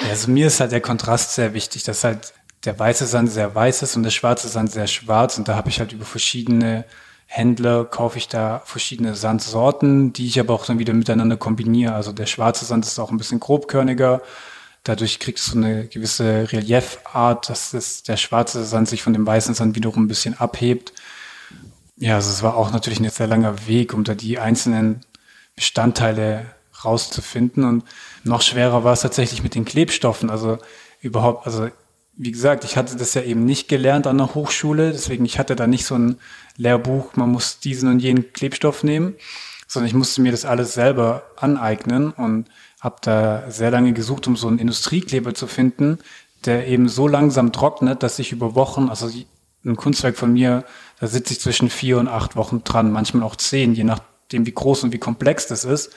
also 0.07 0.29
mir 0.29 0.47
ist 0.47 0.59
halt 0.59 0.71
der 0.71 0.81
Kontrast 0.81 1.33
sehr 1.33 1.55
wichtig, 1.55 1.81
dass 1.83 2.03
halt 2.03 2.33
der 2.67 2.77
weiße 2.77 3.07
Sand 3.07 3.31
sehr 3.31 3.55
weiß 3.55 3.81
ist 3.81 3.95
und 3.95 4.03
der 4.03 4.11
schwarze 4.11 4.47
Sand 4.47 4.71
sehr 4.71 4.87
schwarz. 4.87 5.37
Und 5.37 5.47
da 5.47 5.55
habe 5.55 5.69
ich 5.69 5.79
halt 5.79 5.93
über 5.93 6.05
verschiedene 6.05 6.85
Händler 7.27 7.83
kaufe 7.83 8.17
ich 8.17 8.29
da 8.29 8.61
verschiedene 8.65 9.15
Sandsorten, 9.15 10.13
die 10.13 10.27
ich 10.27 10.39
aber 10.39 10.53
auch 10.53 10.65
dann 10.65 10.79
wieder 10.79 10.93
miteinander 10.93 11.35
kombiniere. 11.35 11.93
Also 11.93 12.13
der 12.13 12.25
schwarze 12.25 12.63
Sand 12.63 12.85
ist 12.85 12.99
auch 12.99 13.11
ein 13.11 13.17
bisschen 13.17 13.41
grobkörniger. 13.41 14.21
Dadurch 14.83 15.19
kriegst 15.19 15.53
du 15.53 15.57
eine 15.57 15.87
gewisse 15.87 16.51
Reliefart, 16.51 17.49
dass 17.49 17.71
das, 17.71 18.03
der 18.03 18.15
schwarze 18.15 18.63
Sand 18.63 18.87
sich 18.87 19.03
von 19.03 19.11
dem 19.11 19.27
weißen 19.27 19.53
Sand 19.53 19.75
wiederum 19.75 20.05
ein 20.05 20.07
bisschen 20.07 20.39
abhebt. 20.39 20.93
Ja, 21.97 22.15
also 22.15 22.29
es 22.29 22.43
war 22.43 22.55
auch 22.55 22.71
natürlich 22.71 23.01
ein 23.01 23.09
sehr 23.09 23.27
langer 23.27 23.67
Weg, 23.67 23.93
um 23.93 24.05
da 24.05 24.15
die 24.15 24.39
einzelnen 24.39 25.01
Bestandteile 25.55 26.45
rauszufinden. 26.85 27.65
Und 27.65 27.83
noch 28.23 28.41
schwerer 28.41 28.85
war 28.85 28.93
es 28.93 29.01
tatsächlich 29.01 29.43
mit 29.43 29.53
den 29.53 29.65
Klebstoffen. 29.65 30.29
Also 30.29 30.59
überhaupt, 31.01 31.45
also 31.45 31.69
wie 32.17 32.31
gesagt, 32.31 32.63
ich 32.63 32.77
hatte 32.77 32.97
das 32.97 33.13
ja 33.13 33.21
eben 33.21 33.45
nicht 33.45 33.67
gelernt 33.67 34.07
an 34.07 34.17
der 34.17 34.33
Hochschule, 34.33 34.91
deswegen 34.91 35.23
ich 35.23 35.37
hatte 35.37 35.55
da 35.55 35.67
nicht 35.67 35.85
so 35.85 35.95
ein 35.95 36.17
Lehrbuch, 36.57 37.15
man 37.15 37.31
muss 37.31 37.59
diesen 37.59 37.89
und 37.89 37.99
jenen 37.99 38.33
Klebstoff 38.33 38.83
nehmen, 38.83 39.15
sondern 39.67 39.87
ich 39.87 39.93
musste 39.93 40.21
mir 40.21 40.31
das 40.31 40.43
alles 40.43 40.73
selber 40.73 41.23
aneignen 41.35 42.11
und 42.11 42.47
habe 42.81 42.97
da 43.01 43.49
sehr 43.51 43.69
lange 43.69 43.93
gesucht, 43.93 44.27
um 44.27 44.35
so 44.35 44.47
einen 44.47 44.57
Industriekleber 44.57 45.35
zu 45.35 45.45
finden, 45.45 45.99
der 46.45 46.67
eben 46.67 46.89
so 46.89 47.07
langsam 47.07 47.51
trocknet, 47.51 48.01
dass 48.01 48.19
ich 48.19 48.31
über 48.31 48.55
Wochen, 48.55 48.89
also 48.89 49.09
ein 49.63 49.75
Kunstwerk 49.75 50.17
von 50.17 50.33
mir, 50.33 50.63
da 50.99 51.07
sitze 51.07 51.33
ich 51.33 51.39
zwischen 51.39 51.69
vier 51.69 51.99
und 51.99 52.07
acht 52.07 52.35
Wochen 52.35 52.63
dran, 52.63 52.91
manchmal 52.91 53.23
auch 53.23 53.35
zehn, 53.35 53.73
je 53.73 53.83
nachdem, 53.83 54.45
wie 54.45 54.53
groß 54.53 54.83
und 54.83 54.93
wie 54.93 54.99
komplex 54.99 55.47
das 55.47 55.65
ist. 55.65 55.93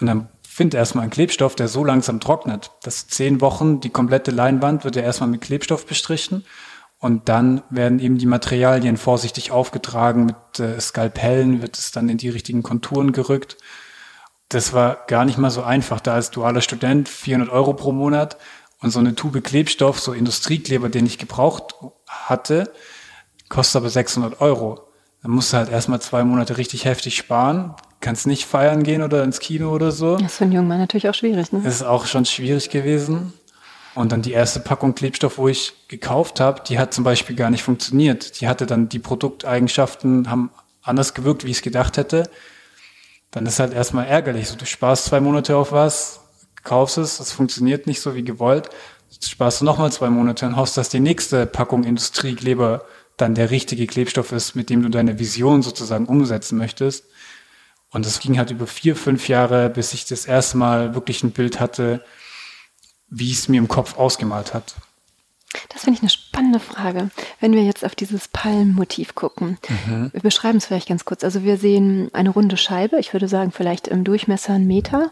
Und 0.00 0.06
dann 0.06 0.28
finde 0.52 0.76
erstmal 0.76 1.02
einen 1.02 1.10
Klebstoff, 1.10 1.54
der 1.54 1.68
so 1.68 1.84
langsam 1.84 2.20
trocknet, 2.20 2.72
dass 2.82 3.08
zehn 3.08 3.40
Wochen 3.40 3.80
die 3.80 3.90
komplette 3.90 4.30
Leinwand 4.30 4.84
wird 4.84 4.96
ja 4.96 5.02
erstmal 5.02 5.30
mit 5.30 5.40
Klebstoff 5.40 5.86
bestrichen 5.86 6.44
und 6.98 7.28
dann 7.28 7.62
werden 7.70 7.98
eben 7.98 8.18
die 8.18 8.26
Materialien 8.26 8.96
vorsichtig 8.96 9.50
aufgetragen 9.50 10.26
mit 10.26 10.60
äh, 10.60 10.78
Skalpellen, 10.80 11.62
wird 11.62 11.78
es 11.78 11.90
dann 11.90 12.08
in 12.08 12.18
die 12.18 12.28
richtigen 12.28 12.62
Konturen 12.62 13.12
gerückt. 13.12 13.56
Das 14.50 14.74
war 14.74 15.06
gar 15.06 15.24
nicht 15.24 15.38
mal 15.38 15.50
so 15.50 15.62
einfach, 15.62 16.00
da 16.00 16.14
als 16.14 16.30
dualer 16.30 16.60
Student 16.60 17.08
400 17.08 17.50
Euro 17.50 17.72
pro 17.72 17.92
Monat 17.92 18.36
und 18.80 18.90
so 18.90 18.98
eine 18.98 19.14
Tube 19.14 19.42
Klebstoff, 19.42 19.98
so 19.98 20.12
Industriekleber, 20.12 20.90
den 20.90 21.06
ich 21.06 21.18
gebraucht 21.18 21.74
hatte, 22.06 22.70
kostet 23.48 23.80
aber 23.80 23.88
600 23.90 24.40
Euro. 24.40 24.88
Dann 25.22 25.30
musst 25.30 25.52
du 25.52 25.56
halt 25.56 25.70
erstmal 25.70 26.02
zwei 26.02 26.24
Monate 26.24 26.58
richtig 26.58 26.84
heftig 26.84 27.16
sparen, 27.16 27.74
kannst 28.02 28.26
nicht 28.26 28.44
feiern 28.44 28.82
gehen 28.82 29.02
oder 29.02 29.24
ins 29.24 29.40
Kino 29.40 29.70
oder 29.70 29.90
so. 29.92 30.16
Das 30.16 30.32
ist 30.32 30.38
für 30.38 30.44
einen 30.44 30.52
jungen 30.52 30.68
Mann 30.68 30.78
natürlich 30.78 31.08
auch 31.08 31.14
schwierig, 31.14 31.52
ne? 31.52 31.62
Das 31.64 31.76
ist 31.76 31.82
auch 31.82 32.04
schon 32.04 32.26
schwierig 32.26 32.68
gewesen. 32.68 33.32
Und 33.94 34.12
dann 34.12 34.22
die 34.22 34.32
erste 34.32 34.60
Packung 34.60 34.94
Klebstoff, 34.94 35.38
wo 35.38 35.48
ich 35.48 35.74
gekauft 35.88 36.40
habe, 36.40 36.62
die 36.66 36.78
hat 36.78 36.94
zum 36.94 37.04
Beispiel 37.04 37.36
gar 37.36 37.50
nicht 37.50 37.62
funktioniert. 37.62 38.40
Die 38.40 38.48
hatte 38.48 38.66
dann 38.66 38.88
die 38.88 38.98
Produkteigenschaften, 38.98 40.30
haben 40.30 40.50
anders 40.82 41.14
gewirkt, 41.14 41.44
wie 41.44 41.50
ich 41.50 41.58
es 41.58 41.62
gedacht 41.62 41.96
hätte. 41.96 42.28
Dann 43.30 43.46
ist 43.46 43.58
halt 43.58 43.72
erstmal 43.72 44.06
ärgerlich. 44.06 44.48
So, 44.48 44.56
du 44.56 44.66
sparst 44.66 45.06
zwei 45.06 45.20
Monate 45.20 45.56
auf 45.56 45.72
was, 45.72 46.20
kaufst 46.64 46.98
es, 46.98 47.20
es 47.20 47.32
funktioniert 47.32 47.86
nicht 47.86 48.00
so 48.00 48.14
wie 48.14 48.24
gewollt. 48.24 48.70
Jetzt 49.10 49.30
sparst 49.30 49.60
du 49.60 49.64
nochmal 49.64 49.92
zwei 49.92 50.08
Monate 50.08 50.46
und 50.46 50.56
hoffst, 50.56 50.76
dass 50.76 50.88
die 50.88 51.00
nächste 51.00 51.46
Packung 51.46 51.84
Industriekleber 51.84 52.84
dann 53.18 53.34
der 53.34 53.50
richtige 53.50 53.86
Klebstoff 53.86 54.32
ist, 54.32 54.56
mit 54.56 54.70
dem 54.70 54.82
du 54.82 54.88
deine 54.88 55.18
Vision 55.18 55.62
sozusagen 55.62 56.06
umsetzen 56.06 56.56
möchtest. 56.56 57.04
Und 57.92 58.06
das 58.06 58.20
ging 58.20 58.38
halt 58.38 58.50
über 58.50 58.66
vier, 58.66 58.96
fünf 58.96 59.28
Jahre, 59.28 59.68
bis 59.68 59.92
ich 59.92 60.06
das 60.06 60.24
erste 60.24 60.56
Mal 60.56 60.94
wirklich 60.94 61.22
ein 61.22 61.32
Bild 61.32 61.60
hatte, 61.60 62.02
wie 63.08 63.30
es 63.30 63.48
mir 63.48 63.58
im 63.58 63.68
Kopf 63.68 63.98
ausgemalt 63.98 64.54
hat. 64.54 64.74
Das 65.68 65.82
finde 65.82 65.98
ich 65.98 66.02
eine 66.02 66.10
spannende 66.10 66.60
Frage. 66.60 67.10
Wenn 67.40 67.52
wir 67.52 67.62
jetzt 67.62 67.84
auf 67.84 67.94
dieses 67.94 68.28
Palmmotiv 68.28 69.14
gucken, 69.14 69.58
mhm. 69.86 70.10
wir 70.12 70.22
beschreiben 70.22 70.56
es 70.56 70.64
vielleicht 70.64 70.88
ganz 70.88 71.04
kurz. 71.04 71.22
Also 71.22 71.44
wir 71.44 71.58
sehen 71.58 72.08
eine 72.14 72.30
runde 72.30 72.56
Scheibe, 72.56 72.98
ich 72.98 73.12
würde 73.12 73.28
sagen 73.28 73.52
vielleicht 73.52 73.88
im 73.88 74.04
Durchmesser 74.04 74.54
einen 74.54 74.66
Meter. 74.66 75.10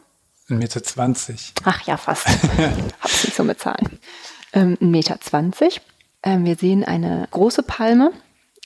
Ein 0.48 0.58
Meter 0.58 0.82
zwanzig. 0.82 1.52
Ach 1.64 1.82
ja, 1.82 1.98
fast. 1.98 2.26
Hab's 3.00 3.24
nicht 3.24 3.36
so 3.36 3.44
mit 3.44 3.60
Zahlen. 3.60 3.98
Ähm, 4.54 4.78
ein 4.80 4.90
Meter 4.90 5.20
zwanzig. 5.20 5.82
Ähm, 6.22 6.46
wir 6.46 6.56
sehen 6.56 6.84
eine 6.84 7.28
große 7.30 7.62
Palme 7.62 8.12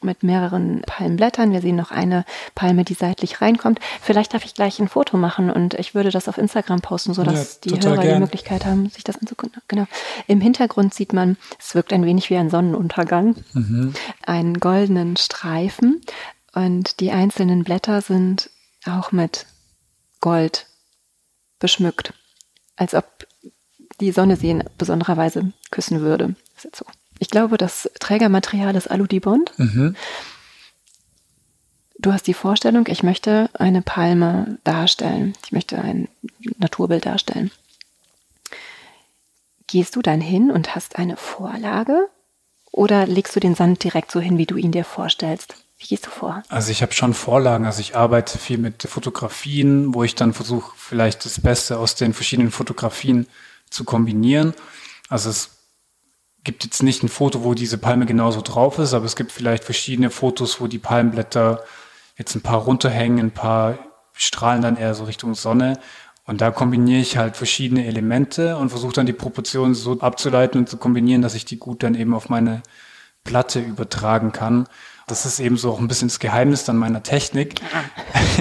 mit 0.05 0.23
mehreren 0.23 0.83
Palmblättern. 0.87 1.53
Wir 1.53 1.61
sehen 1.61 1.77
noch 1.77 1.90
eine 1.90 2.25
Palme, 2.55 2.85
die 2.85 2.95
seitlich 2.95 3.40
reinkommt. 3.40 3.81
Vielleicht 4.01 4.35
darf 4.35 4.45
ich 4.45 4.55
gleich 4.55 4.79
ein 4.79 4.88
Foto 4.88 5.17
machen 5.17 5.51
und 5.51 5.75
ich 5.75 5.95
würde 5.95 6.11
das 6.11 6.29
auf 6.29 6.38
Instagram 6.38 6.81
posten, 6.81 7.14
sodass 7.14 7.61
ja, 7.64 7.77
die 7.77 7.83
Hörer 7.83 8.03
gern. 8.03 8.14
die 8.14 8.21
Möglichkeit 8.21 8.64
haben, 8.64 8.88
sich 8.90 9.05
das 9.05 9.19
anzugucken. 9.19 9.62
Genau. 9.69 9.87
Im 10.27 10.40
Hintergrund 10.40 10.95
sieht 10.95 11.12
man, 11.12 11.37
es 11.59 11.75
wirkt 11.75 11.93
ein 11.93 12.05
wenig 12.05 12.31
wie 12.31 12.37
ein 12.37 12.51
Sonnenuntergang, 12.51 13.37
mhm. 13.55 13.95
einen 14.27 14.61
goldenen 14.61 15.17
Streifen 15.17 16.01
und 16.55 17.01
die 17.01 17.11
einzelnen 17.11 17.64
Blätter 17.64 18.01
sind 18.01 18.51
auch 18.87 19.12
mit 19.12 19.47
Gold 20.21 20.67
beschmückt, 21.59 22.14
als 22.77 22.95
ob 22.95 23.27
die 24.01 24.12
Sonne 24.12 24.37
sie 24.37 24.51
in 24.51 24.64
besonderer 24.79 25.17
Weise 25.17 25.53
küssen 25.71 26.01
würde. 26.01 26.35
Das 26.55 26.57
ist 26.57 26.64
jetzt 26.64 26.79
so. 26.79 26.87
Ich 27.25 27.31
glaube, 27.31 27.57
das 27.57 27.91
Trägermaterial 28.01 28.77
ist 28.77 28.91
Aludibond. 28.91 29.59
Mhm. 29.59 29.97
Du 31.99 32.13
hast 32.13 32.27
die 32.27 32.35
Vorstellung, 32.35 32.87
ich 32.87 33.03
möchte 33.03 33.49
eine 33.55 33.81
Palme 33.81 34.59
darstellen. 34.63 35.33
Ich 35.43 35.51
möchte 35.51 35.81
ein 35.81 36.09
Naturbild 36.59 37.07
darstellen. 37.07 37.51
Gehst 39.67 39.97
du 39.97 40.03
dann 40.03 40.21
hin 40.21 40.51
und 40.51 40.75
hast 40.75 40.97
eine 40.97 41.17
Vorlage 41.17 42.11
oder 42.71 43.07
legst 43.07 43.35
du 43.35 43.41
den 43.41 43.55
Sand 43.55 43.83
direkt 43.83 44.13
so 44.13 44.21
hin, 44.21 44.37
wie 44.37 44.45
du 44.45 44.57
ihn 44.57 44.73
dir 44.73 44.85
vorstellst? 44.85 45.55
Wie 45.79 45.87
gehst 45.87 46.05
du 46.05 46.11
vor? 46.11 46.43
Also 46.51 46.73
ich 46.73 46.83
habe 46.83 46.93
schon 46.93 47.15
Vorlagen. 47.15 47.65
Also 47.65 47.81
ich 47.81 47.97
arbeite 47.97 48.37
viel 48.37 48.59
mit 48.59 48.83
Fotografien, 48.83 49.95
wo 49.95 50.05
ich 50.05 50.15
dann 50.15 50.35
versuche, 50.35 50.75
vielleicht 50.77 51.25
das 51.25 51.41
Beste 51.41 51.79
aus 51.79 51.95
den 51.95 52.13
verschiedenen 52.13 52.51
Fotografien 52.51 53.29
zu 53.71 53.85
kombinieren. 53.85 54.53
Also 55.09 55.31
es 55.31 55.54
gibt 56.45 56.65
jetzt 56.65 56.83
nicht 56.83 57.03
ein 57.03 57.09
Foto, 57.09 57.43
wo 57.43 57.55
diese 57.55 57.79
Palme 57.79 58.07
genauso 58.07 58.43
drauf 58.43 58.79
ist, 58.79 58.95
aber 58.95 59.07
es 59.07 59.17
gibt 59.17 59.33
vielleicht 59.33 59.65
verschiedene 59.65 60.11
Fotos, 60.11 60.61
wo 60.61 60.67
die 60.67 60.79
Palmblätter 60.79 61.65
jetzt 62.17 62.35
ein 62.35 62.43
paar 62.43 62.59
runterhängen, 62.59 63.19
ein 63.19 63.31
paar 63.33 63.79
strahlen 64.13 64.63
dann 64.63 64.77
eher 64.77 64.95
so 64.95 65.05
Richtung 65.05 65.35
Sonne. 65.35 65.79
Und 66.27 66.41
da 66.41 66.51
kombiniere 66.51 67.01
ich 67.01 67.17
halt 67.17 67.37
verschiedene 67.37 67.87
Elemente 67.87 68.57
und 68.57 68.71
versuche 68.71 68.95
dann 68.95 69.07
die 69.07 69.13
Proportionen 69.13 69.75
so 69.75 70.01
abzuleiten 70.01 70.61
und 70.61 70.69
zu 70.69 70.77
kombinieren, 70.77 71.23
dass 71.23 71.35
ich 71.35 71.45
die 71.45 71.59
gut 71.59 71.83
dann 71.83 71.95
eben 71.95 72.15
auf 72.15 72.29
meine 72.29 72.63
Platte 73.25 73.61
übertragen 73.61 74.33
kann. 74.33 74.67
Das 75.07 75.27
ist 75.27 75.38
eben 75.38 75.59
so 75.59 75.71
auch 75.71 75.81
ein 75.81 75.88
bisschen 75.88 76.09
das 76.09 76.19
Geheimnis 76.19 76.64
dann 76.64 76.77
meiner 76.77 77.03
Technik. 77.03 77.61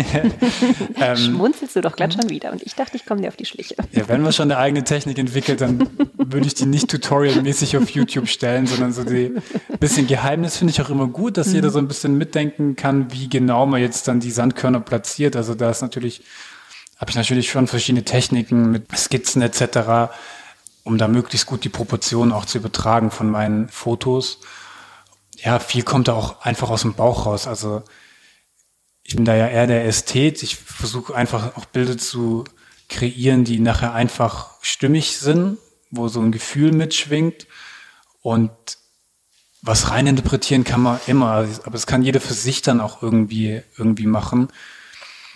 ähm, 0.95 1.17
Schmunzelst 1.17 1.75
du 1.75 1.81
doch 1.81 1.95
glatt 1.95 2.13
schon 2.13 2.29
wieder 2.29 2.53
und 2.53 2.61
ich 2.63 2.73
dachte, 2.75 2.95
ich 2.95 3.05
komme 3.05 3.21
dir 3.21 3.27
auf 3.27 3.35
die 3.35 3.45
Schliche. 3.45 3.75
ja, 3.91 4.07
wenn 4.07 4.21
man 4.21 4.31
schon 4.31 4.49
eine 4.49 4.57
eigene 4.57 4.85
Technik 4.85 5.17
entwickelt, 5.17 5.59
dann 5.59 5.89
würde 6.15 6.47
ich 6.47 6.53
die 6.53 6.65
nicht 6.65 6.89
tutorialmäßig 6.89 7.75
auf 7.75 7.89
YouTube 7.89 8.29
stellen, 8.29 8.65
sondern 8.65 8.93
so 8.93 9.03
die 9.03 9.33
bisschen 9.79 10.07
Geheimnis 10.07 10.55
finde 10.55 10.71
ich 10.71 10.81
auch 10.81 10.89
immer 10.89 11.07
gut, 11.07 11.35
dass 11.35 11.47
mhm. 11.47 11.55
jeder 11.55 11.69
so 11.69 11.79
ein 11.79 11.89
bisschen 11.89 12.17
mitdenken 12.17 12.77
kann, 12.77 13.11
wie 13.11 13.27
genau 13.27 13.65
man 13.65 13.81
jetzt 13.81 14.07
dann 14.07 14.21
die 14.21 14.31
Sandkörner 14.31 14.79
platziert. 14.79 15.35
Also 15.35 15.55
da 15.55 15.69
ist 15.69 15.81
natürlich, 15.81 16.23
habe 16.97 17.11
ich 17.11 17.17
natürlich 17.17 17.51
schon 17.51 17.67
verschiedene 17.67 18.05
Techniken 18.05 18.71
mit 18.71 18.97
Skizzen 18.97 19.41
etc., 19.41 20.13
um 20.85 20.97
da 20.97 21.09
möglichst 21.09 21.45
gut 21.45 21.65
die 21.65 21.69
Proportionen 21.69 22.31
auch 22.31 22.45
zu 22.45 22.57
übertragen 22.57 23.11
von 23.11 23.29
meinen 23.29 23.67
Fotos 23.67 24.39
ja, 25.43 25.59
viel 25.59 25.83
kommt 25.83 26.07
da 26.07 26.13
auch 26.13 26.41
einfach 26.41 26.69
aus 26.69 26.81
dem 26.81 26.93
Bauch 26.93 27.25
raus. 27.25 27.47
Also 27.47 27.83
ich 29.03 29.15
bin 29.15 29.25
da 29.25 29.35
ja 29.35 29.47
eher 29.47 29.67
der 29.67 29.85
Ästhet. 29.85 30.41
Ich 30.41 30.55
versuche 30.55 31.15
einfach 31.15 31.57
auch 31.57 31.65
Bilder 31.65 31.97
zu 31.97 32.45
kreieren, 32.89 33.43
die 33.43 33.59
nachher 33.59 33.93
einfach 33.93 34.51
stimmig 34.61 35.17
sind, 35.17 35.57
wo 35.91 36.07
so 36.07 36.21
ein 36.21 36.31
Gefühl 36.31 36.71
mitschwingt. 36.71 37.47
Und 38.21 38.51
was 39.61 39.91
rein 39.91 40.07
interpretieren 40.07 40.63
kann 40.63 40.81
man 40.81 40.99
immer, 41.07 41.47
aber 41.63 41.75
es 41.75 41.87
kann 41.87 42.03
jeder 42.03 42.21
für 42.21 42.33
sich 42.33 42.61
dann 42.61 42.79
auch 42.79 43.01
irgendwie, 43.01 43.61
irgendwie 43.77 44.07
machen. 44.07 44.49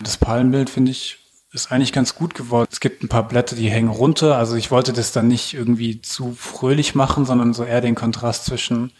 Das 0.00 0.16
Palmbild 0.16 0.70
finde 0.70 0.90
ich 0.92 1.18
ist 1.50 1.72
eigentlich 1.72 1.94
ganz 1.94 2.14
gut 2.14 2.34
geworden. 2.34 2.68
Es 2.70 2.80
gibt 2.80 3.02
ein 3.02 3.08
paar 3.08 3.26
Blätter, 3.26 3.56
die 3.56 3.70
hängen 3.70 3.88
runter. 3.88 4.36
Also 4.36 4.54
ich 4.56 4.70
wollte 4.70 4.92
das 4.92 5.12
dann 5.12 5.28
nicht 5.28 5.54
irgendwie 5.54 6.02
zu 6.02 6.34
fröhlich 6.38 6.94
machen, 6.94 7.24
sondern 7.24 7.54
so 7.54 7.64
eher 7.64 7.80
den 7.80 7.94
Kontrast 7.94 8.44
zwischen 8.44 8.92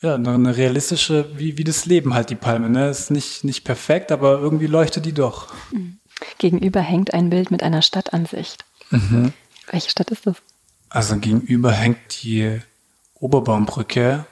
ja, 0.00 0.14
eine 0.14 0.56
realistische, 0.56 1.28
wie, 1.36 1.58
wie 1.58 1.64
das 1.64 1.86
Leben 1.86 2.14
halt, 2.14 2.30
die 2.30 2.36
Palme. 2.36 2.70
Ne? 2.70 2.88
Ist 2.88 3.10
nicht, 3.10 3.44
nicht 3.44 3.64
perfekt, 3.64 4.12
aber 4.12 4.38
irgendwie 4.38 4.66
leuchtet 4.66 5.04
die 5.04 5.12
doch. 5.12 5.52
Mhm. 5.72 5.98
Gegenüber 6.38 6.80
hängt 6.80 7.14
ein 7.14 7.30
Bild 7.30 7.50
mit 7.50 7.62
einer 7.62 7.82
Stadtansicht. 7.82 8.64
Mhm. 8.90 9.32
Welche 9.70 9.90
Stadt 9.90 10.10
ist 10.10 10.26
das? 10.26 10.36
Also 10.88 11.16
gegenüber 11.16 11.72
hängt 11.72 12.22
die 12.22 12.60
Oberbaumbrücke, 13.14 14.24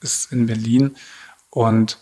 ist 0.00 0.30
in 0.32 0.46
Berlin. 0.46 0.96
Und 1.50 1.98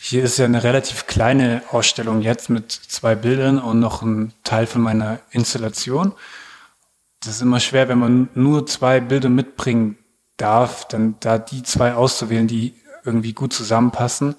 hier 0.00 0.22
ist 0.22 0.38
ja 0.38 0.44
eine 0.44 0.62
relativ 0.62 1.06
kleine 1.06 1.62
Ausstellung 1.70 2.20
jetzt 2.22 2.50
mit 2.50 2.70
zwei 2.70 3.14
Bildern 3.14 3.58
und 3.58 3.80
noch 3.80 4.02
ein 4.02 4.32
Teil 4.44 4.66
von 4.66 4.82
meiner 4.82 5.20
Installation. 5.30 6.12
Das 7.20 7.36
ist 7.36 7.42
immer 7.42 7.60
schwer, 7.60 7.88
wenn 7.88 7.98
man 7.98 8.28
nur 8.34 8.66
zwei 8.66 9.00
Bilder 9.00 9.28
mitbringen 9.28 9.98
darf, 10.38 10.88
dann 10.88 11.16
da 11.20 11.38
die 11.38 11.62
zwei 11.62 11.94
auszuwählen, 11.94 12.46
die 12.46 12.74
irgendwie 13.04 13.34
gut 13.34 13.52
zusammenpassen. 13.52 14.34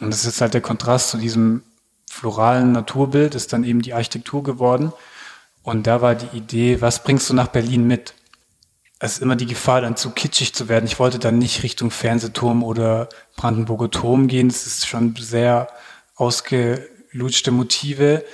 Und 0.00 0.10
das 0.10 0.26
ist 0.26 0.40
halt 0.40 0.54
der 0.54 0.60
Kontrast 0.60 1.08
zu 1.08 1.16
diesem 1.16 1.62
floralen 2.10 2.72
Naturbild, 2.72 3.34
ist 3.34 3.52
dann 3.52 3.64
eben 3.64 3.82
die 3.82 3.94
Architektur 3.94 4.42
geworden. 4.42 4.92
Und 5.62 5.86
da 5.86 6.02
war 6.02 6.14
die 6.14 6.36
Idee, 6.36 6.80
was 6.80 7.02
bringst 7.02 7.28
du 7.30 7.34
nach 7.34 7.48
Berlin 7.48 7.86
mit? 7.86 8.14
Es 8.98 9.14
ist 9.14 9.22
immer 9.22 9.36
die 9.36 9.46
Gefahr, 9.46 9.80
dann 9.80 9.96
zu 9.96 10.10
kitschig 10.10 10.54
zu 10.54 10.68
werden. 10.68 10.86
Ich 10.86 10.98
wollte 10.98 11.18
dann 11.18 11.38
nicht 11.38 11.62
Richtung 11.62 11.90
Fernsehturm 11.90 12.62
oder 12.62 13.08
Brandenburger 13.36 13.90
Turm 13.90 14.28
gehen. 14.28 14.48
Das 14.48 14.66
ist 14.66 14.86
schon 14.86 15.14
sehr 15.16 15.68
ausgelutschte 16.14 17.50
Motive 17.50 18.24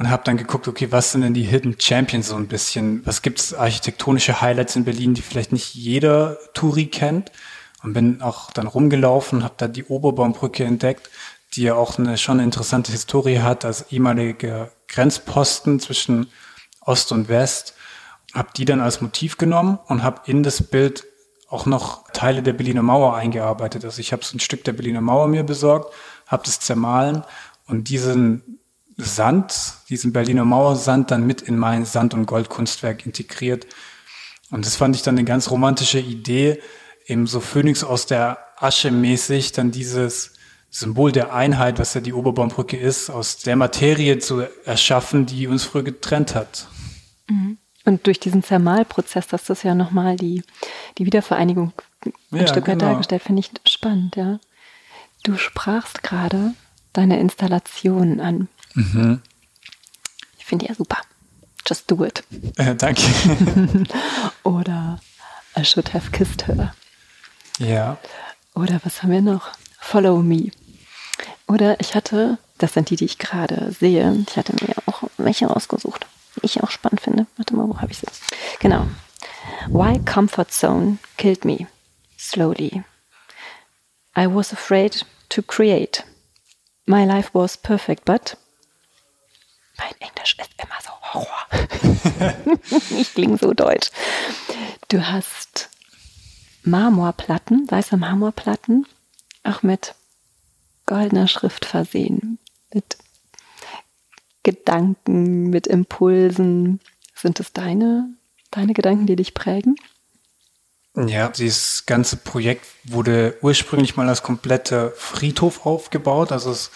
und 0.00 0.08
habe 0.08 0.22
dann 0.24 0.38
geguckt, 0.38 0.66
okay, 0.66 0.90
was 0.90 1.12
sind 1.12 1.20
denn 1.20 1.34
die 1.34 1.42
Hidden 1.42 1.78
Champions 1.78 2.28
so 2.28 2.36
ein 2.36 2.48
bisschen? 2.48 3.04
Was 3.04 3.20
gibt's 3.20 3.52
architektonische 3.52 4.40
Highlights 4.40 4.74
in 4.74 4.86
Berlin, 4.86 5.12
die 5.12 5.20
vielleicht 5.20 5.52
nicht 5.52 5.74
jeder 5.74 6.38
Touri 6.54 6.86
kennt? 6.86 7.30
Und 7.82 7.92
bin 7.92 8.22
auch 8.22 8.50
dann 8.50 8.66
rumgelaufen, 8.66 9.44
habe 9.44 9.56
da 9.58 9.68
die 9.68 9.84
Oberbaumbrücke 9.84 10.64
entdeckt, 10.64 11.10
die 11.52 11.64
ja 11.64 11.74
auch 11.74 11.98
eine 11.98 12.16
schon 12.16 12.40
interessante 12.40 12.92
Historie 12.92 13.40
hat 13.40 13.66
als 13.66 13.92
ehemaliger 13.92 14.70
Grenzposten 14.88 15.80
zwischen 15.80 16.28
Ost 16.80 17.12
und 17.12 17.28
West. 17.28 17.74
Habe 18.32 18.48
die 18.56 18.64
dann 18.64 18.80
als 18.80 19.02
Motiv 19.02 19.36
genommen 19.36 19.78
und 19.84 20.02
habe 20.02 20.22
in 20.24 20.42
das 20.42 20.62
Bild 20.62 21.04
auch 21.50 21.66
noch 21.66 22.10
Teile 22.12 22.42
der 22.42 22.54
Berliner 22.54 22.82
Mauer 22.82 23.16
eingearbeitet. 23.16 23.84
Also 23.84 24.00
ich 24.00 24.14
habe 24.14 24.24
so 24.24 24.34
ein 24.34 24.40
Stück 24.40 24.64
der 24.64 24.72
Berliner 24.72 25.02
Mauer 25.02 25.28
mir 25.28 25.42
besorgt, 25.42 25.92
habe 26.26 26.44
das 26.46 26.58
zermahlen 26.58 27.22
und 27.66 27.90
diesen 27.90 28.59
Sand, 29.04 29.54
diesen 29.88 30.12
Berliner 30.12 30.44
Mauersand 30.44 31.10
dann 31.10 31.26
mit 31.26 31.42
in 31.42 31.56
mein 31.58 31.84
Sand- 31.84 32.14
und 32.14 32.26
Goldkunstwerk 32.26 33.06
integriert. 33.06 33.66
Und 34.50 34.66
das 34.66 34.76
fand 34.76 34.96
ich 34.96 35.02
dann 35.02 35.16
eine 35.16 35.24
ganz 35.24 35.50
romantische 35.50 36.00
Idee, 36.00 36.60
eben 37.06 37.26
so 37.26 37.40
Phönix 37.40 37.84
aus 37.84 38.06
der 38.06 38.38
Asche 38.56 38.90
mäßig 38.90 39.52
dann 39.52 39.70
dieses 39.70 40.32
Symbol 40.70 41.12
der 41.12 41.34
Einheit, 41.34 41.78
was 41.78 41.94
ja 41.94 42.00
die 42.00 42.12
Oberbaumbrücke 42.12 42.76
ist, 42.76 43.10
aus 43.10 43.38
der 43.38 43.56
Materie 43.56 44.18
zu 44.18 44.44
erschaffen, 44.64 45.26
die 45.26 45.48
uns 45.48 45.64
früher 45.64 45.82
getrennt 45.82 46.34
hat. 46.34 46.68
Mhm. 47.28 47.58
Und 47.84 48.06
durch 48.06 48.20
diesen 48.20 48.42
Zermalprozess, 48.42 49.26
dass 49.26 49.44
das 49.44 49.62
ja 49.62 49.74
nochmal 49.74 50.16
die, 50.16 50.44
die 50.98 51.06
Wiedervereinigung 51.06 51.72
ein 52.04 52.12
ja, 52.30 52.46
Stück 52.46 52.68
weit 52.68 52.78
genau. 52.78 52.92
dargestellt, 52.92 53.22
finde 53.22 53.40
ich 53.40 53.50
spannend, 53.70 54.16
ja. 54.16 54.38
Du 55.22 55.36
sprachst 55.36 56.02
gerade 56.02 56.54
deine 56.92 57.20
Installation 57.20 58.20
an. 58.20 58.48
Mhm. 58.74 59.20
Ich 60.38 60.44
finde 60.44 60.66
ja 60.66 60.74
super. 60.74 60.98
Just 61.66 61.90
do 61.90 62.04
it. 62.04 62.24
Äh, 62.56 62.74
danke. 62.74 63.02
Oder 64.42 65.00
I 65.56 65.64
should 65.64 65.92
have 65.94 66.10
kissed 66.10 66.46
her. 66.48 66.74
Ja. 67.58 67.98
Oder 68.54 68.80
was 68.84 69.02
haben 69.02 69.12
wir 69.12 69.22
noch? 69.22 69.50
Follow 69.78 70.22
me. 70.22 70.50
Oder 71.46 71.78
ich 71.80 71.94
hatte, 71.94 72.38
das 72.58 72.74
sind 72.74 72.90
die, 72.90 72.96
die 72.96 73.04
ich 73.04 73.18
gerade 73.18 73.72
sehe, 73.72 74.24
ich 74.28 74.36
hatte 74.36 74.52
mir 74.64 74.74
auch 74.86 75.02
welche 75.18 75.46
rausgesucht, 75.46 76.06
die 76.36 76.46
ich 76.46 76.62
auch 76.62 76.70
spannend 76.70 77.00
finde. 77.00 77.26
Warte 77.36 77.54
mal, 77.54 77.68
wo 77.68 77.80
habe 77.80 77.92
ich 77.92 77.98
sie? 77.98 78.06
Genau. 78.60 78.86
Why 79.68 79.98
comfort 80.04 80.52
zone 80.52 80.98
killed 81.16 81.44
me 81.44 81.66
slowly. 82.18 82.82
I 84.16 84.26
was 84.26 84.52
afraid 84.52 85.04
to 85.30 85.42
create. 85.42 86.04
My 86.86 87.04
life 87.04 87.30
was 87.32 87.56
perfect, 87.56 88.04
but 88.04 88.36
mein 89.80 90.08
Englisch 90.08 90.36
ist 90.38 90.50
immer 90.62 90.78
so 90.84 90.90
Horror. 91.14 92.58
ich 93.00 93.14
klinge 93.14 93.38
so 93.38 93.52
deutsch. 93.52 93.90
Du 94.88 95.06
hast 95.06 95.70
Marmorplatten, 96.62 97.66
weiße 97.70 97.96
Marmorplatten, 97.96 98.86
auch 99.42 99.62
mit 99.62 99.94
goldener 100.86 101.28
Schrift 101.28 101.64
versehen, 101.64 102.38
mit 102.72 102.98
Gedanken, 104.42 105.50
mit 105.50 105.66
Impulsen. 105.66 106.80
Sind 107.14 107.40
es 107.40 107.52
deine, 107.52 108.10
deine 108.50 108.74
Gedanken, 108.74 109.06
die 109.06 109.16
dich 109.16 109.34
prägen? 109.34 109.76
Ja, 110.96 111.28
dieses 111.28 111.86
ganze 111.86 112.16
Projekt 112.16 112.66
wurde 112.84 113.38
ursprünglich 113.42 113.96
mal 113.96 114.08
als 114.08 114.22
kompletter 114.22 114.90
Friedhof 114.90 115.64
aufgebaut. 115.64 116.32
Also 116.32 116.50
es 116.50 116.70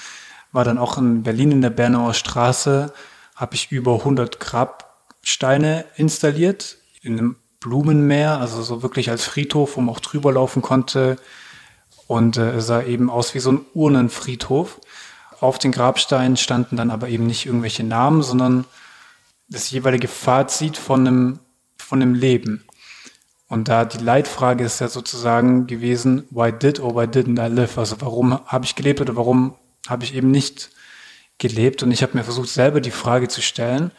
war 0.55 0.65
dann 0.65 0.79
auch 0.79 0.97
in 0.97 1.25
Berlin 1.25 1.51
in 1.51 1.63
der 1.63 1.71
Bernauer 1.71 2.15
Straße, 2.15 2.93
habe 3.35 3.55
ich 3.57 3.73
über 3.73 3.95
100 3.95 4.39
Grabsteine 4.39 5.85
installiert 5.97 6.79
in 7.03 7.19
einem 7.19 7.37
Blumenmeer, 7.59 8.39
also 8.39 8.63
so 8.63 8.83
wirklich 8.83 9.11
als 9.11 9.25
Friedhof, 9.25 9.77
wo 9.77 9.81
man 9.81 9.93
auch 9.93 10.01
drüber 10.01 10.33
laufen 10.33 10.63
konnte. 10.63 11.17
Und 12.07 12.37
äh, 12.37 12.53
es 12.53 12.69
sah 12.69 12.83
eben 12.83 13.11
aus 13.11 13.35
wie 13.35 13.41
so 13.41 13.51
ein 13.51 13.67
Urnenfriedhof. 13.75 14.81
Auf 15.41 15.59
den 15.59 15.73
Grabsteinen 15.73 16.37
standen 16.37 16.77
dann 16.77 16.91
aber 16.91 17.09
eben 17.09 17.27
nicht 17.27 17.47
irgendwelche 17.47 17.83
Namen, 17.83 18.23
sondern 18.23 18.65
das 19.49 19.71
jeweilige 19.73 20.09
Fazit 20.09 20.77
von 20.77 21.07
einem, 21.07 21.39
von 21.79 22.01
einem 22.01 22.15
Leben. 22.15 22.65
Und 23.49 23.67
da 23.69 23.85
die 23.85 23.99
Leitfrage 23.99 24.63
ist 24.63 24.81
ja 24.81 24.87
sozusagen 24.87 25.67
gewesen, 25.67 26.29
why 26.31 26.53
did 26.53 26.79
or 26.79 26.95
why 26.95 27.07
didn't 27.07 27.45
I 27.45 27.53
live? 27.53 27.77
Also 27.77 27.97
warum 28.01 28.39
habe 28.47 28.65
ich 28.65 28.77
gelebt 28.77 29.01
oder 29.01 29.17
warum 29.17 29.57
habe 29.89 30.05
ich 30.05 30.15
eben 30.15 30.31
nicht 30.31 30.71
gelebt? 31.39 31.83
Und 31.83 31.91
ich 31.91 32.03
habe 32.03 32.17
mir 32.17 32.25
versucht, 32.25 32.49
selber 32.49 32.81
die 32.81 32.91
Frage 32.91 33.29
zu 33.29 33.43
stellen, 33.43 33.91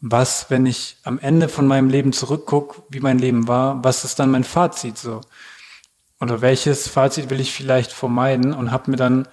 was, 0.00 0.46
wenn 0.48 0.64
ich 0.66 0.96
am 1.04 1.18
Ende 1.18 1.48
von 1.48 1.66
meinem 1.66 1.90
Leben 1.90 2.12
zurückgucke, 2.12 2.82
wie 2.88 3.00
mein 3.00 3.18
Leben 3.18 3.48
war, 3.48 3.84
was 3.84 4.04
ist 4.04 4.18
dann 4.18 4.30
mein 4.30 4.44
Fazit 4.44 4.96
so? 4.96 5.20
Oder 6.20 6.40
welches 6.40 6.88
Fazit 6.88 7.30
will 7.30 7.40
ich 7.40 7.52
vielleicht 7.52 7.92
vermeiden? 7.92 8.52
Und 8.54 8.70
habe 8.70 8.90
mir 8.90 8.96
dann 8.96 9.28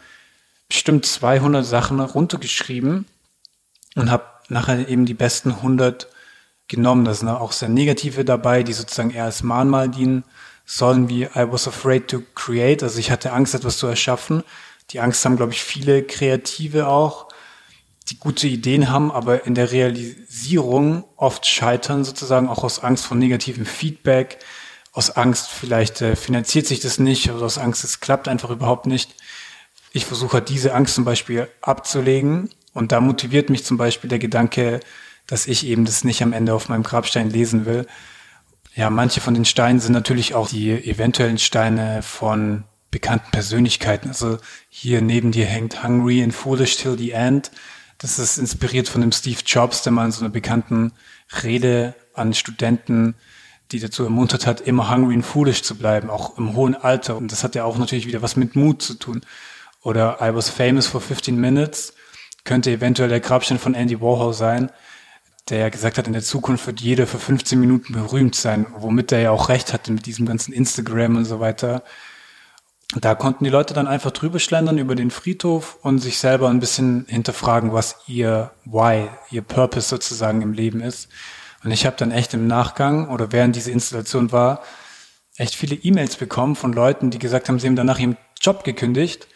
bestimmt 0.67 1.05
200 1.05 1.65
Sachen 1.65 1.99
runtergeschrieben 1.99 3.05
und 3.95 4.11
habe 4.11 4.25
nachher 4.49 4.87
eben 4.87 5.05
die 5.05 5.13
besten 5.13 5.51
100 5.51 6.07
genommen. 6.67 7.05
Da 7.05 7.13
sind 7.13 7.29
auch 7.29 7.51
sehr 7.51 7.69
negative 7.69 8.25
dabei, 8.25 8.63
die 8.63 8.73
sozusagen 8.73 9.11
eher 9.11 9.25
als 9.25 9.43
Mahnmal 9.43 9.89
dienen 9.89 10.23
sollen, 10.65 11.07
wie 11.07 11.23
I 11.23 11.49
was 11.49 11.67
afraid 11.67 12.09
to 12.09 12.21
create. 12.35 12.83
Also 12.83 12.99
ich 12.99 13.11
hatte 13.11 13.31
Angst, 13.31 13.55
etwas 13.55 13.77
zu 13.77 13.87
erschaffen. 13.87 14.43
Die 14.91 14.99
Angst 14.99 15.23
haben, 15.25 15.37
glaube 15.37 15.53
ich, 15.53 15.61
viele 15.61 16.03
Kreative 16.03 16.87
auch, 16.87 17.27
die 18.09 18.17
gute 18.17 18.47
Ideen 18.47 18.89
haben, 18.89 19.11
aber 19.11 19.45
in 19.45 19.53
der 19.53 19.71
Realisierung 19.71 21.03
oft 21.17 21.45
scheitern, 21.45 22.05
sozusagen 22.05 22.47
auch 22.47 22.63
aus 22.63 22.79
Angst 22.79 23.05
vor 23.05 23.17
negativem 23.17 23.65
Feedback, 23.65 24.39
aus 24.93 25.11
Angst, 25.11 25.49
vielleicht 25.49 26.01
äh, 26.01 26.15
finanziert 26.15 26.65
sich 26.65 26.79
das 26.79 26.99
nicht, 26.99 27.29
oder 27.29 27.45
aus 27.45 27.57
Angst, 27.57 27.83
es 27.83 27.99
klappt 27.99 28.27
einfach 28.27 28.49
überhaupt 28.49 28.87
nicht. 28.87 29.15
Ich 29.91 30.05
versuche 30.05 30.41
diese 30.41 30.73
Angst 30.73 30.95
zum 30.95 31.05
Beispiel 31.05 31.49
abzulegen 31.61 32.49
und 32.73 32.91
da 32.91 33.01
motiviert 33.01 33.49
mich 33.49 33.65
zum 33.65 33.77
Beispiel 33.77 34.09
der 34.09 34.19
Gedanke, 34.19 34.79
dass 35.27 35.47
ich 35.47 35.65
eben 35.65 35.83
das 35.83 36.03
nicht 36.03 36.23
am 36.23 36.33
Ende 36.33 36.53
auf 36.53 36.69
meinem 36.69 36.83
Grabstein 36.83 37.29
lesen 37.29 37.65
will. 37.65 37.85
Ja, 38.73 38.89
manche 38.89 39.19
von 39.19 39.33
den 39.33 39.45
Steinen 39.45 39.79
sind 39.79 39.93
natürlich 39.93 40.33
auch 40.33 40.47
die 40.47 40.71
eventuellen 40.71 41.37
Steine 41.39 42.01
von 42.01 42.63
bekannten 42.91 43.31
Persönlichkeiten. 43.31 44.09
Also 44.09 44.37
hier 44.69 45.01
neben 45.01 45.31
dir 45.31 45.45
hängt 45.45 45.83
Hungry 45.83 46.23
and 46.23 46.33
Foolish 46.33 46.77
Till 46.77 46.97
the 46.97 47.11
End. 47.11 47.51
Das 47.97 48.19
ist 48.19 48.37
inspiriert 48.37 48.87
von 48.87 49.01
dem 49.01 49.11
Steve 49.11 49.41
Jobs, 49.45 49.81
der 49.81 49.91
mal 49.91 50.05
in 50.05 50.11
so 50.11 50.21
einer 50.21 50.29
bekannten 50.29 50.93
Rede 51.43 51.95
an 52.13 52.33
Studenten, 52.33 53.15
die 53.71 53.79
dazu 53.79 54.03
ermuntert 54.03 54.47
hat, 54.47 54.61
immer 54.61 54.89
hungry 54.89 55.15
and 55.15 55.25
foolish 55.25 55.63
zu 55.63 55.75
bleiben, 55.75 56.09
auch 56.09 56.37
im 56.37 56.55
hohen 56.55 56.75
Alter. 56.75 57.17
Und 57.17 57.31
das 57.31 57.43
hat 57.43 57.55
ja 57.55 57.63
auch 57.63 57.77
natürlich 57.77 58.07
wieder 58.07 58.21
was 58.21 58.35
mit 58.35 58.55
Mut 58.55 58.81
zu 58.81 58.93
tun. 58.93 59.21
Oder 59.81 60.19
I 60.21 60.33
was 60.33 60.49
famous 60.49 60.87
for 60.87 61.01
15 61.01 61.35
minutes 61.35 61.93
könnte 62.43 62.71
eventuell 62.71 63.09
der 63.09 63.19
Grabstein 63.19 63.59
von 63.59 63.75
Andy 63.75 63.99
Warhol 63.99 64.33
sein, 64.33 64.71
der 65.49 65.69
gesagt 65.69 65.97
hat, 65.97 66.07
in 66.07 66.13
der 66.13 66.23
Zukunft 66.23 66.65
wird 66.65 66.81
jeder 66.81 67.07
für 67.07 67.19
15 67.19 67.59
Minuten 67.59 67.93
berühmt 67.93 68.35
sein, 68.35 68.65
womit 68.77 69.11
er 69.11 69.19
ja 69.19 69.31
auch 69.31 69.49
recht 69.49 69.73
hatte 69.73 69.91
mit 69.91 70.05
diesem 70.05 70.25
ganzen 70.25 70.53
Instagram 70.53 71.17
und 71.17 71.25
so 71.25 71.39
weiter. 71.39 71.83
Da 72.95 73.15
konnten 73.15 73.43
die 73.43 73.49
Leute 73.49 73.73
dann 73.73 73.87
einfach 73.87 74.11
drüber 74.11 74.39
schlendern 74.39 74.77
über 74.77 74.95
den 74.95 75.11
Friedhof 75.11 75.77
und 75.81 75.99
sich 75.99 76.19
selber 76.19 76.49
ein 76.49 76.61
bisschen 76.61 77.05
hinterfragen, 77.09 77.73
was 77.73 77.97
ihr 78.07 78.51
Why, 78.63 79.09
ihr 79.29 79.41
Purpose 79.41 79.89
sozusagen 79.89 80.41
im 80.41 80.53
Leben 80.53 80.81
ist. 80.81 81.09
Und 81.63 81.71
ich 81.71 81.85
habe 81.85 81.97
dann 81.97 82.11
echt 82.11 82.33
im 82.33 82.47
Nachgang 82.47 83.09
oder 83.09 83.31
während 83.33 83.55
diese 83.57 83.71
Installation 83.71 84.31
war, 84.31 84.61
echt 85.35 85.55
viele 85.55 85.75
E-Mails 85.75 86.15
bekommen 86.15 86.55
von 86.55 86.71
Leuten, 86.71 87.09
die 87.09 87.19
gesagt 87.19 87.49
haben, 87.49 87.59
sie 87.59 87.67
haben 87.67 87.75
danach 87.75 87.99
ihren 87.99 88.17
Job 88.39 88.63
gekündigt, 88.63 89.27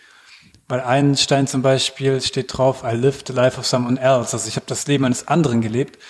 Weil 0.71 0.79
ein 0.79 1.17
Stein 1.17 1.47
zum 1.47 1.61
Beispiel 1.61 2.21
steht 2.21 2.57
drauf, 2.57 2.85
I 2.85 2.95
lived 2.95 3.27
the 3.27 3.33
life 3.33 3.59
of 3.59 3.65
someone 3.65 3.99
else. 3.99 4.31
Also 4.31 4.47
ich 4.47 4.55
habe 4.55 4.65
das 4.67 4.87
Leben 4.87 5.03
eines 5.03 5.27
anderen 5.27 5.59
gelebt. 5.59 6.01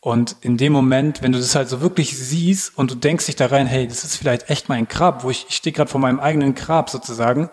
Und 0.00 0.36
in 0.42 0.56
dem 0.56 0.72
Moment, 0.72 1.22
wenn 1.22 1.32
du 1.32 1.38
das 1.38 1.54
halt 1.54 1.68
so 1.68 1.80
wirklich 1.80 2.16
siehst 2.16 2.78
und 2.78 2.90
du 2.90 2.94
denkst 2.94 3.26
dich 3.26 3.36
da 3.36 3.46
rein, 3.46 3.66
hey, 3.66 3.88
das 3.88 4.04
ist 4.04 4.16
vielleicht 4.16 4.48
echt 4.48 4.68
mein 4.68 4.86
Grab, 4.86 5.24
wo 5.24 5.30
ich, 5.30 5.46
ich 5.48 5.56
stehe 5.56 5.72
gerade 5.72 5.90
vor 5.90 6.00
meinem 6.00 6.20
eigenen 6.20 6.54
Grab 6.54 6.88
sozusagen. 6.88 7.50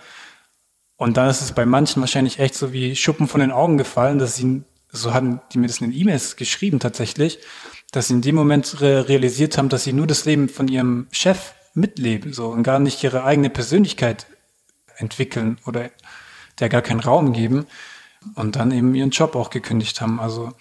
Und 0.95 1.17
dann 1.17 1.29
ist 1.29 1.41
es 1.41 1.53
bei 1.53 1.65
manchen 1.65 2.01
wahrscheinlich 2.01 2.39
echt 2.39 2.55
so 2.55 2.71
wie 2.71 2.95
Schuppen 2.95 3.27
von 3.27 3.41
den 3.41 3.51
Augen 3.51 3.77
gefallen, 3.77 4.19
dass 4.19 4.35
sie, 4.35 4.63
so 4.91 5.13
hatten 5.13 5.41
die 5.51 5.57
mir 5.57 5.67
das 5.67 5.81
in 5.81 5.91
den 5.91 5.99
E-Mails 5.99 6.35
geschrieben 6.35 6.79
tatsächlich, 6.79 7.39
dass 7.91 8.07
sie 8.07 8.13
in 8.13 8.21
dem 8.21 8.35
Moment 8.35 8.79
re 8.79 9.09
realisiert 9.09 9.57
haben, 9.57 9.69
dass 9.69 9.83
sie 9.83 9.93
nur 9.93 10.07
das 10.07 10.25
Leben 10.25 10.47
von 10.47 10.67
ihrem 10.67 11.07
Chef 11.11 11.53
mitleben, 11.73 12.31
so, 12.31 12.49
und 12.49 12.63
gar 12.63 12.79
nicht 12.79 13.03
ihre 13.03 13.23
eigene 13.23 13.49
Persönlichkeit 13.49 14.27
entwickeln 14.97 15.57
oder 15.65 15.89
der 16.59 16.69
gar 16.69 16.81
keinen 16.81 17.01
Raum 17.01 17.33
geben 17.33 17.65
und 18.35 18.55
dann 18.55 18.71
eben 18.71 18.95
ihren 18.95 19.09
Job 19.09 19.35
auch 19.35 19.49
gekündigt 19.49 19.99
haben. 19.99 20.19
Also 20.19 20.53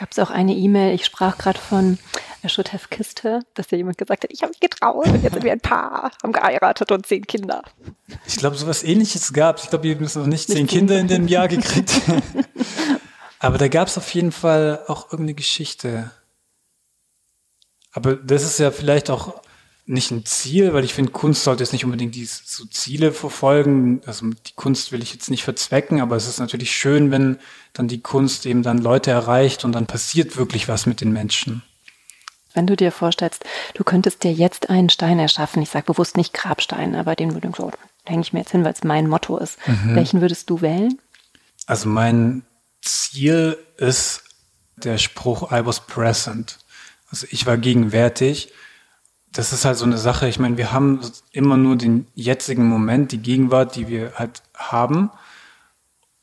gab 0.00 0.12
es 0.12 0.18
auch 0.18 0.30
eine 0.30 0.54
E-Mail, 0.54 0.94
ich 0.94 1.04
sprach 1.04 1.36
gerade 1.36 1.58
von 1.58 1.98
I 2.42 2.48
should 2.48 2.72
have 2.72 2.88
kissed 2.88 3.22
her, 3.22 3.40
dass 3.52 3.68
da 3.68 3.76
jemand 3.76 3.98
gesagt 3.98 4.24
hat, 4.24 4.32
ich 4.32 4.40
habe 4.40 4.48
mich 4.48 4.60
getraut 4.60 5.06
und 5.06 5.22
jetzt 5.22 5.34
sind 5.34 5.44
wir 5.44 5.52
ein 5.52 5.60
Paar, 5.60 6.10
haben 6.22 6.32
geheiratet 6.32 6.90
und 6.90 7.04
zehn 7.04 7.26
Kinder. 7.26 7.62
Ich 8.26 8.38
glaube, 8.38 8.56
sowas 8.56 8.82
ähnliches 8.82 9.34
gab 9.34 9.58
es. 9.58 9.64
Ich 9.64 9.70
glaube, 9.70 9.86
ihr 9.86 9.94
habt 9.94 10.00
noch 10.00 10.26
nicht, 10.26 10.48
nicht 10.48 10.56
zehn 10.56 10.66
Kinder 10.66 10.98
in 10.98 11.06
dem 11.06 11.28
Jahr 11.28 11.48
gekriegt. 11.48 11.92
Aber 13.40 13.58
da 13.58 13.68
gab 13.68 13.88
es 13.88 13.98
auf 13.98 14.12
jeden 14.14 14.32
Fall 14.32 14.82
auch 14.86 15.12
irgendeine 15.12 15.34
Geschichte. 15.34 16.10
Aber 17.92 18.16
das 18.16 18.44
ist 18.44 18.58
ja 18.58 18.70
vielleicht 18.70 19.10
auch 19.10 19.42
nicht 19.90 20.10
ein 20.12 20.24
Ziel, 20.24 20.72
weil 20.72 20.84
ich 20.84 20.94
finde, 20.94 21.10
Kunst 21.10 21.42
sollte 21.42 21.64
jetzt 21.64 21.72
nicht 21.72 21.84
unbedingt 21.84 22.14
die 22.14 22.24
so 22.24 22.64
Ziele 22.66 23.12
verfolgen. 23.12 24.00
Also 24.06 24.26
die 24.26 24.52
Kunst 24.54 24.92
will 24.92 25.02
ich 25.02 25.12
jetzt 25.12 25.30
nicht 25.30 25.42
verzwecken, 25.42 26.00
aber 26.00 26.16
es 26.16 26.28
ist 26.28 26.38
natürlich 26.38 26.72
schön, 26.72 27.10
wenn 27.10 27.38
dann 27.72 27.88
die 27.88 28.00
Kunst 28.00 28.46
eben 28.46 28.62
dann 28.62 28.78
Leute 28.78 29.10
erreicht 29.10 29.64
und 29.64 29.72
dann 29.72 29.86
passiert 29.86 30.36
wirklich 30.36 30.68
was 30.68 30.86
mit 30.86 31.00
den 31.00 31.12
Menschen. 31.12 31.62
Wenn 32.54 32.66
du 32.66 32.76
dir 32.76 32.92
vorstellst, 32.92 33.44
du 33.74 33.84
könntest 33.84 34.22
dir 34.24 34.32
jetzt 34.32 34.70
einen 34.70 34.90
Stein 34.90 35.18
erschaffen, 35.18 35.62
ich 35.62 35.70
sage 35.70 35.86
bewusst 35.86 36.16
nicht 36.16 36.32
Grabstein, 36.32 36.94
aber 36.94 37.16
den 37.16 37.34
würde 37.34 37.48
ich 37.48 37.56
so, 37.56 37.70
hänge 38.04 38.22
ich 38.22 38.32
mir 38.32 38.40
jetzt 38.40 38.52
hin, 38.52 38.64
weil 38.64 38.72
es 38.72 38.84
mein 38.84 39.08
Motto 39.08 39.38
ist. 39.38 39.58
Mhm. 39.66 39.96
Welchen 39.96 40.20
würdest 40.20 40.50
du 40.50 40.60
wählen? 40.60 41.00
Also 41.66 41.88
mein 41.88 42.42
Ziel 42.80 43.58
ist 43.76 44.22
der 44.76 44.98
Spruch 44.98 45.52
I 45.52 45.64
was 45.64 45.80
present. 45.80 46.58
Also 47.10 47.26
ich 47.30 47.46
war 47.46 47.56
gegenwärtig 47.56 48.52
das 49.32 49.52
ist 49.52 49.64
halt 49.64 49.76
so 49.76 49.84
eine 49.84 49.98
Sache. 49.98 50.28
Ich 50.28 50.38
meine, 50.38 50.56
wir 50.56 50.72
haben 50.72 51.00
immer 51.32 51.56
nur 51.56 51.76
den 51.76 52.06
jetzigen 52.14 52.66
Moment, 52.66 53.12
die 53.12 53.18
Gegenwart, 53.18 53.76
die 53.76 53.88
wir 53.88 54.12
halt 54.16 54.42
haben. 54.54 55.10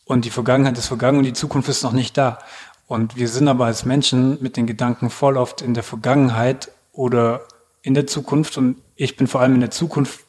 Und 0.04 0.26
die 0.26 0.30
Vergangenheit 0.30 0.78
ist 0.78 0.88
vergangen 0.88 1.20
und 1.20 1.24
die 1.24 1.34
Zukunft 1.34 1.70
ist 1.70 1.84
noch 1.84 1.94
nicht 1.94 2.18
da. 2.18 2.40
Und 2.86 3.16
wir 3.16 3.28
sind 3.28 3.48
aber 3.48 3.66
als 3.66 3.86
Menschen 3.86 4.38
mit 4.42 4.58
den 4.58 4.68
Gedanken 4.68 5.10
voll 5.10 5.38
oft 5.38 5.62
in 5.62 5.74
der 5.74 5.84
Vergangenheit 5.84 6.72
oder 6.92 7.42
in 7.82 7.94
der 7.94 8.08
Zukunft. 8.08 8.58
Und 8.58 8.82
ich 8.96 9.16
bin 9.18 9.28
vor 9.28 9.42
allem 9.42 9.56
in 9.56 9.62
der 9.62 9.72
Zukunft. 9.72 10.22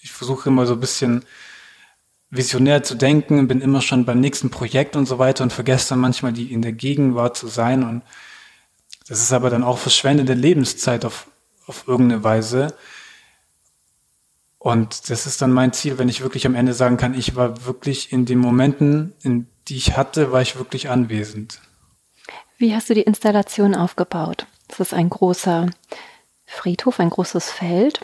Ich 0.00 0.12
versuche 0.12 0.48
immer 0.48 0.66
so 0.66 0.74
ein 0.74 0.80
bisschen 0.80 1.24
visionär 2.30 2.82
zu 2.82 2.94
denken, 2.94 3.48
bin 3.48 3.60
immer 3.60 3.80
schon 3.80 4.04
beim 4.04 4.20
nächsten 4.20 4.50
Projekt 4.50 4.96
und 4.96 5.06
so 5.06 5.18
weiter 5.18 5.44
und 5.44 5.52
vergesse 5.52 5.90
dann 5.90 6.00
manchmal 6.00 6.32
die 6.32 6.52
in 6.52 6.62
der 6.62 6.72
Gegenwart 6.72 7.36
zu 7.36 7.48
sein. 7.48 7.82
Und 7.82 8.02
das 9.08 9.20
ist 9.20 9.32
aber 9.32 9.50
dann 9.50 9.64
auch 9.64 9.78
verschwendete 9.78 10.34
Lebenszeit 10.34 11.04
auf 11.04 11.28
auf 11.68 11.86
irgendeine 11.86 12.24
Weise. 12.24 12.74
Und 14.58 15.08
das 15.08 15.26
ist 15.26 15.40
dann 15.40 15.52
mein 15.52 15.72
Ziel, 15.72 15.98
wenn 15.98 16.08
ich 16.08 16.22
wirklich 16.22 16.46
am 16.46 16.54
Ende 16.54 16.72
sagen 16.72 16.96
kann, 16.96 17.14
ich 17.14 17.36
war 17.36 17.64
wirklich 17.64 18.12
in 18.12 18.26
den 18.26 18.38
Momenten, 18.38 19.12
in 19.22 19.46
die 19.68 19.76
ich 19.76 19.96
hatte, 19.96 20.32
war 20.32 20.42
ich 20.42 20.56
wirklich 20.56 20.90
anwesend. 20.90 21.60
Wie 22.56 22.74
hast 22.74 22.90
du 22.90 22.94
die 22.94 23.02
Installation 23.02 23.74
aufgebaut? 23.74 24.46
Das 24.66 24.80
ist 24.80 24.94
ein 24.94 25.10
großer 25.10 25.66
Friedhof, 26.44 26.98
ein 26.98 27.10
großes 27.10 27.50
Feld. 27.50 28.00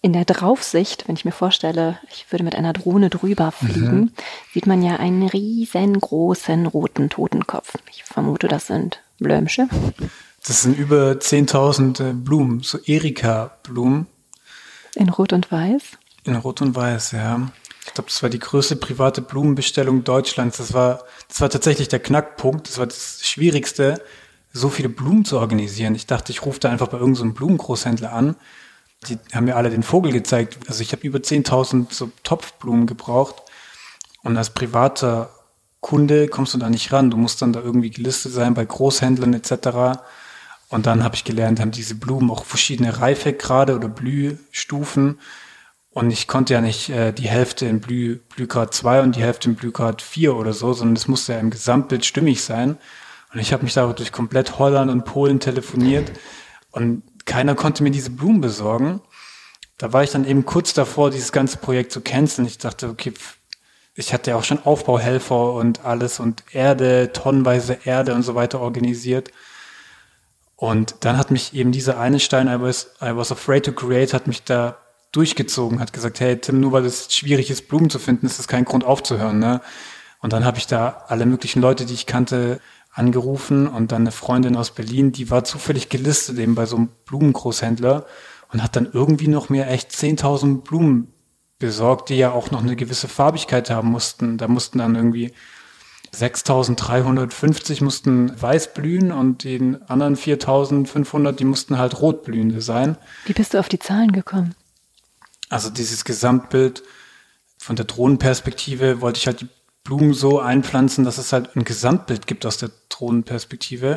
In 0.00 0.12
der 0.12 0.24
Draufsicht, 0.24 1.06
wenn 1.06 1.14
ich 1.14 1.24
mir 1.24 1.32
vorstelle, 1.32 1.98
ich 2.10 2.32
würde 2.32 2.42
mit 2.42 2.56
einer 2.56 2.72
Drohne 2.72 3.08
drüber 3.08 3.52
fliegen, 3.52 3.96
mhm. 3.96 4.12
sieht 4.52 4.66
man 4.66 4.82
ja 4.82 4.96
einen 4.96 5.28
riesengroßen 5.28 6.66
roten 6.66 7.08
Totenkopf. 7.08 7.74
Ich 7.90 8.02
vermute, 8.02 8.48
das 8.48 8.66
sind 8.66 9.00
Blömsche. 9.18 9.68
Das 10.46 10.62
sind 10.62 10.76
über 10.76 11.12
10.000 11.12 12.10
äh, 12.10 12.12
Blumen, 12.14 12.60
so 12.60 12.78
Erika-Blumen. 12.78 14.06
In 14.94 15.08
Rot 15.08 15.32
und 15.32 15.50
Weiß? 15.52 15.82
In 16.24 16.36
Rot 16.36 16.60
und 16.60 16.74
Weiß, 16.74 17.12
ja. 17.12 17.48
Ich 17.86 17.94
glaube, 17.94 18.10
das 18.10 18.22
war 18.22 18.30
die 18.30 18.38
größte 18.38 18.76
private 18.76 19.22
Blumenbestellung 19.22 20.04
Deutschlands. 20.04 20.58
Das 20.58 20.72
war, 20.72 21.04
das 21.28 21.40
war 21.40 21.50
tatsächlich 21.50 21.88
der 21.88 22.00
Knackpunkt. 22.00 22.68
Das 22.68 22.78
war 22.78 22.86
das 22.86 23.20
Schwierigste, 23.22 24.00
so 24.52 24.68
viele 24.68 24.88
Blumen 24.88 25.24
zu 25.24 25.38
organisieren. 25.38 25.94
Ich 25.94 26.06
dachte, 26.06 26.32
ich 26.32 26.44
rufe 26.44 26.60
da 26.60 26.70
einfach 26.70 26.88
bei 26.88 26.98
irgendeinem 26.98 27.30
so 27.30 27.34
Blumengroßhändler 27.34 28.12
an. 28.12 28.36
Die 29.08 29.18
haben 29.34 29.46
mir 29.46 29.56
alle 29.56 29.70
den 29.70 29.82
Vogel 29.82 30.12
gezeigt. 30.12 30.58
Also 30.68 30.82
ich 30.82 30.92
habe 30.92 31.06
über 31.06 31.18
10.000 31.18 31.92
so 31.92 32.10
Topfblumen 32.22 32.86
gebraucht. 32.86 33.36
Und 34.22 34.36
als 34.36 34.50
privater 34.50 35.30
Kunde 35.80 36.28
kommst 36.28 36.54
du 36.54 36.58
da 36.58 36.70
nicht 36.70 36.92
ran. 36.92 37.10
Du 37.10 37.16
musst 37.16 37.42
dann 37.42 37.52
da 37.52 37.60
irgendwie 37.60 37.90
gelistet 37.90 38.32
sein 38.32 38.54
bei 38.54 38.64
Großhändlern 38.64 39.34
etc. 39.34 39.98
Und 40.72 40.86
dann 40.86 41.04
habe 41.04 41.14
ich 41.14 41.24
gelernt, 41.24 41.60
haben 41.60 41.70
diese 41.70 41.94
Blumen 41.94 42.30
auch 42.30 42.46
verschiedene 42.46 42.98
Reifegrade 42.98 43.76
oder 43.76 43.88
Blühstufen. 43.88 45.20
Und 45.90 46.10
ich 46.10 46.26
konnte 46.26 46.54
ja 46.54 46.62
nicht 46.62 46.88
äh, 46.88 47.12
die 47.12 47.28
Hälfte 47.28 47.66
in 47.66 47.80
Blüh, 47.80 48.20
Blühgrad 48.34 48.72
2 48.72 49.02
und 49.02 49.16
die 49.16 49.20
Hälfte 49.20 49.50
in 49.50 49.54
Blühgrad 49.54 50.00
4 50.00 50.34
oder 50.34 50.54
so, 50.54 50.72
sondern 50.72 50.96
es 50.96 51.08
musste 51.08 51.34
ja 51.34 51.40
im 51.40 51.50
Gesamtbild 51.50 52.06
stimmig 52.06 52.42
sein. 52.42 52.78
Und 53.34 53.40
ich 53.40 53.52
habe 53.52 53.64
mich 53.64 53.74
da 53.74 53.92
durch 53.92 54.12
komplett 54.12 54.58
Holland 54.58 54.90
und 54.90 55.04
Polen 55.04 55.40
telefoniert 55.40 56.10
und 56.70 57.02
keiner 57.26 57.54
konnte 57.54 57.82
mir 57.82 57.90
diese 57.90 58.08
Blumen 58.08 58.40
besorgen. 58.40 59.02
Da 59.76 59.92
war 59.92 60.02
ich 60.02 60.10
dann 60.10 60.24
eben 60.24 60.46
kurz 60.46 60.72
davor, 60.72 61.10
dieses 61.10 61.32
ganze 61.32 61.58
Projekt 61.58 61.92
zu 61.92 62.00
canceln. 62.00 62.48
Ich 62.48 62.56
dachte, 62.56 62.88
okay, 62.88 63.12
ich 63.94 64.14
hatte 64.14 64.30
ja 64.30 64.36
auch 64.38 64.44
schon 64.44 64.64
Aufbauhelfer 64.64 65.52
und 65.52 65.84
alles 65.84 66.18
und 66.18 66.44
Erde, 66.52 67.12
tonnenweise 67.12 67.78
Erde 67.84 68.14
und 68.14 68.22
so 68.22 68.34
weiter 68.34 68.60
organisiert. 68.60 69.32
Und 70.62 70.94
dann 71.00 71.18
hat 71.18 71.32
mich 71.32 71.54
eben 71.54 71.72
dieser 71.72 71.98
eine 71.98 72.20
Stein, 72.20 72.46
I 72.46 72.60
was, 72.60 72.92
I 73.02 73.16
was 73.16 73.32
afraid 73.32 73.64
to 73.64 73.72
create, 73.72 74.14
hat 74.14 74.28
mich 74.28 74.44
da 74.44 74.76
durchgezogen, 75.10 75.80
hat 75.80 75.92
gesagt, 75.92 76.20
hey 76.20 76.36
Tim, 76.36 76.60
nur 76.60 76.70
weil 76.70 76.86
es 76.86 77.12
schwierig 77.12 77.50
ist, 77.50 77.66
Blumen 77.66 77.90
zu 77.90 77.98
finden, 77.98 78.26
ist 78.26 78.38
das 78.38 78.46
kein 78.46 78.64
Grund 78.64 78.84
aufzuhören. 78.84 79.40
Ne? 79.40 79.60
Und 80.20 80.32
dann 80.32 80.44
habe 80.44 80.58
ich 80.58 80.68
da 80.68 81.02
alle 81.08 81.26
möglichen 81.26 81.60
Leute, 81.60 81.84
die 81.84 81.94
ich 81.94 82.06
kannte, 82.06 82.60
angerufen 82.92 83.66
und 83.66 83.90
dann 83.90 84.02
eine 84.02 84.12
Freundin 84.12 84.54
aus 84.54 84.70
Berlin, 84.70 85.10
die 85.10 85.32
war 85.32 85.42
zufällig 85.42 85.88
gelistet 85.88 86.38
eben 86.38 86.54
bei 86.54 86.66
so 86.66 86.76
einem 86.76 86.90
Blumengroßhändler 87.06 88.06
und 88.52 88.62
hat 88.62 88.76
dann 88.76 88.88
irgendwie 88.92 89.26
noch 89.26 89.48
mir 89.48 89.66
echt 89.66 89.90
10.000 89.90 90.62
Blumen 90.62 91.12
besorgt, 91.58 92.08
die 92.08 92.18
ja 92.18 92.30
auch 92.30 92.52
noch 92.52 92.62
eine 92.62 92.76
gewisse 92.76 93.08
Farbigkeit 93.08 93.68
haben 93.68 93.90
mussten. 93.90 94.38
Da 94.38 94.46
mussten 94.46 94.78
dann 94.78 94.94
irgendwie 94.94 95.32
6350 96.14 97.80
mussten 97.80 98.40
weiß 98.40 98.74
blühen 98.74 99.12
und 99.12 99.44
die 99.44 99.76
anderen 99.88 100.16
4500, 100.16 101.40
die 101.40 101.44
mussten 101.44 101.78
halt 101.78 102.00
rot 102.00 102.24
blühende 102.24 102.60
sein. 102.60 102.98
Wie 103.24 103.32
bist 103.32 103.54
du 103.54 103.58
auf 103.58 103.68
die 103.68 103.78
Zahlen 103.78 104.12
gekommen? 104.12 104.54
Also 105.48 105.70
dieses 105.70 106.04
Gesamtbild 106.04 106.82
von 107.58 107.76
der 107.76 107.86
Drohnenperspektive 107.86 109.00
wollte 109.00 109.18
ich 109.18 109.26
halt 109.26 109.40
die 109.40 109.48
Blumen 109.84 110.12
so 110.12 110.38
einpflanzen, 110.38 111.04
dass 111.04 111.18
es 111.18 111.32
halt 111.32 111.56
ein 111.56 111.64
Gesamtbild 111.64 112.26
gibt 112.26 112.44
aus 112.46 112.56
der 112.58 112.70
Drohnenperspektive. 112.88 113.96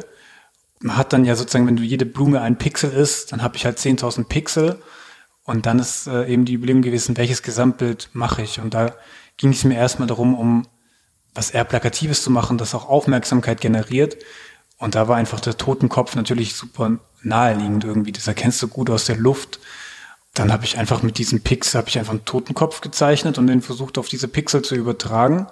Man 0.80 0.98
hat 0.98 1.14
dann 1.14 1.26
ja 1.26 1.36
sozusagen, 1.36 1.68
wenn 1.68 1.78
du 1.78 1.84
jede 1.84 2.06
Blume 2.06 2.42
ein 2.42 2.58
Pixel 2.58 2.92
ist, 2.92 3.32
dann 3.32 3.42
habe 3.42 3.58
ich 3.58 3.66
halt 3.66 3.78
10.000 3.78 4.26
Pixel 4.26 4.82
und 5.44 5.66
dann 5.66 5.80
ist 5.80 6.08
äh, 6.08 6.26
eben 6.28 6.46
die 6.46 6.54
Überlegung 6.54 6.82
gewesen, 6.82 7.18
welches 7.18 7.44
Gesamtbild 7.44 8.10
mache 8.14 8.42
ich? 8.42 8.60
Und 8.60 8.74
da 8.74 8.96
ging 9.38 9.52
es 9.52 9.64
mir 9.64 9.76
erstmal 9.76 10.08
darum, 10.08 10.34
um 10.34 10.68
was 11.36 11.52
eher 11.52 11.66
Plakatives 11.66 12.24
zu 12.24 12.32
machen, 12.32 12.58
das 12.58 12.74
auch 12.74 12.90
Aufmerksamkeit 12.90 13.62
generiert. 13.62 14.18
Und 14.78 14.96
da 14.96 15.08
war 15.08 15.18
einfach 15.18 15.40
der 15.40 15.58
Totenkopf 15.58 16.16
natürlich 16.16 16.56
super 16.56 16.98
naheliegend 17.22 17.84
irgendwie. 17.84 18.12
Das 18.12 18.28
erkennst 18.28 18.62
du 18.62 18.68
gut 18.68 18.90
aus 18.90 19.06
der 19.06 19.18
Luft. 19.18 19.60
Dann 20.34 20.52
habe 20.52 20.66
ich 20.66 20.78
einfach 20.78 21.02
mit 21.02 21.18
diesem 21.18 21.42
Pixel 21.42 21.78
habe 21.78 21.90
ich 21.90 21.98
einfach 21.98 22.12
einen 22.12 22.26
Totenkopf 22.26 22.82
gezeichnet 22.82 23.38
und 23.38 23.48
den 23.48 23.62
versucht 23.62 23.98
auf 23.98 24.10
diese 24.10 24.28
Pixel 24.28 24.62
zu 24.64 24.76
übertragen. 24.76 25.48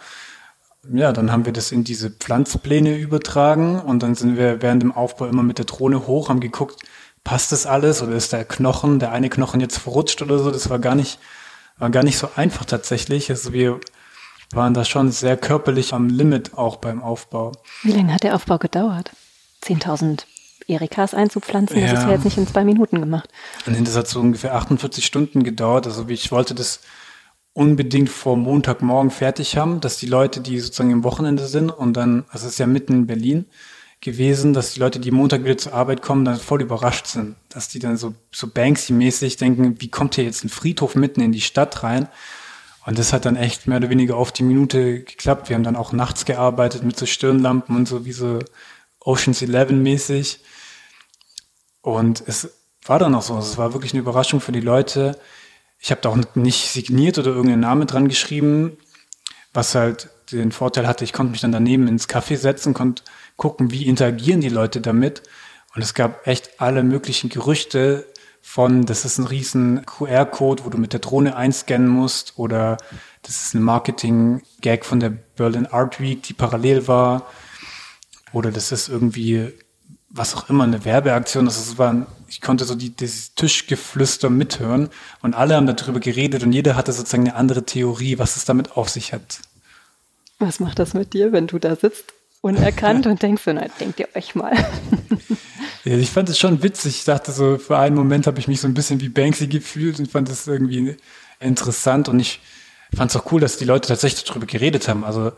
Ja, 0.92 1.14
dann 1.14 1.32
haben 1.32 1.46
wir 1.46 1.54
das 1.54 1.72
in 1.72 1.86
diese 1.86 2.10
Pflanzpläne 2.10 2.98
übertragen 2.98 3.80
und 3.80 4.04
dann 4.04 4.16
sind 4.16 4.36
wir 4.38 4.62
während 4.62 4.84
dem 4.84 4.92
Aufbau 4.92 5.28
immer 5.28 5.44
mit 5.44 5.58
der 5.58 5.66
Drohne 5.66 6.08
hoch, 6.08 6.28
haben 6.28 6.42
geguckt, 6.42 6.82
passt 7.24 7.54
das 7.54 7.66
alles 7.66 8.02
oder 8.02 8.14
ist 8.14 8.34
der 8.34 8.44
Knochen, 8.44 9.00
der 9.00 9.14
eine 9.14 9.30
Knochen 9.30 9.62
jetzt 9.62 9.78
verrutscht 9.78 10.22
oder 10.22 10.40
so. 10.40 10.52
Das 10.52 10.70
war 10.70 10.80
gar 10.80 10.96
nicht, 10.96 11.20
war 11.78 11.90
gar 11.90 12.04
nicht 12.04 12.18
so 12.18 12.30
einfach 12.36 12.66
tatsächlich. 12.66 13.30
Also 13.30 13.54
wir 13.54 13.80
waren 14.56 14.74
da 14.74 14.86
schon 14.86 15.12
sehr 15.12 15.38
körperlich 15.38 15.94
am 15.94 16.10
Limit 16.10 16.58
auch 16.58 16.78
beim 16.78 17.02
Aufbau. 17.02 17.54
Wie 17.84 17.92
lange 17.92 18.14
hat 18.14 18.24
der 18.24 18.36
Aufbau 18.36 18.58
gedauert? 18.58 19.12
10.000 19.64 20.26
Erikas 20.68 21.14
einzupflanzen, 21.14 21.78
ja. 21.78 21.88
das 21.88 22.00
ist 22.00 22.06
ja 22.06 22.12
jetzt 22.12 22.26
nicht 22.26 22.38
in 22.38 22.48
zwei 22.48 22.64
Minuten 22.64 23.00
gemacht. 23.00 23.30
Und 23.66 23.88
das 23.88 23.98
hat 23.98 24.08
so 24.08 24.20
ungefähr 24.20 24.56
48 24.56 25.06
Stunden 25.06 25.44
gedauert. 25.44 25.88
Also 25.88 26.08
ich 26.08 26.32
wollte 26.32 26.56
das 26.56 26.80
unbedingt 27.54 28.10
vor 28.10 28.36
Montagmorgen 28.38 29.12
fertig 29.12 29.58
haben, 29.58 29.80
dass 29.80 29.98
die 29.98 30.08
Leute, 30.08 30.42
die 30.42 30.60
sozusagen 30.60 30.92
im 30.92 31.04
Wochenende 31.04 31.46
sind 31.46 31.70
und 31.70 31.94
dann, 31.94 32.26
also 32.30 32.48
es 32.48 32.54
ist 32.54 32.60
ja 32.60 32.68
mitten 32.68 32.94
in 32.94 33.08
Berlin 33.08 33.46
gewesen, 34.02 34.54
dass 34.54 34.74
die 34.74 34.80
Leute, 34.80 35.00
die 35.00 35.12
Montag 35.12 35.44
wieder 35.44 35.58
zur 35.58 35.74
Arbeit 35.74 36.02
kommen, 36.02 36.26
dann 36.26 36.38
voll 36.38 36.62
überrascht 36.62 37.08
sind, 37.08 37.36
dass 37.50 37.70
die 37.70 37.80
dann 37.80 37.96
so, 37.96 38.14
so 38.32 38.48
Banksy-mäßig 38.48 39.38
denken, 39.38 39.80
wie 39.80 39.90
kommt 39.90 40.16
hier 40.16 40.26
jetzt 40.26 40.44
ein 40.44 40.50
Friedhof 40.50 40.96
mitten 40.96 41.22
in 41.22 41.32
die 41.32 41.42
Stadt 41.42 41.84
rein? 41.84 42.08
Und 42.86 43.00
das 43.00 43.14
hat 43.14 43.26
dann 43.26 43.36
echt 43.36 43.68
mehr 43.68 43.78
oder 43.78 43.90
weniger 43.90 44.18
auf 44.18 44.32
die 44.32 44.44
Minute 44.44 45.04
geklappt. 45.04 45.50
Wir 45.50 45.56
haben 45.56 45.64
dann 45.64 45.76
auch 45.76 45.94
nachts 45.94 46.26
gearbeitet 46.26 46.84
mit 46.84 46.98
so 46.98 47.06
Stirnlampen 47.06 47.76
und 47.76 47.88
so 47.88 48.06
wie 48.06 48.12
so 48.12 48.40
Oceans 49.00 49.42
11 49.42 49.72
mäßig. 49.72 50.40
Und 51.82 52.24
es 52.26 52.50
war 52.86 53.00
dann 53.00 53.16
auch 53.16 53.22
so. 53.22 53.38
Es 53.38 53.58
war 53.58 53.74
wirklich 53.74 53.94
eine 53.94 54.02
Überraschung 54.02 54.42
für 54.42 54.52
die 54.52 54.60
Leute. 54.60 55.18
Ich 55.80 55.92
habe 55.92 56.02
da 56.02 56.10
auch 56.10 56.18
nicht 56.36 56.70
signiert 56.70 57.18
oder 57.18 57.32
irgendeinen 57.32 57.62
Namen 57.62 57.88
dran 57.88 58.08
geschrieben, 58.08 58.78
was 59.54 59.76
halt 59.76 60.10
den 60.32 60.52
Vorteil 60.52 60.88
hatte, 60.88 61.04
ich 61.04 61.14
konnte 61.14 61.32
mich 61.32 61.42
dann 61.42 61.52
daneben 61.52 61.88
ins 61.88 62.10
Café 62.10 62.38
setzen, 62.38 62.74
konnte 62.74 63.04
gucken, 63.36 63.72
wie 63.72 63.88
interagieren 63.88 64.42
die 64.42 64.50
Leute 64.50 64.82
damit. 64.82 65.24
Und 65.76 65.82
es 65.82 65.94
gab 65.94 66.28
echt 66.28 66.62
alle 66.62 66.84
möglichen 66.84 67.30
Gerüchte 67.30 68.06
von, 68.46 68.86
das 68.86 69.06
ist 69.06 69.18
ein 69.18 69.26
riesen 69.26 69.86
QR-Code, 69.86 70.66
wo 70.66 70.70
du 70.70 70.78
mit 70.78 70.94
der 70.94 71.00
Drohne 71.00 71.36
einscannen 71.36 71.88
musst, 71.88 72.34
oder 72.36 72.78
das 73.24 73.46
ist 73.46 73.56
ein 73.56 73.64
Marketing-Gag 73.64 74.86
von 74.86 75.00
der 75.00 75.10
Berlin 75.10 75.66
Art 75.66 76.00
Week, 76.00 76.22
die 76.22 76.34
parallel 76.34 76.88
war, 76.88 77.26
oder 78.34 78.52
das 78.52 78.72
ist 78.72 78.90
irgendwie 78.90 79.54
was 80.14 80.36
auch 80.36 80.50
immer, 80.50 80.64
eine 80.64 80.86
Werbeaktion. 80.86 81.46
Das 81.46 81.78
war, 81.78 82.06
ich 82.28 82.40
konnte 82.40 82.66
so 82.66 82.76
die, 82.76 82.92
dieses 82.92 83.34
Tischgeflüster 83.34 84.30
mithören 84.30 84.90
und 85.24 85.34
alle 85.34 85.56
haben 85.56 85.66
darüber 85.66 86.00
geredet 86.00 86.44
und 86.44 86.54
jeder 86.54 86.76
hatte 86.76 86.94
sozusagen 86.94 87.28
eine 87.28 87.36
andere 87.36 87.66
Theorie, 87.66 88.20
was 88.20 88.36
es 88.36 88.46
damit 88.46 88.78
auf 88.78 88.90
sich 88.90 89.12
hat. 89.12 89.40
Was 90.38 90.60
macht 90.60 90.78
das 90.78 90.94
mit 90.94 91.14
dir, 91.14 91.32
wenn 91.32 91.48
du 91.48 91.58
da 91.58 91.76
sitzt, 91.76 92.14
unerkannt 92.44 93.08
und 93.08 93.24
denkst, 93.24 93.44
so, 93.44 93.54
na, 93.54 93.66
denkt 93.80 94.00
ihr 94.00 94.10
euch 94.14 94.36
mal. 94.36 94.54
ja, 95.86 95.98
ich 95.98 96.12
fand 96.12 96.30
es 96.30 96.38
schon 96.38 96.62
witzig. 96.62 96.98
Ich 96.98 97.06
dachte 97.06 97.32
so, 97.32 97.58
für 97.58 97.80
einen 97.80 97.96
Moment 97.96 98.28
habe 98.28 98.40
ich 98.40 98.48
mich 98.48 98.62
so 98.62 98.68
ein 98.68 98.76
bisschen 98.76 99.02
wie 99.02 99.10
Banksy 99.10 99.48
gefühlt 99.48 99.98
und 100.00 100.12
fand 100.12 100.30
es 100.30 100.46
irgendwie 100.46 100.98
interessant 101.40 102.10
und 102.10 102.20
ich 102.20 102.42
fand 102.96 103.10
es 103.10 103.18
auch 103.18 103.32
cool, 103.32 103.42
dass 103.42 103.58
die 103.58 103.66
Leute 103.66 103.88
tatsächlich 103.88 104.26
darüber 104.26 104.46
geredet 104.46 104.88
haben. 104.88 105.04
Also 105.04 105.32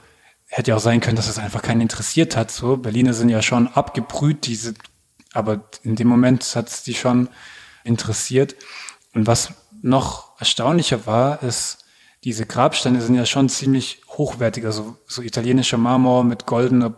hätte 0.47 0.71
ja 0.71 0.77
auch 0.77 0.81
sein 0.81 0.99
können, 0.99 1.15
dass 1.15 1.29
es 1.29 1.37
einfach 1.37 1.61
keinen 1.61 1.81
interessiert 1.81 2.35
hat. 2.35 2.51
So, 2.51 2.77
Berliner 2.77 3.13
sind 3.13 3.29
ja 3.29 3.41
schon 3.41 3.67
abgebrüht, 3.67 4.47
diese, 4.47 4.73
aber 5.33 5.69
in 5.83 5.95
dem 5.95 6.07
Moment 6.07 6.43
hat 6.55 6.69
es 6.69 6.83
die 6.83 6.95
schon 6.95 7.29
interessiert. 7.83 8.55
Und 9.13 9.27
was 9.27 9.53
noch 9.81 10.39
erstaunlicher 10.39 11.05
war, 11.05 11.43
ist, 11.43 11.84
diese 12.25 12.47
Grabsteine 12.47 13.01
sind 13.01 13.13
ja 13.13 13.27
schon 13.27 13.49
ziemlich 13.49 14.01
hochwertig. 14.09 14.65
Also 14.65 14.97
so 15.05 15.21
italienischer 15.21 15.77
Marmor 15.77 16.23
mit 16.23 16.47
goldener 16.47 16.95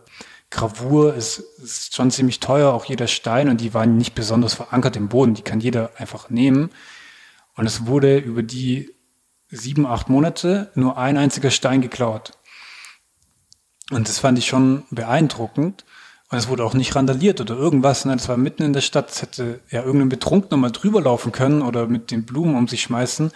Gravur 0.49 1.13
ist, 1.15 1.39
ist 1.61 1.93
schon 1.93 2.11
ziemlich 2.11 2.39
teuer, 2.39 2.71
auch 2.71 2.85
jeder 2.85 3.07
Stein. 3.07 3.49
Und 3.49 3.59
die 3.59 3.73
waren 3.73 3.97
nicht 3.97 4.15
besonders 4.15 4.53
verankert 4.53 4.95
im 4.95 5.09
Boden. 5.09 5.33
Die 5.33 5.41
kann 5.41 5.59
jeder 5.59 5.91
einfach 5.97 6.29
nehmen. 6.29 6.69
Und 7.55 7.65
es 7.65 7.87
wurde 7.87 8.17
über 8.17 8.41
die 8.41 8.95
sieben, 9.49 9.85
acht 9.85 10.07
Monate 10.07 10.71
nur 10.75 10.97
ein 10.97 11.17
einziger 11.17 11.51
Stein 11.51 11.81
geklaut. 11.81 12.31
Und 13.91 14.07
das 14.07 14.19
fand 14.19 14.39
ich 14.39 14.47
schon 14.47 14.85
beeindruckend. 14.91 15.83
Und 16.29 16.37
es 16.37 16.47
wurde 16.47 16.63
auch 16.63 16.73
nicht 16.73 16.95
randaliert 16.95 17.41
oder 17.41 17.55
irgendwas. 17.55 18.05
Ne? 18.05 18.15
Das 18.15 18.29
war 18.29 18.37
mitten 18.37 18.63
in 18.63 18.71
der 18.71 18.81
Stadt. 18.81 19.09
Es 19.09 19.21
hätte 19.21 19.59
ja 19.69 19.83
irgendein 19.83 20.07
Betrunkener 20.09 20.55
mal 20.55 20.71
drüber 20.71 21.01
laufen 21.01 21.33
können 21.33 21.61
oder 21.61 21.87
mit 21.87 22.11
den 22.11 22.23
Blumen 22.25 22.55
um 22.55 22.69
sich 22.69 22.81
schmeißen. 22.83 23.31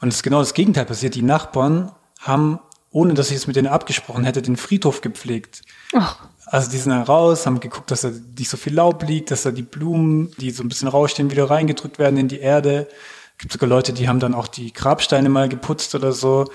Und 0.00 0.08
es 0.08 0.16
ist 0.16 0.22
genau 0.22 0.40
das 0.40 0.54
Gegenteil 0.54 0.84
passiert. 0.84 1.14
Die 1.14 1.22
Nachbarn 1.22 1.92
haben, 2.20 2.60
ohne 2.90 3.14
dass 3.14 3.30
ich 3.30 3.36
es 3.36 3.46
mit 3.46 3.56
denen 3.56 3.68
abgesprochen 3.68 4.24
hätte, 4.24 4.42
den 4.42 4.56
Friedhof 4.56 5.00
gepflegt. 5.00 5.62
Ach. 5.94 6.18
Also 6.46 6.70
die 6.70 6.78
sind 6.78 6.90
dann 6.90 7.02
raus, 7.02 7.46
haben 7.46 7.60
geguckt, 7.60 7.90
dass 7.90 8.02
da 8.02 8.10
nicht 8.38 8.48
so 8.48 8.56
viel 8.56 8.74
Laub 8.74 9.02
liegt, 9.06 9.30
dass 9.30 9.42
da 9.42 9.50
die 9.50 9.62
Blumen, 9.62 10.30
die 10.38 10.50
so 10.50 10.62
ein 10.62 10.68
bisschen 10.68 10.88
rausstehen, 10.88 11.30
wieder 11.30 11.50
reingedrückt 11.50 11.98
werden 11.98 12.18
in 12.18 12.28
die 12.28 12.40
Erde. 12.40 12.88
Es 13.32 13.38
gibt 13.38 13.52
sogar 13.52 13.68
Leute, 13.68 13.92
die 13.92 14.08
haben 14.08 14.20
dann 14.20 14.34
auch 14.34 14.48
die 14.48 14.72
Grabsteine 14.72 15.28
mal 15.28 15.48
geputzt 15.48 15.94
oder 15.94 16.12
so. 16.12 16.46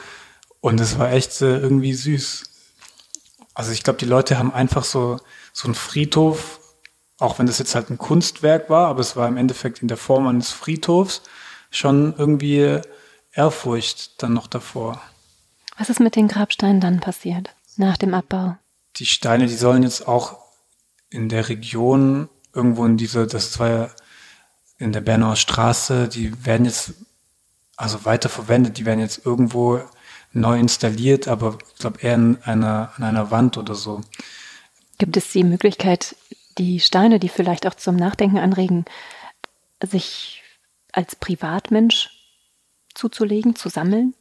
Und 0.61 0.79
es 0.79 0.97
war 0.97 1.11
echt 1.11 1.41
äh, 1.41 1.59
irgendwie 1.59 1.93
süß. 1.93 2.43
Also 3.53 3.71
ich 3.71 3.83
glaube, 3.83 3.99
die 3.99 4.05
Leute 4.05 4.39
haben 4.39 4.53
einfach 4.53 4.83
so, 4.83 5.19
so 5.51 5.67
einen 5.67 5.75
Friedhof, 5.75 6.59
auch 7.19 7.37
wenn 7.37 7.45
das 7.45 7.59
jetzt 7.59 7.75
halt 7.75 7.89
ein 7.89 7.97
Kunstwerk 7.97 8.69
war, 8.69 8.87
aber 8.87 9.01
es 9.01 9.15
war 9.15 9.27
im 9.27 9.37
Endeffekt 9.37 9.81
in 9.81 9.87
der 9.87 9.97
Form 9.97 10.27
eines 10.27 10.51
Friedhofs 10.51 11.21
schon 11.69 12.15
irgendwie 12.17 12.81
Ehrfurcht 13.33 14.21
dann 14.21 14.33
noch 14.33 14.47
davor. 14.47 15.01
Was 15.77 15.89
ist 15.89 15.99
mit 15.99 16.15
den 16.15 16.27
Grabsteinen 16.27 16.79
dann 16.79 16.99
passiert 16.99 17.55
nach 17.77 17.97
dem 17.97 18.13
Abbau? 18.13 18.55
Die 18.97 19.07
Steine, 19.07 19.47
die 19.47 19.55
sollen 19.55 19.83
jetzt 19.83 20.07
auch 20.07 20.37
in 21.09 21.29
der 21.29 21.49
Region 21.49 22.29
irgendwo 22.53 22.85
in 22.85 22.97
diese, 22.97 23.25
das 23.25 23.59
war 23.59 23.69
ja 23.69 23.89
in 24.77 24.91
der 24.91 25.01
Bernauer 25.01 25.35
Straße, 25.35 26.07
die 26.07 26.45
werden 26.45 26.65
jetzt 26.65 26.93
also 27.75 28.05
weiter 28.05 28.29
verwendet, 28.29 28.77
die 28.77 28.85
werden 28.85 28.99
jetzt 28.99 29.25
irgendwo 29.25 29.81
neu 30.31 30.59
installiert, 30.59 31.27
aber 31.27 31.57
ich 31.73 31.79
glaube 31.79 32.01
eher 32.01 32.15
in 32.15 32.37
einer, 32.43 32.91
an 32.97 33.03
einer 33.03 33.31
Wand 33.31 33.57
oder 33.57 33.75
so. 33.75 34.01
Gibt 34.99 35.17
es 35.17 35.31
die 35.31 35.43
Möglichkeit, 35.43 36.15
die 36.57 36.79
Steine, 36.79 37.19
die 37.19 37.29
vielleicht 37.29 37.65
auch 37.65 37.75
zum 37.75 37.95
Nachdenken 37.95 38.37
anregen, 38.37 38.85
sich 39.81 40.43
als 40.91 41.15
Privatmensch 41.15 42.22
zuzulegen, 42.93 43.55
zu 43.55 43.69
sammeln? 43.69 44.13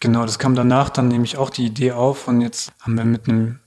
Genau, 0.00 0.24
das 0.24 0.38
kam 0.38 0.54
danach 0.54 0.90
dann 0.90 1.08
nämlich 1.08 1.36
auch 1.36 1.50
die 1.50 1.66
Idee 1.66 1.92
auf 1.92 2.28
und 2.28 2.40
jetzt 2.40 2.72
haben 2.80 2.96
wir 2.96 3.04
mit 3.04 3.28
einem 3.28 3.60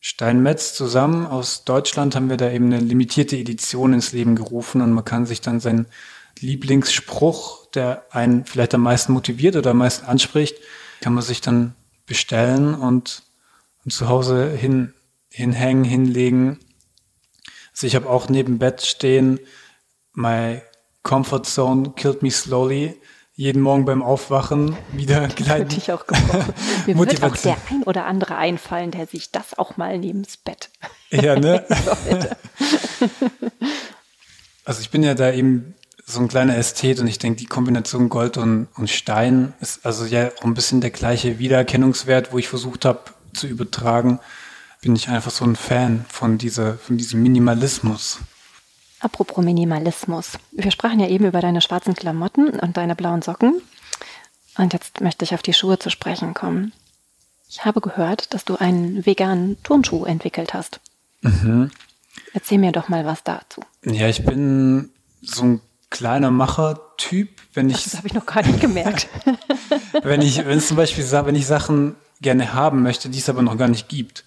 Steinmetz 0.00 0.74
zusammen 0.74 1.26
aus 1.26 1.64
Deutschland 1.64 2.14
haben 2.14 2.30
wir 2.30 2.36
da 2.36 2.50
eben 2.50 2.66
eine 2.66 2.78
limitierte 2.78 3.36
Edition 3.36 3.92
ins 3.92 4.12
Leben 4.12 4.36
gerufen 4.36 4.80
und 4.80 4.92
man 4.92 5.04
kann 5.04 5.26
sich 5.26 5.40
dann 5.40 5.58
seinen 5.58 5.86
Lieblingsspruch, 6.38 7.66
der 7.70 8.06
einen 8.10 8.44
vielleicht 8.44 8.74
am 8.74 8.82
meisten 8.82 9.12
motiviert 9.12 9.56
oder 9.56 9.72
am 9.72 9.78
meisten 9.78 10.06
anspricht, 10.06 10.58
kann 11.00 11.14
man 11.14 11.24
sich 11.24 11.40
dann 11.40 11.74
bestellen 12.06 12.74
und, 12.74 13.24
und 13.84 13.90
zu 13.90 14.08
Hause 14.08 14.50
hin, 14.50 14.94
hinhängen, 15.28 15.84
hinlegen. 15.84 16.58
Also 17.72 17.86
ich 17.86 17.96
habe 17.96 18.08
auch 18.08 18.28
neben 18.28 18.58
Bett 18.58 18.82
stehen, 18.82 19.40
my 20.14 20.62
comfort 21.02 21.44
zone 21.44 21.92
killed 21.96 22.22
me 22.22 22.30
slowly 22.30 22.94
jeden 23.36 23.60
Morgen 23.60 23.84
beim 23.84 24.02
Aufwachen 24.02 24.76
wieder 24.92 25.28
gleich. 25.36 25.76
ich 25.76 25.92
auch 25.92 26.06
gebrauchen. 26.06 26.54
Mir 26.86 26.96
wird 26.98 27.22
auch 27.22 27.36
der 27.36 27.56
ein 27.70 27.82
oder 27.84 28.06
andere 28.06 28.36
einfallen, 28.36 28.90
der 28.90 29.06
sich 29.06 29.30
das 29.30 29.56
auch 29.58 29.76
mal 29.76 29.98
neben 29.98 30.22
das 30.22 30.38
Bett. 30.38 30.70
Ja, 31.10 31.38
ne? 31.38 31.64
also 34.64 34.80
ich 34.80 34.90
bin 34.90 35.02
ja 35.02 35.14
da 35.14 35.30
eben 35.30 35.74
so 36.06 36.20
ein 36.20 36.28
kleiner 36.28 36.56
Ästhet 36.56 36.98
und 36.98 37.08
ich 37.08 37.18
denke, 37.18 37.38
die 37.38 37.46
Kombination 37.46 38.08
Gold 38.08 38.38
und, 38.38 38.68
und 38.76 38.88
Stein 38.88 39.52
ist 39.60 39.84
also 39.84 40.06
ja 40.06 40.30
auch 40.38 40.44
ein 40.44 40.54
bisschen 40.54 40.80
der 40.80 40.90
gleiche 40.90 41.38
Wiedererkennungswert, 41.38 42.32
wo 42.32 42.38
ich 42.38 42.48
versucht 42.48 42.84
habe 42.86 43.00
zu 43.34 43.46
übertragen. 43.46 44.18
Bin 44.80 44.96
ich 44.96 45.08
einfach 45.08 45.32
so 45.32 45.44
ein 45.44 45.56
Fan 45.56 46.06
von 46.08 46.38
dieser, 46.38 46.78
von 46.78 46.96
diesem 46.96 47.22
Minimalismus. 47.22 48.20
Apropos 49.00 49.44
Minimalismus. 49.44 50.38
Wir 50.52 50.70
sprachen 50.70 51.00
ja 51.00 51.08
eben 51.08 51.26
über 51.26 51.40
deine 51.40 51.60
schwarzen 51.60 51.94
Klamotten 51.94 52.48
und 52.60 52.76
deine 52.76 52.96
blauen 52.96 53.22
Socken. 53.22 53.60
Und 54.56 54.72
jetzt 54.72 55.00
möchte 55.00 55.24
ich 55.24 55.34
auf 55.34 55.42
die 55.42 55.52
Schuhe 55.52 55.78
zu 55.78 55.90
sprechen 55.90 56.34
kommen. 56.34 56.72
Ich 57.48 57.64
habe 57.64 57.80
gehört, 57.80 58.32
dass 58.34 58.44
du 58.44 58.56
einen 58.56 59.04
veganen 59.06 59.62
Turnschuh 59.62 60.04
entwickelt 60.04 60.54
hast. 60.54 60.80
Mhm. 61.20 61.70
Erzähl 62.32 62.58
mir 62.58 62.72
doch 62.72 62.88
mal 62.88 63.04
was 63.04 63.22
dazu. 63.22 63.62
Ja, 63.84 64.08
ich 64.08 64.24
bin 64.24 64.90
so 65.22 65.44
ein 65.44 65.60
kleiner 65.90 66.30
Macher-Typ. 66.30 67.28
Wenn 67.54 67.70
ich, 67.70 67.84
das 67.84 67.96
habe 67.96 68.08
ich 68.08 68.14
noch 68.14 68.26
gar 68.26 68.44
nicht 68.44 68.60
gemerkt. 68.60 69.08
wenn 70.02 70.22
ich, 70.22 70.38
wenn 70.38 70.58
es 70.58 70.68
zum 70.68 70.76
Beispiel, 70.76 71.04
wenn 71.10 71.34
ich 71.34 71.46
Sachen 71.46 71.94
gerne 72.20 72.54
haben 72.54 72.82
möchte, 72.82 73.08
die 73.08 73.18
es 73.18 73.28
aber 73.28 73.42
noch 73.42 73.56
gar 73.56 73.68
nicht 73.68 73.88
gibt, 73.88 74.24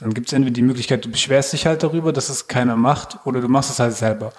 dann 0.00 0.14
gibt 0.14 0.28
es 0.28 0.32
entweder 0.32 0.54
die 0.54 0.62
Möglichkeit, 0.62 1.04
du 1.04 1.10
beschwerst 1.10 1.52
dich 1.52 1.66
halt 1.66 1.82
darüber, 1.82 2.12
dass 2.12 2.30
es 2.30 2.48
keiner 2.48 2.76
macht, 2.76 3.18
oder 3.26 3.40
du 3.40 3.48
machst 3.48 3.70
es 3.70 3.78
halt 3.78 3.94
selber. 3.94 4.32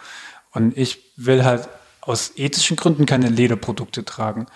Und 0.51 0.75
ich 0.75 1.13
will 1.17 1.45
halt 1.45 1.69
aus 2.01 2.33
ethischen 2.35 2.75
Gründen 2.75 3.05
keine 3.05 3.29
Lederprodukte 3.29 4.03
tragen 4.03 4.47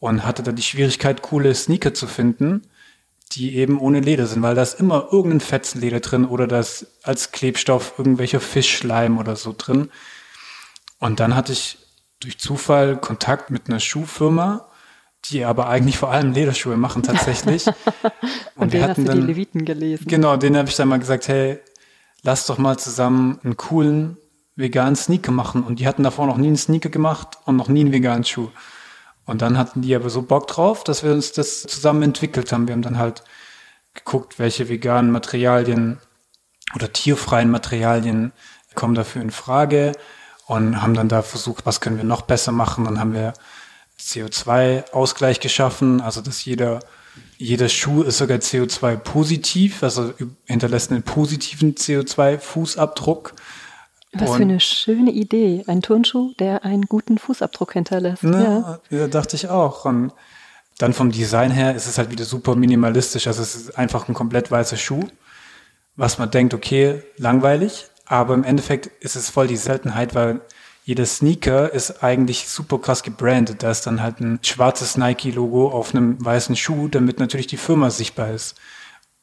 und 0.00 0.26
hatte 0.26 0.42
da 0.42 0.50
die 0.50 0.62
Schwierigkeit, 0.62 1.22
coole 1.22 1.54
Sneaker 1.54 1.94
zu 1.94 2.08
finden, 2.08 2.62
die 3.32 3.56
eben 3.56 3.78
ohne 3.78 4.00
Leder 4.00 4.26
sind, 4.26 4.42
weil 4.42 4.56
da 4.56 4.62
ist 4.62 4.80
immer 4.80 5.08
irgendein 5.12 5.40
Fetzenleder 5.40 6.00
drin 6.00 6.24
oder 6.24 6.48
da 6.48 6.58
ist 6.58 6.86
als 7.04 7.30
Klebstoff 7.30 7.94
irgendwelcher 7.96 8.40
Fischschleim 8.40 9.18
oder 9.18 9.36
so 9.36 9.54
drin. 9.56 9.90
Und 10.98 11.20
dann 11.20 11.36
hatte 11.36 11.52
ich 11.52 11.78
durch 12.18 12.38
Zufall 12.38 12.96
Kontakt 12.96 13.50
mit 13.50 13.68
einer 13.68 13.78
Schuhfirma, 13.78 14.69
die 15.26 15.44
aber 15.44 15.68
eigentlich 15.68 15.98
vor 15.98 16.10
allem 16.10 16.32
Lederschuhe 16.32 16.76
machen 16.76 17.02
tatsächlich. 17.02 17.66
und, 17.66 17.74
und 18.56 18.72
wir 18.72 18.82
hatten 18.82 19.04
du 19.04 19.12
die 19.12 19.20
Leviten 19.20 19.64
gelesen. 19.64 20.06
Genau, 20.08 20.36
denen 20.36 20.56
habe 20.56 20.68
ich 20.68 20.76
dann 20.76 20.88
mal 20.88 20.98
gesagt, 20.98 21.28
hey, 21.28 21.58
lass 22.22 22.46
doch 22.46 22.58
mal 22.58 22.78
zusammen 22.78 23.38
einen 23.42 23.56
coolen 23.56 24.16
veganen 24.56 24.96
Sneaker 24.96 25.32
machen. 25.32 25.62
Und 25.62 25.80
die 25.80 25.86
hatten 25.86 26.02
davor 26.02 26.26
noch 26.26 26.36
nie 26.36 26.48
einen 26.48 26.56
Sneaker 26.56 26.88
gemacht 26.88 27.38
und 27.44 27.56
noch 27.56 27.68
nie 27.68 27.80
einen 27.80 27.92
veganen 27.92 28.24
Schuh. 28.24 28.50
Und 29.26 29.42
dann 29.42 29.58
hatten 29.58 29.82
die 29.82 29.94
aber 29.94 30.10
so 30.10 30.22
Bock 30.22 30.46
drauf, 30.48 30.84
dass 30.84 31.02
wir 31.04 31.12
uns 31.12 31.32
das 31.32 31.62
zusammen 31.62 32.02
entwickelt 32.02 32.52
haben. 32.52 32.66
Wir 32.66 32.72
haben 32.72 32.82
dann 32.82 32.98
halt 32.98 33.22
geguckt, 33.94 34.38
welche 34.38 34.68
veganen 34.68 35.10
Materialien 35.10 35.98
oder 36.74 36.92
tierfreien 36.92 37.50
Materialien 37.50 38.32
kommen 38.74 38.94
dafür 38.94 39.22
in 39.22 39.30
Frage 39.30 39.92
und 40.46 40.80
haben 40.82 40.94
dann 40.94 41.08
da 41.08 41.22
versucht, 41.22 41.66
was 41.66 41.80
können 41.80 41.96
wir 41.96 42.04
noch 42.04 42.22
besser 42.22 42.52
machen. 42.52 42.84
Dann 42.84 43.00
haben 43.00 43.14
wir 43.14 43.32
CO2-Ausgleich 44.00 45.40
geschaffen, 45.40 46.00
also 46.00 46.20
dass 46.20 46.44
jeder, 46.44 46.80
jeder 47.38 47.68
Schuh 47.68 48.02
ist 48.02 48.18
sogar 48.18 48.38
CO2-positiv, 48.38 49.82
also 49.82 50.12
hinterlässt 50.46 50.90
einen 50.90 51.02
positiven 51.02 51.74
CO2-Fußabdruck. 51.74 53.32
Was 54.12 54.30
und 54.30 54.36
für 54.36 54.42
eine 54.42 54.60
schöne 54.60 55.12
Idee. 55.12 55.62
Ein 55.66 55.82
Turnschuh, 55.82 56.32
der 56.38 56.64
einen 56.64 56.82
guten 56.82 57.18
Fußabdruck 57.18 57.74
hinterlässt. 57.74 58.24
Ne, 58.24 58.80
ja. 58.90 58.98
ja, 58.98 59.06
dachte 59.06 59.36
ich 59.36 59.48
auch. 59.48 59.84
Und 59.84 60.12
dann 60.78 60.94
vom 60.94 61.12
Design 61.12 61.50
her 61.50 61.74
ist 61.74 61.86
es 61.86 61.98
halt 61.98 62.10
wieder 62.10 62.24
super 62.24 62.56
minimalistisch. 62.56 63.26
Also 63.26 63.42
es 63.42 63.54
ist 63.54 63.78
einfach 63.78 64.08
ein 64.08 64.14
komplett 64.14 64.50
weißer 64.50 64.76
Schuh, 64.76 65.04
was 65.94 66.18
man 66.18 66.30
denkt, 66.30 66.54
okay, 66.54 67.02
langweilig. 67.18 67.86
Aber 68.06 68.34
im 68.34 68.42
Endeffekt 68.42 68.86
ist 68.86 69.14
es 69.14 69.30
voll 69.30 69.46
die 69.46 69.56
Seltenheit, 69.56 70.14
weil 70.16 70.40
jeder 70.90 71.06
Sneaker 71.06 71.72
ist 71.72 72.02
eigentlich 72.02 72.48
super 72.48 72.80
krass 72.80 73.04
gebrandet. 73.04 73.62
Da 73.62 73.70
ist 73.70 73.86
dann 73.86 74.02
halt 74.02 74.18
ein 74.18 74.40
schwarzes 74.42 74.96
Nike-Logo 74.96 75.70
auf 75.70 75.94
einem 75.94 76.16
weißen 76.24 76.56
Schuh, 76.56 76.88
damit 76.88 77.20
natürlich 77.20 77.46
die 77.46 77.58
Firma 77.58 77.90
sichtbar 77.90 78.32
ist. 78.32 78.56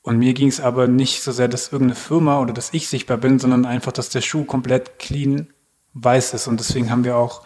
Und 0.01 0.17
mir 0.17 0.33
ging 0.33 0.47
es 0.47 0.61
aber 0.61 0.87
nicht 0.87 1.21
so 1.21 1.33
sehr, 1.33 1.49
dass 1.49 1.73
irgendeine 1.73 1.99
Firma 1.99 2.39
oder 2.39 2.53
dass 2.53 2.73
ich 2.73 2.87
sichtbar 2.87 3.17
bin, 3.17 3.37
sondern 3.37 3.65
einfach, 3.65 3.91
dass 3.91 4.07
der 4.07 4.21
Schuh 4.21 4.45
komplett 4.45 4.97
clean 4.97 5.47
weiß 5.93 6.35
ist. 6.35 6.47
Und 6.47 6.61
deswegen 6.61 6.89
haben 6.89 7.03
wir 7.03 7.17
auch 7.17 7.41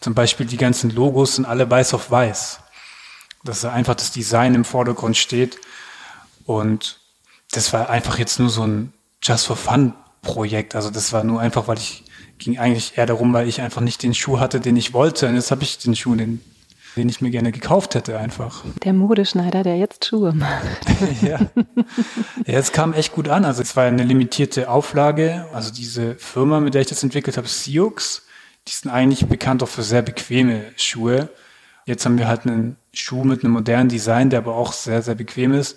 zum 0.00 0.14
Beispiel 0.14 0.46
die 0.46 0.56
ganzen 0.56 0.88
Logos 0.88 1.34
sind 1.34 1.44
alle 1.44 1.70
weiß 1.70 1.92
auf 1.92 2.10
weiß. 2.10 2.60
Dass 3.44 3.66
einfach 3.66 3.96
das 3.96 4.12
Design 4.12 4.54
im 4.54 4.64
Vordergrund 4.64 5.18
steht. 5.18 5.58
Und 6.46 7.00
das 7.50 7.74
war 7.74 7.90
einfach 7.90 8.18
jetzt 8.18 8.38
nur 8.38 8.48
so 8.48 8.66
ein 8.66 8.94
Just 9.22 9.46
for 9.46 9.56
Fun 9.56 9.92
Projekt. 10.22 10.74
Also 10.74 10.88
das 10.88 11.12
war 11.12 11.22
nur 11.22 11.38
einfach, 11.38 11.68
weil 11.68 11.76
ich 11.76 12.07
ging 12.38 12.58
eigentlich 12.58 12.96
eher 12.96 13.06
darum, 13.06 13.32
weil 13.32 13.48
ich 13.48 13.60
einfach 13.60 13.80
nicht 13.80 14.02
den 14.02 14.14
Schuh 14.14 14.38
hatte, 14.38 14.60
den 14.60 14.76
ich 14.76 14.92
wollte. 14.92 15.28
Und 15.28 15.34
jetzt 15.34 15.50
habe 15.50 15.62
ich 15.62 15.78
den 15.78 15.96
Schuh, 15.96 16.14
den 16.14 16.40
den 16.98 17.08
ich 17.08 17.20
mir 17.20 17.30
gerne 17.30 17.52
gekauft 17.52 17.94
hätte 17.94 18.18
einfach. 18.18 18.64
Der 18.84 18.92
Modeschneider, 18.92 19.62
der 19.62 19.76
jetzt 19.76 20.04
Schuhe 20.04 20.32
macht. 20.32 20.62
ja. 21.22 21.38
ja, 22.44 22.58
es 22.58 22.72
kam 22.72 22.92
echt 22.92 23.12
gut 23.12 23.28
an. 23.28 23.44
Also 23.44 23.62
es 23.62 23.76
war 23.76 23.84
eine 23.84 24.02
limitierte 24.02 24.68
Auflage. 24.68 25.46
Also 25.52 25.72
diese 25.72 26.16
Firma, 26.16 26.60
mit 26.60 26.74
der 26.74 26.82
ich 26.82 26.88
das 26.88 27.02
entwickelt 27.02 27.36
habe, 27.36 27.46
Sioux, 27.46 27.94
die 28.66 28.72
sind 28.72 28.90
eigentlich 28.90 29.26
bekannt 29.26 29.62
auch 29.62 29.68
für 29.68 29.82
sehr 29.82 30.02
bequeme 30.02 30.64
Schuhe. 30.76 31.28
Jetzt 31.86 32.04
haben 32.04 32.18
wir 32.18 32.28
halt 32.28 32.46
einen 32.46 32.76
Schuh 32.92 33.24
mit 33.24 33.44
einem 33.44 33.52
modernen 33.54 33.88
Design, 33.88 34.28
der 34.28 34.40
aber 34.40 34.56
auch 34.56 34.72
sehr, 34.72 35.00
sehr 35.00 35.14
bequem 35.14 35.54
ist. 35.54 35.76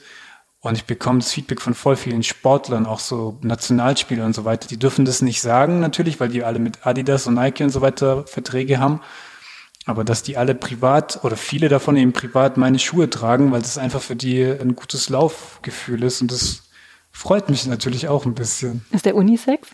Und 0.61 0.77
ich 0.77 0.85
bekomme 0.85 1.19
das 1.19 1.31
Feedback 1.31 1.59
von 1.59 1.73
voll 1.73 1.95
vielen 1.95 2.21
Sportlern, 2.21 2.85
auch 2.85 2.99
so 2.99 3.37
Nationalspielern 3.41 4.27
und 4.27 4.35
so 4.35 4.45
weiter. 4.45 4.67
Die 4.67 4.77
dürfen 4.77 5.05
das 5.05 5.23
nicht 5.23 5.41
sagen, 5.41 5.79
natürlich, 5.79 6.19
weil 6.19 6.29
die 6.29 6.43
alle 6.43 6.59
mit 6.59 6.85
Adidas 6.85 7.25
und 7.25 7.33
Nike 7.33 7.63
und 7.63 7.71
so 7.71 7.81
weiter 7.81 8.25
Verträge 8.27 8.79
haben. 8.79 9.01
Aber 9.85 10.03
dass 10.03 10.21
die 10.21 10.37
alle 10.37 10.53
privat 10.53 11.23
oder 11.23 11.35
viele 11.35 11.67
davon 11.67 11.97
eben 11.97 12.13
privat 12.13 12.57
meine 12.57 12.77
Schuhe 12.77 13.09
tragen, 13.09 13.51
weil 13.51 13.63
das 13.63 13.79
einfach 13.79 14.01
für 14.01 14.15
die 14.15 14.43
ein 14.43 14.75
gutes 14.75 15.09
Laufgefühl 15.09 16.03
ist 16.03 16.21
und 16.21 16.31
das 16.31 16.69
freut 17.11 17.49
mich 17.49 17.65
natürlich 17.65 18.07
auch 18.07 18.25
ein 18.27 18.35
bisschen. 18.35 18.85
Ist 18.91 19.05
der 19.05 19.15
Unisex? 19.15 19.69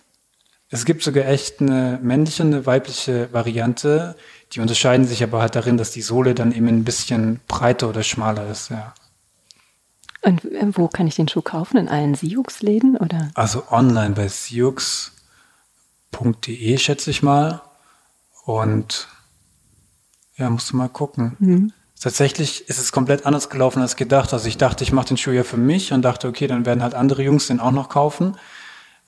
Es 0.70 0.86
gibt 0.86 1.04
sogar 1.04 1.26
echt 1.26 1.62
eine 1.62 2.00
männliche 2.02 2.44
und 2.44 2.54
eine 2.54 2.66
weibliche 2.66 3.30
Variante. 3.34 4.16
Die 4.54 4.62
unterscheiden 4.62 5.06
sich 5.06 5.24
aber 5.24 5.42
halt 5.42 5.56
darin, 5.56 5.78
dass 5.78 5.92
die 5.92 6.02
Sohle 6.02 6.34
dann 6.34 6.54
eben 6.54 6.68
ein 6.68 6.84
bisschen 6.86 7.42
breiter 7.48 7.90
oder 7.90 8.04
schmaler 8.04 8.50
ist, 8.50 8.70
ja. 8.70 8.94
Und 10.22 10.45
äh, 10.45 10.65
wo 10.72 10.88
kann 10.88 11.07
ich 11.07 11.15
den 11.15 11.28
Schuh 11.28 11.41
kaufen? 11.41 11.78
In 11.78 11.89
allen 11.89 12.15
Siux-Läden 12.15 12.97
oder? 12.97 13.30
Also 13.36 13.63
online 13.72 14.15
bei 14.15 14.28
siux.de 14.28 15.11
schätze 16.78 17.09
ich 17.09 17.24
mal. 17.24 17.61
Und 18.45 19.07
ja, 20.36 20.49
musst 20.49 20.72
du 20.72 20.78
mal 20.78 20.89
gucken. 20.89 21.36
Mhm. 21.39 21.74
Tatsächlich 21.99 22.70
ist 22.70 22.80
es 22.80 22.91
komplett 22.91 23.26
anders 23.26 23.49
gelaufen 23.49 23.82
als 23.82 23.95
gedacht. 23.95 24.32
Also 24.32 24.47
ich 24.47 24.57
dachte, 24.57 24.84
ich 24.84 24.91
mache 24.91 25.07
den 25.07 25.18
Schuh 25.18 25.32
ja 25.32 25.43
für 25.43 25.57
mich 25.57 25.93
und 25.93 26.03
dachte, 26.03 26.28
okay, 26.28 26.45
dann 26.47 26.65
werden 26.65 26.84
halt 26.84 26.93
andere 26.93 27.24
Jungs 27.24 27.47
den 27.47 27.59
auch 27.59 27.72
noch 27.72 27.89
kaufen. 27.89 28.38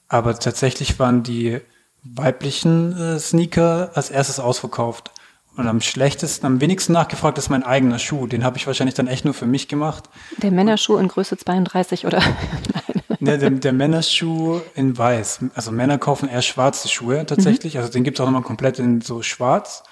Aber 0.08 0.38
tatsächlich 0.38 0.98
waren 0.98 1.22
die 1.22 1.62
weiblichen 2.04 2.98
äh, 2.98 3.20
Sneaker 3.20 3.92
als 3.94 4.10
erstes 4.10 4.40
ausverkauft. 4.40 5.12
Und 5.60 5.68
am 5.68 5.82
schlechtesten, 5.82 6.46
am 6.46 6.62
wenigsten 6.62 6.94
nachgefragt 6.94 7.38
ist 7.38 7.50
mein 7.50 7.64
eigener 7.64 8.00
Schuh. 8.00 8.28
Den 8.28 8.46
habe 8.46 8.56
ich 8.56 8.66
wahrscheinlich 8.66 8.96
dann 8.96 9.08
echt 9.08 9.26
nur 9.26 9.34
für 9.34 9.46
mich 9.46 9.68
gemacht. 9.68 10.06
Der 10.38 10.52
Männerschuh 10.52 10.96
in 10.96 11.10
Größe 11.10 11.36
32 11.36 12.06
oder? 12.06 12.20
Nein. 13.10 13.18
Ne, 13.20 13.38
der, 13.38 13.50
der 13.50 13.74
Männerschuh 13.74 14.62
in 14.76 14.98
weiß. 14.98 15.40
Also 15.56 15.74
Männer 15.74 15.98
kaufen 15.98 16.30
eher 16.30 16.44
schwarze 16.44 16.88
Schuhe 16.88 17.26
tatsächlich. 17.26 17.74
Mhm. 17.74 17.82
Also 17.82 17.92
den 17.92 18.06
gibt 18.06 18.18
es 18.18 18.22
auch 18.22 18.28
nochmal 18.28 18.44
komplett 18.44 18.80
in 18.80 19.02
so 19.02 19.22
schwarz. 19.22 19.84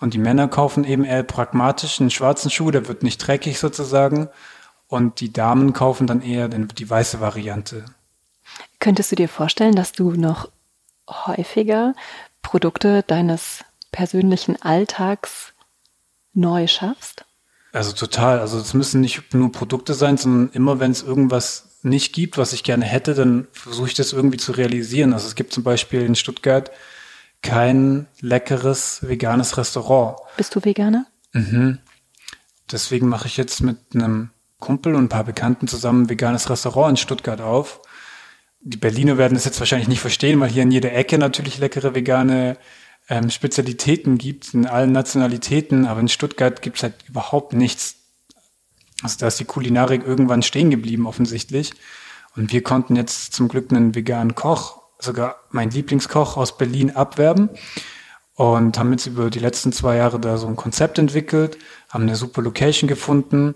Und 0.00 0.14
die 0.14 0.18
Männer 0.18 0.48
kaufen 0.48 0.82
eben 0.82 1.04
eher 1.04 1.22
pragmatisch 1.22 2.00
einen 2.00 2.10
schwarzen 2.10 2.50
Schuh, 2.50 2.72
der 2.72 2.88
wird 2.88 3.04
nicht 3.04 3.18
dreckig 3.18 3.60
sozusagen. 3.60 4.30
Und 4.88 5.20
die 5.20 5.32
Damen 5.32 5.72
kaufen 5.74 6.08
dann 6.08 6.22
eher 6.22 6.48
die 6.48 6.90
weiße 6.90 7.20
Variante. 7.20 7.84
Könntest 8.80 9.12
du 9.12 9.14
dir 9.14 9.28
vorstellen, 9.28 9.76
dass 9.76 9.92
du 9.92 10.10
noch 10.10 10.50
häufiger 11.08 11.94
Produkte 12.42 13.04
deines 13.06 13.64
persönlichen 13.94 14.60
Alltags 14.60 15.54
neu 16.32 16.66
schaffst? 16.66 17.24
Also 17.72 17.92
total. 17.92 18.40
Also 18.40 18.58
es 18.58 18.74
müssen 18.74 19.00
nicht 19.00 19.32
nur 19.34 19.52
Produkte 19.52 19.94
sein, 19.94 20.16
sondern 20.16 20.50
immer 20.52 20.80
wenn 20.80 20.90
es 20.90 21.02
irgendwas 21.02 21.78
nicht 21.82 22.12
gibt, 22.12 22.36
was 22.36 22.52
ich 22.52 22.64
gerne 22.64 22.84
hätte, 22.84 23.14
dann 23.14 23.46
versuche 23.52 23.88
ich 23.88 23.94
das 23.94 24.12
irgendwie 24.12 24.38
zu 24.38 24.52
realisieren. 24.52 25.12
Also 25.12 25.28
es 25.28 25.36
gibt 25.36 25.52
zum 25.52 25.62
Beispiel 25.62 26.02
in 26.02 26.16
Stuttgart 26.16 26.70
kein 27.42 28.06
leckeres 28.20 29.00
veganes 29.02 29.58
Restaurant. 29.58 30.18
Bist 30.36 30.54
du 30.56 30.64
Veganer? 30.64 31.06
Mhm. 31.32 31.78
Deswegen 32.72 33.08
mache 33.08 33.28
ich 33.28 33.36
jetzt 33.36 33.60
mit 33.60 33.78
einem 33.94 34.30
Kumpel 34.58 34.94
und 34.94 35.04
ein 35.04 35.08
paar 35.08 35.24
Bekannten 35.24 35.68
zusammen 35.68 36.04
ein 36.04 36.08
veganes 36.08 36.50
Restaurant 36.50 36.90
in 36.90 36.96
Stuttgart 36.96 37.40
auf. 37.40 37.80
Die 38.60 38.78
Berliner 38.78 39.18
werden 39.18 39.34
das 39.34 39.44
jetzt 39.44 39.60
wahrscheinlich 39.60 39.88
nicht 39.88 40.00
verstehen, 40.00 40.40
weil 40.40 40.48
hier 40.48 40.62
in 40.62 40.70
jeder 40.70 40.92
Ecke 40.94 41.18
natürlich 41.18 41.58
leckere 41.58 41.94
vegane 41.94 42.56
ähm, 43.08 43.30
Spezialitäten 43.30 44.18
gibt, 44.18 44.54
in 44.54 44.66
allen 44.66 44.92
Nationalitäten, 44.92 45.86
aber 45.86 46.00
in 46.00 46.08
Stuttgart 46.08 46.62
gibt 46.62 46.76
es 46.76 46.82
halt 46.82 46.94
überhaupt 47.08 47.52
nichts. 47.52 47.96
Also 49.02 49.18
da 49.18 49.26
ist 49.26 49.40
die 49.40 49.44
Kulinarik 49.44 50.06
irgendwann 50.06 50.42
stehen 50.42 50.70
geblieben 50.70 51.06
offensichtlich. 51.06 51.74
Und 52.36 52.52
wir 52.52 52.62
konnten 52.62 52.96
jetzt 52.96 53.32
zum 53.32 53.48
Glück 53.48 53.70
einen 53.70 53.94
veganen 53.94 54.34
Koch 54.34 54.82
sogar 54.98 55.36
mein 55.50 55.70
Lieblingskoch 55.70 56.36
aus 56.36 56.56
Berlin 56.56 56.90
abwerben 56.90 57.50
und 58.34 58.78
haben 58.78 58.90
jetzt 58.92 59.06
über 59.06 59.30
die 59.30 59.38
letzten 59.38 59.72
zwei 59.72 59.96
Jahre 59.96 60.18
da 60.18 60.38
so 60.38 60.46
ein 60.46 60.56
Konzept 60.56 60.98
entwickelt, 60.98 61.58
haben 61.88 62.04
eine 62.04 62.16
super 62.16 62.42
Location 62.42 62.88
gefunden. 62.88 63.54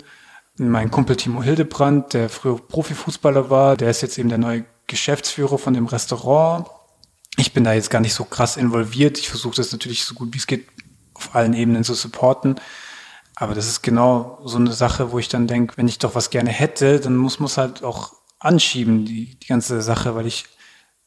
Mein 0.57 0.91
Kumpel 0.91 1.17
Timo 1.17 1.43
Hildebrand, 1.43 2.15
der 2.15 2.29
früher 2.29 2.59
Profifußballer 2.59 3.51
war, 3.51 3.77
der 3.77 3.91
ist 3.91 4.03
jetzt 4.03 4.19
eben 4.19 4.29
der 4.29 4.39
neue 4.39 4.65
Geschäftsführer 4.87 5.59
von 5.59 5.75
dem 5.75 5.87
Restaurant. 5.87 6.67
Ich 7.39 7.53
bin 7.53 7.63
da 7.63 7.73
jetzt 7.73 7.91
gar 7.91 8.01
nicht 8.01 8.15
so 8.15 8.25
krass 8.25 8.57
involviert. 8.57 9.17
Ich 9.19 9.29
versuche 9.29 9.57
das 9.57 9.71
natürlich 9.71 10.05
so 10.05 10.15
gut 10.15 10.35
wie 10.35 10.39
es 10.39 10.47
geht 10.49 10.67
auf 11.15 11.35
allen 11.35 11.55
Ebenen 11.55 11.85
zu 11.85 11.95
supporten. 11.95 12.57
Aber 13.37 13.55
das 13.55 13.69
ist 13.69 13.83
genau 13.83 14.41
so 14.45 14.59
eine 14.59 14.73
Sache, 14.73 15.13
wo 15.13 15.21
ich 15.21 15.29
dann 15.29 15.47
denke, 15.47 15.77
wenn 15.77 15.87
ich 15.87 15.99
doch 15.99 16.17
was 16.17 16.31
gerne 16.31 16.51
hätte, 16.51 16.99
dann 16.99 17.17
muss 17.17 17.39
man 17.39 17.47
es 17.47 17.57
halt 17.57 17.85
auch 17.85 18.15
anschieben, 18.41 19.05
die, 19.05 19.37
die 19.37 19.47
ganze 19.47 19.81
Sache, 19.83 20.17
weil 20.17 20.27
ich 20.27 20.47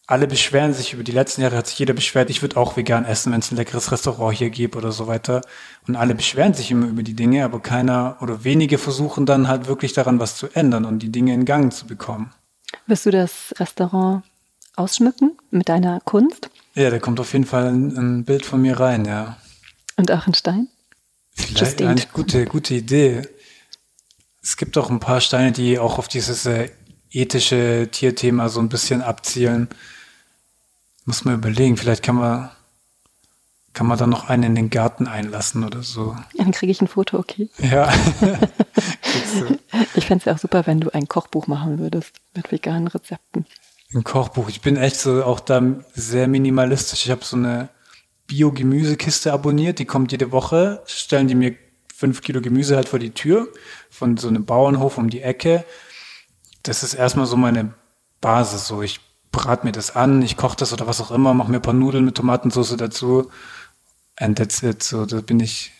alle 0.07 0.27
beschweren 0.27 0.73
sich 0.73 0.93
über 0.93 1.03
die 1.03 1.11
letzten 1.11 1.41
Jahre, 1.41 1.57
hat 1.57 1.67
sich 1.67 1.79
jeder 1.79 1.93
beschwert, 1.93 2.29
ich 2.29 2.41
würde 2.41 2.57
auch 2.57 2.75
vegan 2.75 3.05
essen, 3.05 3.31
wenn 3.31 3.39
es 3.39 3.51
ein 3.51 3.57
leckeres 3.57 3.91
Restaurant 3.91 4.37
hier 4.37 4.49
gibt 4.49 4.75
oder 4.77 4.91
so 4.93 5.07
weiter. 5.07 5.41
Und 5.87 5.97
alle 5.97 6.15
beschweren 6.15 6.53
sich 6.53 6.71
immer 6.71 6.87
über 6.87 7.03
die 7.03 7.13
Dinge, 7.13 7.43
aber 7.43 7.59
keiner 7.59 8.17
oder 8.21 8.45
wenige 8.45 8.77
versuchen 8.77 9.25
dann 9.25 9.49
halt 9.49 9.67
wirklich 9.67 9.91
daran 9.91 10.19
was 10.19 10.37
zu 10.37 10.47
ändern 10.53 10.85
und 10.85 10.99
die 10.99 11.11
Dinge 11.11 11.33
in 11.33 11.43
Gang 11.43 11.73
zu 11.73 11.87
bekommen. 11.87 12.31
Wirst 12.87 13.05
du 13.05 13.11
das 13.11 13.53
Restaurant 13.57 14.23
ausschmücken 14.81 15.37
mit 15.51 15.69
deiner 15.69 15.99
Kunst? 16.01 16.49
Ja, 16.73 16.89
da 16.89 16.99
kommt 16.99 17.19
auf 17.19 17.33
jeden 17.33 17.45
Fall 17.45 17.67
ein, 17.67 17.97
ein 17.97 18.25
Bild 18.25 18.45
von 18.45 18.61
mir 18.61 18.79
rein, 18.79 19.05
ja. 19.05 19.37
Und 19.97 20.11
auch 20.11 20.25
ein 20.25 20.33
Stein? 20.33 20.67
Vielleicht 21.33 21.81
eine 21.81 22.01
gute, 22.13 22.45
gute 22.45 22.73
Idee. 22.73 23.23
Es 24.41 24.57
gibt 24.57 24.77
auch 24.77 24.89
ein 24.89 24.99
paar 24.99 25.21
Steine, 25.21 25.51
die 25.51 25.79
auch 25.79 25.97
auf 25.97 26.07
dieses 26.07 26.45
äh, 26.45 26.69
ethische 27.11 27.89
Tierthema 27.91 28.49
so 28.49 28.59
ein 28.59 28.69
bisschen 28.69 29.01
abzielen. 29.01 29.69
Muss 31.05 31.25
man 31.25 31.35
überlegen, 31.35 31.77
vielleicht 31.77 32.03
kann 32.03 32.15
man, 32.15 32.49
kann 33.73 33.87
man 33.87 33.97
da 33.97 34.07
noch 34.07 34.29
einen 34.29 34.43
in 34.43 34.55
den 34.55 34.69
Garten 34.69 35.07
einlassen 35.07 35.63
oder 35.63 35.83
so. 35.83 36.15
Dann 36.35 36.51
kriege 36.51 36.71
ich 36.71 36.81
ein 36.81 36.87
Foto, 36.87 37.19
okay? 37.19 37.49
Ja. 37.59 37.91
ich 39.95 40.05
fände 40.05 40.21
es 40.21 40.25
ja 40.25 40.33
auch 40.33 40.39
super, 40.39 40.67
wenn 40.67 40.79
du 40.79 40.93
ein 40.93 41.07
Kochbuch 41.07 41.47
machen 41.47 41.79
würdest 41.79 42.15
mit 42.35 42.51
veganen 42.51 42.87
Rezepten. 42.87 43.45
Ein 43.93 44.03
Kochbuch. 44.03 44.47
Ich 44.49 44.61
bin 44.61 44.77
echt 44.77 44.97
so 44.97 45.23
auch 45.23 45.39
da 45.39 45.61
sehr 45.93 46.27
minimalistisch. 46.27 47.05
Ich 47.05 47.11
habe 47.11 47.25
so 47.25 47.35
eine 47.35 47.69
Bio-Gemüsekiste 48.27 49.33
abonniert, 49.33 49.79
die 49.79 49.85
kommt 49.85 50.13
jede 50.13 50.31
Woche, 50.31 50.81
stellen 50.85 51.27
die 51.27 51.35
mir 51.35 51.55
fünf 51.93 52.21
Kilo 52.21 52.41
Gemüse 52.41 52.77
halt 52.77 52.87
vor 52.87 52.99
die 52.99 53.11
Tür 53.11 53.49
von 53.89 54.15
so 54.15 54.29
einem 54.29 54.45
Bauernhof 54.45 54.97
um 54.97 55.09
die 55.09 55.21
Ecke. 55.21 55.65
Das 56.63 56.83
ist 56.83 56.93
erstmal 56.93 57.25
so 57.25 57.35
meine 57.35 57.73
Basis. 58.21 58.67
So, 58.67 58.81
ich 58.81 59.01
brate 59.31 59.65
mir 59.65 59.73
das 59.73 59.95
an, 59.95 60.21
ich 60.21 60.37
koche 60.37 60.55
das 60.55 60.71
oder 60.71 60.87
was 60.87 61.01
auch 61.01 61.11
immer, 61.11 61.33
mache 61.33 61.51
mir 61.51 61.57
ein 61.57 61.61
paar 61.61 61.73
Nudeln 61.73 62.05
mit 62.05 62.15
Tomatensauce 62.15 62.77
dazu. 62.77 63.29
And 64.15 64.37
that's 64.37 64.63
it. 64.63 64.81
So, 64.81 65.05
da 65.05 65.19
bin 65.19 65.41
ich 65.41 65.71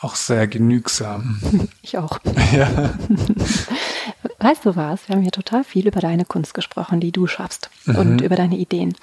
auch 0.00 0.14
sehr 0.14 0.46
genügsam. 0.46 1.40
Ich 1.82 1.96
auch. 1.96 2.18
ja. 2.52 2.68
Weißt 4.38 4.64
du 4.64 4.76
was? 4.76 5.08
Wir 5.08 5.16
haben 5.16 5.22
hier 5.22 5.32
total 5.32 5.64
viel 5.64 5.86
über 5.88 6.00
deine 6.00 6.24
Kunst 6.24 6.54
gesprochen, 6.54 7.00
die 7.00 7.10
du 7.12 7.26
schaffst 7.26 7.70
und 7.86 8.20
über 8.20 8.36
deine 8.36 8.56
Ideen. 8.56 8.96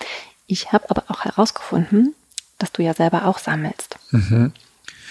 Ich 0.47 0.71
habe 0.71 0.89
aber 0.89 1.03
auch 1.09 1.25
herausgefunden, 1.25 2.15
dass 2.57 2.71
du 2.71 2.83
ja 2.83 2.93
selber 2.93 3.25
auch 3.25 3.37
sammelst. 3.37 3.97
Mhm. 4.11 4.53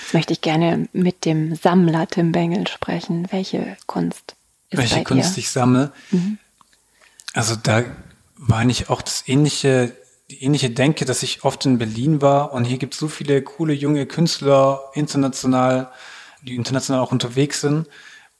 Jetzt 0.00 0.14
möchte 0.14 0.32
ich 0.32 0.40
gerne 0.40 0.88
mit 0.92 1.24
dem 1.24 1.54
Sammler 1.54 2.06
Tim 2.08 2.32
Bengel 2.32 2.66
sprechen. 2.68 3.26
Welche 3.30 3.76
Kunst 3.86 4.34
ist 4.70 4.78
Welche 4.78 4.96
bei 4.96 5.04
Kunst 5.04 5.36
dir? 5.36 5.40
ich 5.40 5.50
sammle. 5.50 5.92
Also 7.34 7.56
da 7.56 7.84
war 8.36 8.58
eigentlich 8.58 8.88
auch 8.88 9.02
das 9.02 9.24
ähnliche, 9.26 9.92
die 10.30 10.42
ähnliche 10.42 10.70
Denke, 10.70 11.04
dass 11.04 11.22
ich 11.22 11.44
oft 11.44 11.66
in 11.66 11.78
Berlin 11.78 12.22
war 12.22 12.52
und 12.52 12.64
hier 12.64 12.78
gibt 12.78 12.94
es 12.94 13.00
so 13.00 13.08
viele 13.08 13.42
coole 13.42 13.72
junge 13.72 14.06
Künstler 14.06 14.90
international, 14.94 15.90
die 16.42 16.54
international 16.54 17.02
auch 17.02 17.12
unterwegs 17.12 17.60
sind. 17.60 17.88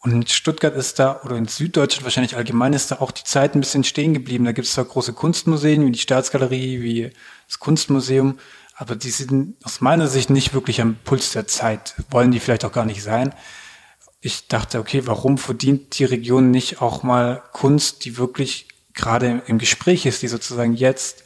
Und 0.05 0.13
in 0.13 0.27
Stuttgart 0.27 0.77
ist 0.77 0.99
da, 0.99 1.23
oder 1.25 1.37
in 1.37 1.49
Süddeutschland 1.49 2.05
wahrscheinlich 2.05 2.37
allgemein, 2.37 2.73
ist 2.73 2.91
da 2.91 3.01
auch 3.01 3.11
die 3.11 3.25
Zeit 3.25 3.55
ein 3.55 3.61
bisschen 3.61 3.85
stehen 3.85 4.15
geblieben. 4.15 4.45
Da 4.45 4.53
gibt 4.53 4.69
es 4.69 4.75
zwar 4.75 4.85
große 4.85 5.15
Kunstmuseen 5.15 5.85
wie 5.85 5.91
die 5.91 5.99
Staatsgalerie, 5.99 6.83
wie 6.83 7.11
das 7.49 7.59
Kunstmuseum, 7.59 8.39
aber 8.77 8.97
die 8.97 9.11
sind 9.11 9.57
aus 9.65 9.81
meiner 9.81 10.07
Sicht 10.07 10.31
nicht 10.31 10.55
wirklich 10.55 10.81
am 10.81 10.97
Puls 11.05 11.33
der 11.33 11.47
Zeit. 11.47 11.95
Wollen 12.11 12.31
die 12.31 12.41
vielleicht 12.41 12.65
auch 12.65 12.73
gar 12.73 12.85
nicht 12.85 13.03
sein 13.03 13.35
ich 14.25 14.49
dachte, 14.49 14.79
okay, 14.79 15.03
warum 15.05 15.37
verdient 15.37 15.99
die 15.99 16.05
Region 16.05 16.51
nicht 16.51 16.81
auch 16.81 17.03
mal 17.03 17.43
Kunst, 17.53 18.07
die 18.07 18.17
wirklich 18.17 18.69
gerade 18.95 19.43
im 19.47 19.59
Gespräch 19.59 20.07
ist, 20.07 20.23
die 20.23 20.29
sozusagen 20.29 20.73
jetzt, 20.73 21.25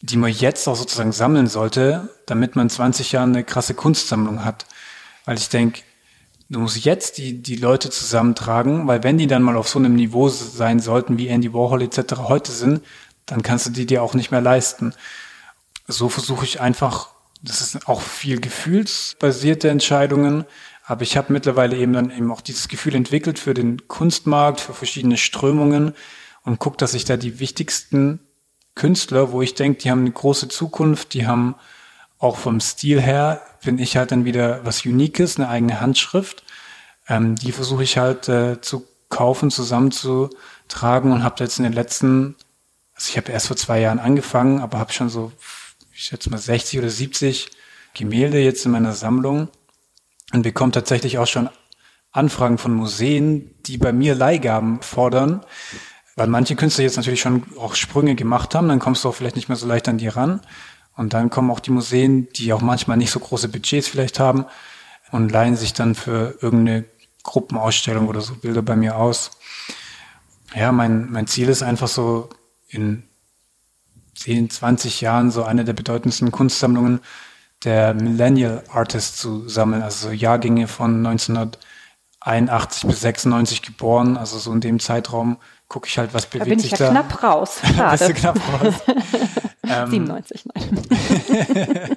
die 0.00 0.16
man 0.16 0.32
jetzt 0.32 0.66
auch 0.66 0.74
sozusagen 0.74 1.12
sammeln 1.12 1.46
sollte, 1.46 2.08
damit 2.26 2.56
man 2.56 2.68
20 2.68 3.12
Jahre 3.12 3.28
eine 3.28 3.44
krasse 3.44 3.74
Kunstsammlung 3.74 4.44
hat. 4.44 4.66
Weil 5.26 5.36
ich 5.38 5.48
denke, 5.48 5.82
du 6.48 6.60
musst 6.60 6.84
jetzt 6.84 7.18
die, 7.18 7.42
die 7.42 7.56
Leute 7.56 7.90
zusammentragen, 7.90 8.86
weil 8.86 9.02
wenn 9.02 9.18
die 9.18 9.26
dann 9.26 9.42
mal 9.42 9.56
auf 9.56 9.68
so 9.68 9.78
einem 9.78 9.94
Niveau 9.94 10.28
sein 10.28 10.80
sollten, 10.80 11.18
wie 11.18 11.28
Andy 11.28 11.52
Warhol 11.52 11.82
etc. 11.82 12.16
heute 12.28 12.52
sind, 12.52 12.82
dann 13.26 13.42
kannst 13.42 13.66
du 13.66 13.70
die 13.70 13.86
dir 13.86 14.02
auch 14.02 14.14
nicht 14.14 14.30
mehr 14.30 14.40
leisten. 14.40 14.94
So 15.88 16.08
versuche 16.08 16.44
ich 16.44 16.60
einfach, 16.60 17.08
das 17.42 17.60
ist 17.60 17.88
auch 17.88 18.00
viel 18.00 18.40
gefühlsbasierte 18.40 19.68
Entscheidungen, 19.68 20.44
aber 20.84 21.02
ich 21.02 21.16
habe 21.16 21.32
mittlerweile 21.32 21.76
eben 21.76 21.92
dann 21.92 22.10
eben 22.10 22.30
auch 22.30 22.40
dieses 22.40 22.68
Gefühl 22.68 22.94
entwickelt 22.94 23.38
für 23.40 23.54
den 23.54 23.88
Kunstmarkt, 23.88 24.60
für 24.60 24.72
verschiedene 24.72 25.16
Strömungen 25.16 25.94
und 26.44 26.60
gucke, 26.60 26.76
dass 26.76 26.94
ich 26.94 27.04
da 27.04 27.16
die 27.16 27.40
wichtigsten 27.40 28.20
Künstler, 28.76 29.32
wo 29.32 29.42
ich 29.42 29.54
denke, 29.54 29.80
die 29.80 29.90
haben 29.90 30.02
eine 30.02 30.12
große 30.12 30.48
Zukunft, 30.48 31.14
die 31.14 31.26
haben 31.26 31.56
auch 32.18 32.36
vom 32.36 32.60
Stil 32.60 33.00
her, 33.00 33.42
bin 33.64 33.78
ich 33.78 33.96
halt 33.96 34.12
dann 34.12 34.24
wieder 34.24 34.64
was 34.64 34.84
Uniques, 34.84 35.36
eine 35.36 35.48
eigene 35.48 35.80
Handschrift. 35.80 36.44
Ähm, 37.08 37.36
die 37.36 37.52
versuche 37.52 37.82
ich 37.82 37.98
halt 37.98 38.28
äh, 38.28 38.60
zu 38.60 38.86
kaufen, 39.08 39.50
zusammenzutragen 39.50 41.12
und 41.12 41.22
habe 41.22 41.42
jetzt 41.42 41.58
in 41.58 41.64
den 41.64 41.72
letzten, 41.72 42.36
also 42.94 43.10
ich 43.10 43.16
habe 43.16 43.32
erst 43.32 43.48
vor 43.48 43.56
zwei 43.56 43.80
Jahren 43.80 43.98
angefangen, 43.98 44.60
aber 44.60 44.78
habe 44.78 44.92
schon 44.92 45.08
so, 45.08 45.32
ich 45.92 46.04
schätze 46.04 46.30
mal 46.30 46.38
60 46.38 46.78
oder 46.78 46.90
70 46.90 47.50
Gemälde 47.94 48.38
jetzt 48.38 48.64
in 48.66 48.72
meiner 48.72 48.92
Sammlung 48.92 49.48
und 50.32 50.42
bekomme 50.42 50.72
tatsächlich 50.72 51.18
auch 51.18 51.26
schon 51.26 51.48
Anfragen 52.12 52.58
von 52.58 52.74
Museen, 52.74 53.54
die 53.66 53.78
bei 53.78 53.92
mir 53.92 54.14
Leihgaben 54.14 54.82
fordern, 54.82 55.44
weil 56.16 56.26
manche 56.28 56.56
Künstler 56.56 56.84
jetzt 56.84 56.96
natürlich 56.96 57.20
schon 57.20 57.44
auch 57.58 57.74
Sprünge 57.74 58.14
gemacht 58.14 58.54
haben, 58.54 58.68
dann 58.68 58.78
kommst 58.78 59.04
du 59.04 59.08
auch 59.08 59.14
vielleicht 59.14 59.36
nicht 59.36 59.48
mehr 59.48 59.56
so 59.56 59.66
leicht 59.66 59.88
an 59.88 59.98
die 59.98 60.08
ran. 60.08 60.40
Und 60.96 61.12
dann 61.12 61.30
kommen 61.30 61.50
auch 61.50 61.60
die 61.60 61.70
Museen, 61.70 62.28
die 62.32 62.52
auch 62.52 62.62
manchmal 62.62 62.96
nicht 62.96 63.10
so 63.10 63.20
große 63.20 63.48
Budgets 63.48 63.88
vielleicht 63.88 64.18
haben 64.18 64.46
und 65.12 65.30
leihen 65.30 65.56
sich 65.56 65.74
dann 65.74 65.94
für 65.94 66.38
irgendeine 66.40 66.84
Gruppenausstellung 67.22 68.08
oder 68.08 68.20
so 68.20 68.34
Bilder 68.34 68.62
bei 68.62 68.76
mir 68.76 68.96
aus. 68.96 69.32
Ja, 70.54 70.72
mein, 70.72 71.10
mein 71.10 71.26
Ziel 71.26 71.48
ist 71.48 71.62
einfach 71.62 71.88
so 71.88 72.30
in 72.68 73.02
10, 74.14 74.48
20 74.50 75.00
Jahren 75.02 75.30
so 75.30 75.44
eine 75.44 75.64
der 75.64 75.74
bedeutendsten 75.74 76.30
Kunstsammlungen 76.30 77.00
der 77.64 77.94
Millennial 77.94 78.64
Artists 78.70 79.18
zu 79.18 79.48
sammeln, 79.48 79.82
also 79.82 80.08
so 80.08 80.12
Jahrgänge 80.14 80.68
von 80.68 81.04
1981 81.06 82.88
bis 82.88 83.00
96 83.00 83.62
geboren, 83.62 84.16
also 84.16 84.38
so 84.38 84.52
in 84.52 84.60
dem 84.60 84.78
Zeitraum 84.78 85.38
gucke 85.68 85.88
ich 85.88 85.98
halt, 85.98 86.14
was 86.14 86.26
bewegt 86.26 86.46
Da 86.46 86.48
bin 86.50 86.58
sich 86.58 86.72
ich 86.72 86.78
ja 86.78 86.86
da. 86.86 86.90
knapp 86.92 87.22
raus. 87.22 87.58
Bist 87.90 88.08
du 88.08 88.14
knapp 88.14 88.38
raus. 88.62 88.74
Ähm, 89.68 89.90
97, 89.90 90.44
nein. 90.54 91.96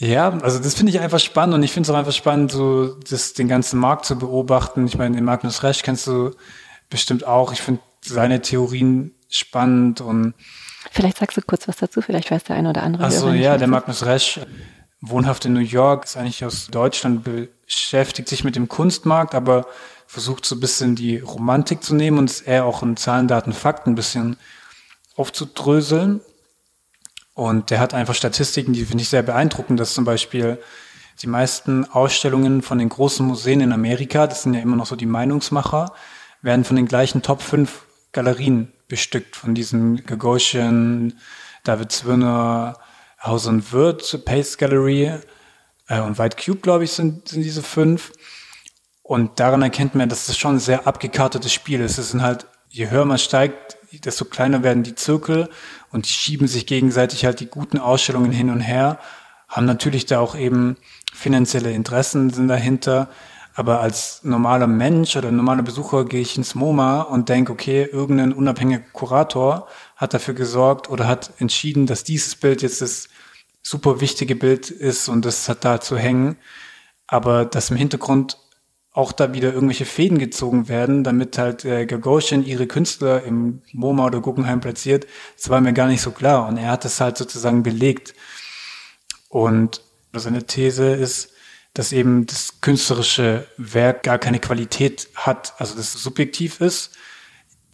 Ja, 0.00 0.30
also 0.30 0.60
das 0.60 0.74
finde 0.74 0.90
ich 0.90 1.00
einfach 1.00 1.18
spannend 1.18 1.54
und 1.56 1.62
ich 1.64 1.72
finde 1.72 1.88
es 1.88 1.90
auch 1.94 1.98
einfach 1.98 2.12
spannend, 2.12 2.52
so 2.52 2.94
das, 2.94 3.32
den 3.32 3.48
ganzen 3.48 3.80
Markt 3.80 4.04
zu 4.04 4.16
beobachten. 4.16 4.86
Ich 4.86 4.96
meine, 4.96 5.16
den 5.16 5.24
Magnus 5.24 5.64
Resch 5.64 5.82
kennst 5.82 6.06
du 6.06 6.30
bestimmt 6.88 7.26
auch. 7.26 7.52
Ich 7.52 7.60
finde 7.60 7.80
seine 8.04 8.40
Theorien 8.40 9.14
spannend 9.28 10.00
und 10.00 10.34
Vielleicht 10.92 11.18
sagst 11.18 11.36
du 11.36 11.42
kurz 11.42 11.66
was 11.66 11.76
dazu, 11.78 12.00
vielleicht 12.00 12.30
weiß 12.30 12.44
der 12.44 12.56
eine 12.56 12.70
oder 12.70 12.82
andere. 12.84 13.04
also 13.04 13.30
ja, 13.32 13.58
der 13.58 13.66
Magnus 13.66 14.06
Resch, 14.06 14.40
wohnhaft 15.00 15.44
in 15.44 15.52
New 15.52 15.60
York, 15.60 16.04
ist 16.04 16.16
eigentlich 16.16 16.44
aus 16.44 16.68
Deutschland, 16.68 17.24
beschäftigt 17.24 18.28
sich 18.28 18.44
mit 18.44 18.54
dem 18.54 18.68
Kunstmarkt, 18.68 19.34
aber 19.34 19.66
versucht 20.08 20.46
so 20.46 20.56
ein 20.56 20.60
bisschen 20.60 20.96
die 20.96 21.18
Romantik 21.18 21.84
zu 21.84 21.94
nehmen 21.94 22.18
und 22.18 22.30
es 22.30 22.40
eher 22.40 22.64
auch 22.64 22.82
in 22.82 22.96
Zahlen, 22.96 23.28
Daten, 23.28 23.52
Fakten 23.52 23.92
ein 23.92 23.94
bisschen 23.94 24.38
aufzudröseln. 25.16 26.22
Und 27.34 27.70
der 27.70 27.78
hat 27.78 27.92
einfach 27.92 28.14
Statistiken, 28.14 28.72
die 28.72 28.86
finde 28.86 29.02
ich 29.02 29.10
sehr 29.10 29.22
beeindruckend, 29.22 29.78
dass 29.78 29.92
zum 29.92 30.04
Beispiel 30.04 30.58
die 31.20 31.26
meisten 31.26 31.84
Ausstellungen 31.84 32.62
von 32.62 32.78
den 32.78 32.88
großen 32.88 33.24
Museen 33.24 33.60
in 33.60 33.72
Amerika, 33.72 34.26
das 34.26 34.44
sind 34.44 34.54
ja 34.54 34.60
immer 34.60 34.76
noch 34.76 34.86
so 34.86 34.96
die 34.96 35.06
Meinungsmacher, 35.06 35.92
werden 36.40 36.64
von 36.64 36.76
den 36.76 36.86
gleichen 36.86 37.20
Top 37.20 37.42
5 37.42 37.82
Galerien 38.12 38.72
bestückt, 38.88 39.36
von 39.36 39.54
diesen 39.54 40.06
Gagosian, 40.06 41.18
David 41.64 41.92
Zwirner, 41.92 42.78
House 43.22 43.46
and 43.46 43.72
Wirth, 43.72 44.24
Pace 44.24 44.56
Gallery 44.56 45.12
äh, 45.88 46.00
und 46.00 46.18
White 46.18 46.38
Cube, 46.42 46.60
glaube 46.60 46.84
ich, 46.84 46.92
sind, 46.92 47.28
sind 47.28 47.42
diese 47.42 47.62
fünf. 47.62 48.12
Und 49.08 49.40
daran 49.40 49.62
erkennt 49.62 49.94
man, 49.94 50.10
dass 50.10 50.26
das 50.26 50.36
schon 50.36 50.56
ein 50.56 50.60
sehr 50.60 50.86
abgekartetes 50.86 51.50
Spiel 51.50 51.80
ist. 51.80 51.96
Es 51.96 52.10
sind 52.10 52.20
halt, 52.20 52.46
je 52.68 52.90
höher 52.90 53.06
man 53.06 53.16
steigt, 53.16 53.78
desto 54.04 54.26
kleiner 54.26 54.62
werden 54.62 54.82
die 54.82 54.96
Zirkel 54.96 55.48
und 55.90 56.06
die 56.06 56.12
schieben 56.12 56.46
sich 56.46 56.66
gegenseitig 56.66 57.24
halt 57.24 57.40
die 57.40 57.46
guten 57.46 57.78
Ausstellungen 57.78 58.32
hin 58.32 58.50
und 58.50 58.60
her, 58.60 58.98
haben 59.48 59.64
natürlich 59.64 60.04
da 60.04 60.20
auch 60.20 60.36
eben 60.36 60.76
finanzielle 61.14 61.72
Interessen 61.72 62.28
sind 62.28 62.48
dahinter. 62.48 63.08
Aber 63.54 63.80
als 63.80 64.24
normaler 64.24 64.66
Mensch 64.66 65.16
oder 65.16 65.32
normaler 65.32 65.62
Besucher 65.62 66.04
gehe 66.04 66.20
ich 66.20 66.36
ins 66.36 66.54
MoMA 66.54 67.00
und 67.00 67.30
denke, 67.30 67.52
okay, 67.52 67.88
irgendein 67.90 68.34
unabhängiger 68.34 68.84
Kurator 68.92 69.68
hat 69.96 70.12
dafür 70.12 70.34
gesorgt 70.34 70.90
oder 70.90 71.06
hat 71.06 71.32
entschieden, 71.38 71.86
dass 71.86 72.04
dieses 72.04 72.36
Bild 72.36 72.60
jetzt 72.60 72.82
das 72.82 73.08
super 73.62 74.02
wichtige 74.02 74.36
Bild 74.36 74.68
ist 74.70 75.08
und 75.08 75.24
das 75.24 75.48
hat 75.48 75.64
da 75.64 75.80
zu 75.80 75.96
hängen. 75.96 76.36
Aber 77.06 77.46
dass 77.46 77.70
im 77.70 77.78
Hintergrund 77.78 78.36
auch 78.98 79.12
da 79.12 79.32
wieder 79.32 79.54
irgendwelche 79.54 79.84
Fäden 79.84 80.18
gezogen 80.18 80.68
werden, 80.68 81.04
damit 81.04 81.38
halt 81.38 81.64
äh, 81.64 81.86
Gagosian 81.86 82.44
ihre 82.44 82.66
Künstler 82.66 83.22
im 83.22 83.62
MoMA 83.72 84.06
oder 84.06 84.20
Guggenheim 84.20 84.58
platziert, 84.58 85.06
das 85.36 85.48
war 85.50 85.60
mir 85.60 85.72
gar 85.72 85.86
nicht 85.86 86.02
so 86.02 86.10
klar. 86.10 86.48
Und 86.48 86.56
er 86.56 86.72
hat 86.72 86.84
das 86.84 87.00
halt 87.00 87.16
sozusagen 87.16 87.62
belegt. 87.62 88.14
Und 89.28 89.82
seine 90.12 90.46
These 90.46 90.94
ist, 90.94 91.30
dass 91.74 91.92
eben 91.92 92.26
das 92.26 92.60
künstlerische 92.60 93.46
Werk 93.56 94.02
gar 94.02 94.18
keine 94.18 94.40
Qualität 94.40 95.08
hat, 95.14 95.54
also 95.58 95.76
dass 95.76 95.94
es 95.94 96.02
subjektiv 96.02 96.60
ist 96.60 96.96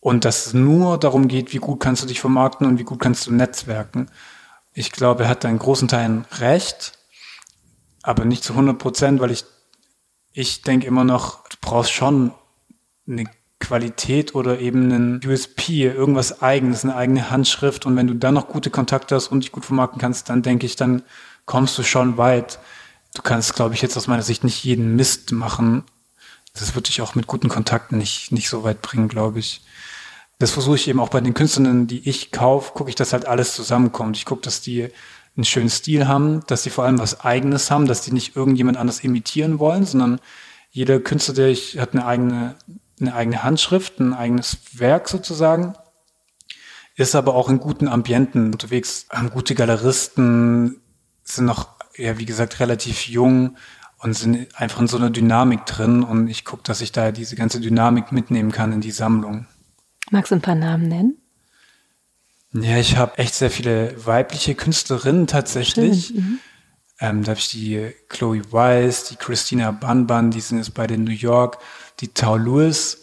und 0.00 0.26
dass 0.26 0.46
es 0.46 0.52
nur 0.52 0.98
darum 0.98 1.26
geht, 1.26 1.54
wie 1.54 1.58
gut 1.58 1.80
kannst 1.80 2.02
du 2.02 2.06
dich 2.06 2.20
vermarkten 2.20 2.66
und 2.66 2.78
wie 2.78 2.84
gut 2.84 3.00
kannst 3.00 3.26
du 3.26 3.32
netzwerken. 3.32 4.10
Ich 4.74 4.92
glaube, 4.92 5.22
er 5.22 5.30
hat 5.30 5.42
da 5.42 5.48
in 5.48 5.58
großen 5.58 5.88
Teilen 5.88 6.26
recht, 6.32 6.92
aber 8.02 8.26
nicht 8.26 8.44
zu 8.44 8.52
100 8.52 8.78
Prozent, 8.78 9.20
weil 9.20 9.30
ich, 9.30 9.46
ich 10.34 10.62
denke 10.62 10.86
immer 10.86 11.04
noch, 11.04 11.48
du 11.48 11.56
brauchst 11.60 11.92
schon 11.92 12.32
eine 13.08 13.24
Qualität 13.60 14.34
oder 14.34 14.58
eben 14.58 14.92
einen 14.92 15.20
USP, 15.24 15.84
irgendwas 15.84 16.42
eigenes, 16.42 16.84
eine 16.84 16.96
eigene 16.96 17.30
Handschrift 17.30 17.86
und 17.86 17.96
wenn 17.96 18.08
du 18.08 18.14
dann 18.14 18.34
noch 18.34 18.48
gute 18.48 18.68
Kontakte 18.68 19.14
hast 19.14 19.28
und 19.28 19.40
dich 19.40 19.52
gut 19.52 19.64
vermarkten 19.64 20.00
kannst, 20.00 20.28
dann 20.28 20.42
denke 20.42 20.66
ich, 20.66 20.76
dann 20.76 21.02
kommst 21.46 21.78
du 21.78 21.82
schon 21.84 22.18
weit. 22.18 22.58
Du 23.14 23.22
kannst, 23.22 23.54
glaube 23.54 23.74
ich, 23.74 23.82
jetzt 23.82 23.96
aus 23.96 24.08
meiner 24.08 24.22
Sicht 24.22 24.42
nicht 24.42 24.64
jeden 24.64 24.96
Mist 24.96 25.30
machen. 25.32 25.84
Das 26.52 26.74
wird 26.74 26.88
dich 26.88 27.00
auch 27.00 27.14
mit 27.14 27.28
guten 27.28 27.48
Kontakten 27.48 27.96
nicht, 27.96 28.32
nicht 28.32 28.48
so 28.48 28.64
weit 28.64 28.82
bringen, 28.82 29.08
glaube 29.08 29.38
ich. 29.38 29.62
Das 30.40 30.50
versuche 30.50 30.76
ich 30.76 30.88
eben 30.88 31.00
auch 31.00 31.10
bei 31.10 31.20
den 31.20 31.32
Künstlern, 31.34 31.86
die 31.86 32.08
ich 32.08 32.32
kaufe, 32.32 32.72
gucke 32.74 32.90
ich, 32.90 32.96
dass 32.96 33.12
halt 33.12 33.26
alles 33.26 33.54
zusammenkommt. 33.54 34.16
Ich 34.16 34.24
gucke, 34.24 34.42
dass 34.42 34.60
die 34.60 34.88
einen 35.36 35.44
schönen 35.44 35.70
Stil 35.70 36.06
haben, 36.06 36.42
dass 36.46 36.62
sie 36.62 36.70
vor 36.70 36.84
allem 36.84 36.98
was 36.98 37.20
Eigenes 37.20 37.70
haben, 37.70 37.86
dass 37.86 38.02
die 38.02 38.12
nicht 38.12 38.36
irgendjemand 38.36 38.76
anders 38.76 39.00
imitieren 39.00 39.58
wollen, 39.58 39.84
sondern 39.84 40.20
jeder 40.70 41.00
Künstler, 41.00 41.34
der 41.34 41.48
ich, 41.48 41.78
hat 41.78 41.92
eine 41.92 42.06
eigene, 42.06 42.54
eine 43.00 43.14
eigene 43.14 43.42
Handschrift, 43.42 43.98
ein 44.00 44.14
eigenes 44.14 44.58
Werk 44.78 45.08
sozusagen, 45.08 45.74
ist 46.96 47.14
aber 47.14 47.34
auch 47.34 47.48
in 47.48 47.58
guten 47.58 47.88
Ambienten 47.88 48.52
unterwegs, 48.52 49.06
haben 49.10 49.30
gute 49.30 49.54
Galeristen, 49.54 50.80
sind 51.24 51.46
noch, 51.46 51.68
ja, 51.96 52.18
wie 52.18 52.26
gesagt, 52.26 52.60
relativ 52.60 53.08
jung 53.08 53.56
und 53.98 54.14
sind 54.14 54.48
einfach 54.60 54.80
in 54.80 54.86
so 54.86 54.96
einer 54.96 55.10
Dynamik 55.10 55.66
drin 55.66 56.02
und 56.04 56.28
ich 56.28 56.44
gucke, 56.44 56.62
dass 56.62 56.80
ich 56.80 56.92
da 56.92 57.10
diese 57.10 57.36
ganze 57.36 57.60
Dynamik 57.60 58.12
mitnehmen 58.12 58.52
kann 58.52 58.72
in 58.72 58.80
die 58.80 58.90
Sammlung. 58.90 59.46
Magst 60.10 60.30
du 60.30 60.36
ein 60.36 60.42
paar 60.42 60.54
Namen 60.54 60.88
nennen? 60.88 61.18
Ja, 62.54 62.78
ich 62.78 62.96
habe 62.96 63.18
echt 63.18 63.34
sehr 63.34 63.50
viele 63.50 63.94
weibliche 64.06 64.54
Künstlerinnen 64.54 65.26
tatsächlich. 65.26 66.14
Mhm. 66.14 66.38
Ähm, 67.00 67.24
da 67.24 67.30
habe 67.30 67.40
ich 67.40 67.50
die 67.50 67.92
Chloe 68.08 68.42
Weiss, 68.52 69.04
die 69.04 69.16
Christina 69.16 69.72
Banban, 69.72 70.30
die 70.30 70.40
sind 70.40 70.58
jetzt 70.58 70.74
bei 70.74 70.86
den 70.86 71.04
New 71.04 71.10
York, 71.10 71.58
die 72.00 72.08
Tao 72.08 72.36
Lewis 72.36 73.02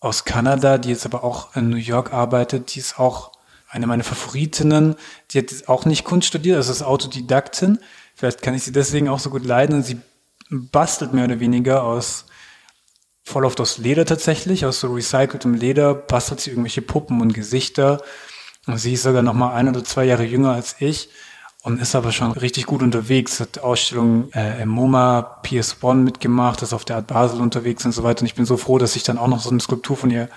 aus 0.00 0.24
Kanada, 0.24 0.78
die 0.78 0.90
jetzt 0.90 1.04
aber 1.04 1.24
auch 1.24 1.54
in 1.56 1.68
New 1.68 1.76
York 1.76 2.12
arbeitet, 2.12 2.74
die 2.74 2.78
ist 2.78 2.98
auch 2.98 3.32
eine 3.68 3.86
meiner 3.86 4.04
Favoritinnen. 4.04 4.96
Die 5.30 5.38
hat 5.38 5.68
auch 5.68 5.84
nicht 5.84 6.04
Kunst 6.04 6.28
studiert, 6.28 6.56
also 6.56 6.72
ist 6.72 6.82
Autodidaktin. 6.82 7.78
Vielleicht 8.14 8.42
kann 8.42 8.54
ich 8.54 8.62
sie 8.62 8.72
deswegen 8.72 9.08
auch 9.08 9.18
so 9.18 9.30
gut 9.30 9.44
leiden. 9.44 9.76
Und 9.76 9.82
sie 9.82 10.00
bastelt 10.50 11.12
mehr 11.12 11.26
oder 11.26 11.40
weniger 11.40 11.84
aus 11.84 12.24
voll 13.24 13.44
oft 13.44 13.60
aus 13.60 13.76
Leder 13.76 14.06
tatsächlich, 14.06 14.64
aus 14.64 14.80
so 14.80 14.92
recyceltem 14.94 15.52
Leder, 15.52 15.94
bastelt 15.94 16.40
sie 16.40 16.50
irgendwelche 16.50 16.80
Puppen 16.80 17.20
und 17.20 17.34
Gesichter. 17.34 18.02
Sie 18.76 18.92
ist 18.92 19.02
sogar 19.02 19.22
noch 19.22 19.34
mal 19.34 19.54
ein 19.54 19.68
oder 19.68 19.82
zwei 19.82 20.04
Jahre 20.04 20.24
jünger 20.24 20.52
als 20.52 20.76
ich 20.80 21.08
und 21.62 21.80
ist 21.80 21.94
aber 21.94 22.12
schon 22.12 22.32
richtig 22.32 22.66
gut 22.66 22.82
unterwegs, 22.82 23.40
hat 23.40 23.58
Ausstellungen 23.58 24.32
äh, 24.32 24.62
im 24.62 24.68
MoMA, 24.68 25.40
PS1 25.44 25.94
mitgemacht, 25.94 26.62
ist 26.62 26.72
auf 26.72 26.84
der 26.84 26.96
Art 26.96 27.06
Basel 27.06 27.40
unterwegs 27.40 27.84
und 27.84 27.92
so 27.92 28.02
weiter. 28.02 28.20
Und 28.20 28.26
ich 28.26 28.34
bin 28.34 28.44
so 28.44 28.56
froh, 28.56 28.78
dass 28.78 28.96
ich 28.96 29.02
dann 29.02 29.18
auch 29.18 29.28
noch 29.28 29.40
so 29.40 29.50
eine 29.50 29.60
Skulptur 29.60 29.96
von 29.96 30.10
ihr 30.10 30.28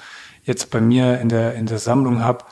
jetzt 0.43 0.71
bei 0.71 0.81
mir 0.81 1.19
in 1.19 1.29
der, 1.29 1.55
in 1.55 1.67
der 1.67 1.79
Sammlung 1.79 2.21
habe. 2.23 2.45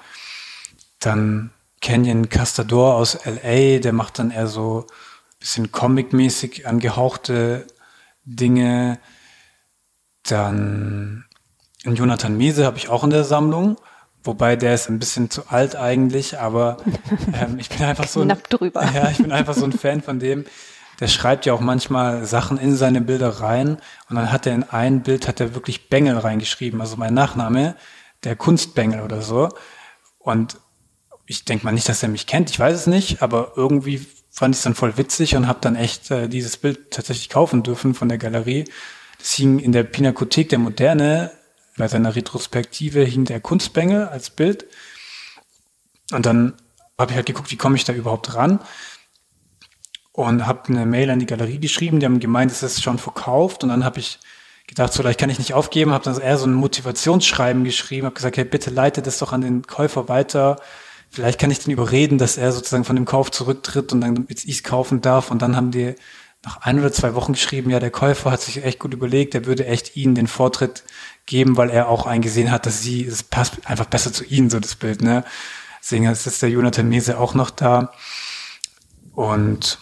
Dann 0.99 1.51
Canyon 1.81 2.29
Castador 2.29 2.95
aus 2.95 3.17
LA, 3.25 3.79
der 3.79 3.93
macht 3.93 4.19
dann 4.19 4.31
eher 4.31 4.47
so 4.47 4.85
bisschen 5.39 5.71
comic-mäßig 5.71 6.67
angehauchte 6.67 7.65
Dinge. 8.25 8.99
Dann 10.23 11.25
Jonathan 11.83 12.37
Mese 12.37 12.65
habe 12.65 12.77
ich 12.77 12.89
auch 12.89 13.03
in 13.03 13.09
der 13.09 13.23
Sammlung. 13.23 13.77
Wobei 14.23 14.55
der 14.55 14.73
ist 14.73 14.89
ein 14.89 14.99
bisschen 14.99 15.29
zu 15.29 15.47
alt 15.47 15.75
eigentlich, 15.75 16.39
aber 16.39 16.77
ähm, 17.41 17.57
ich 17.57 17.69
bin 17.69 17.81
einfach 17.83 18.07
so 18.07 18.21
ein, 18.21 18.33
drüber. 18.49 18.83
Ja, 18.93 19.09
ich 19.09 19.17
bin 19.17 19.31
einfach 19.31 19.53
so 19.53 19.65
ein 19.65 19.71
Fan 19.71 20.01
von 20.01 20.19
dem. 20.19 20.45
Der 20.99 21.07
schreibt 21.07 21.45
ja 21.45 21.53
auch 21.53 21.61
manchmal 21.61 22.25
Sachen 22.25 22.57
in 22.57 22.75
seine 22.75 22.99
Bilder 22.99 23.29
rein 23.29 23.77
und 24.09 24.15
dann 24.17 24.31
hat 24.31 24.45
er 24.45 24.53
in 24.53 24.63
ein 24.63 25.01
Bild 25.01 25.27
hat 25.29 25.39
er 25.39 25.55
wirklich 25.55 25.89
Bengel 25.89 26.17
reingeschrieben, 26.17 26.81
also 26.81 26.97
mein 26.97 27.13
Nachname, 27.13 27.75
der 28.25 28.35
Kunstbengel 28.35 29.01
oder 29.01 29.21
so. 29.21 29.47
Und 30.17 30.57
ich 31.25 31.45
denke 31.45 31.63
mal 31.63 31.71
nicht, 31.71 31.87
dass 31.87 32.03
er 32.03 32.09
mich 32.09 32.27
kennt, 32.27 32.49
ich 32.49 32.59
weiß 32.59 32.75
es 32.75 32.87
nicht, 32.87 33.21
aber 33.21 33.53
irgendwie 33.55 34.05
fand 34.29 34.55
ich 34.55 34.59
es 34.59 34.63
dann 34.63 34.75
voll 34.75 34.97
witzig 34.97 35.35
und 35.35 35.47
habe 35.47 35.59
dann 35.61 35.75
echt 35.75 36.11
äh, 36.11 36.27
dieses 36.27 36.57
Bild 36.57 36.91
tatsächlich 36.91 37.29
kaufen 37.29 37.63
dürfen 37.63 37.93
von 37.93 38.09
der 38.09 38.17
Galerie. 38.17 38.65
Das 39.17 39.33
hing 39.33 39.59
in 39.59 39.71
der 39.71 39.83
Pinakothek 39.83 40.49
der 40.49 40.59
Moderne 40.59 41.31
bei 41.79 41.87
seiner 41.87 42.15
Retrospektive 42.15 43.03
hing 43.03 43.25
der 43.25 43.39
Kunstbengel 43.39 44.07
als 44.09 44.29
Bild. 44.29 44.67
Und 46.11 46.25
dann 46.25 46.53
habe 46.99 47.11
ich 47.11 47.15
halt 47.15 47.25
geguckt, 47.25 47.49
wie 47.51 47.57
komme 47.57 47.77
ich 47.77 47.85
da 47.85 47.93
überhaupt 47.93 48.35
ran. 48.35 48.59
Und 50.11 50.45
habe 50.45 50.67
eine 50.67 50.85
Mail 50.85 51.09
an 51.09 51.19
die 51.19 51.25
Galerie 51.25 51.59
geschrieben, 51.59 51.99
die 51.99 52.05
haben 52.05 52.19
gemeint, 52.19 52.51
es 52.51 52.61
ist 52.61 52.83
schon 52.83 52.99
verkauft. 52.99 53.63
Und 53.63 53.69
dann 53.69 53.85
habe 53.85 53.99
ich 53.99 54.19
gedacht, 54.67 54.91
so, 54.91 55.01
vielleicht 55.01 55.19
kann 55.19 55.29
ich 55.29 55.39
nicht 55.39 55.53
aufgeben, 55.53 55.91
habe 55.91 56.03
dann 56.03 56.19
eher 56.19 56.37
so 56.37 56.45
ein 56.45 56.53
Motivationsschreiben 56.53 57.63
geschrieben, 57.63 58.05
habe 58.05 58.15
gesagt, 58.15 58.37
hey, 58.37 58.43
bitte 58.43 58.69
leite 58.69 59.01
das 59.01 59.17
doch 59.17 59.31
an 59.31 59.41
den 59.41 59.65
Käufer 59.65 60.09
weiter. 60.09 60.57
Vielleicht 61.09 61.39
kann 61.39 61.49
ich 61.49 61.59
den 61.59 61.71
überreden, 61.71 62.17
dass 62.17 62.37
er 62.37 62.51
sozusagen 62.51 62.83
von 62.83 62.97
dem 62.97 63.05
Kauf 63.05 63.31
zurücktritt 63.31 63.93
und 63.93 64.01
dann 64.01 64.27
jetzt 64.27 64.45
ich 64.45 64.63
kaufen 64.65 64.99
darf. 64.99 65.31
Und 65.31 65.41
dann 65.41 65.55
haben 65.55 65.71
die 65.71 65.95
nach 66.43 66.57
ein 66.61 66.79
oder 66.79 66.91
zwei 66.91 67.15
Wochen 67.15 67.33
geschrieben, 67.33 67.69
ja, 67.69 67.79
der 67.79 67.91
Käufer 67.91 68.31
hat 68.31 68.41
sich 68.41 68.63
echt 68.63 68.79
gut 68.79 68.93
überlegt, 68.93 69.35
er 69.35 69.45
würde 69.45 69.65
echt 69.65 69.95
ihnen 69.95 70.15
den 70.15 70.27
Vortritt 70.27 70.83
geben, 71.29 71.55
weil 71.55 71.69
er 71.69 71.87
auch 71.87 72.05
eingesehen 72.05 72.51
hat, 72.51 72.65
dass 72.65 72.81
sie, 72.81 73.05
es 73.05 73.23
passt 73.23 73.65
einfach 73.65 73.85
besser 73.85 74.11
zu 74.11 74.25
ihnen, 74.25 74.49
so 74.49 74.59
das 74.59 74.75
Bild, 74.75 75.01
ne? 75.01 75.23
Deswegen 75.79 76.05
ist 76.05 76.41
der 76.41 76.49
Jonathan 76.49 76.89
Mese 76.89 77.17
auch 77.17 77.35
noch 77.35 77.51
da. 77.51 77.93
Und 79.13 79.79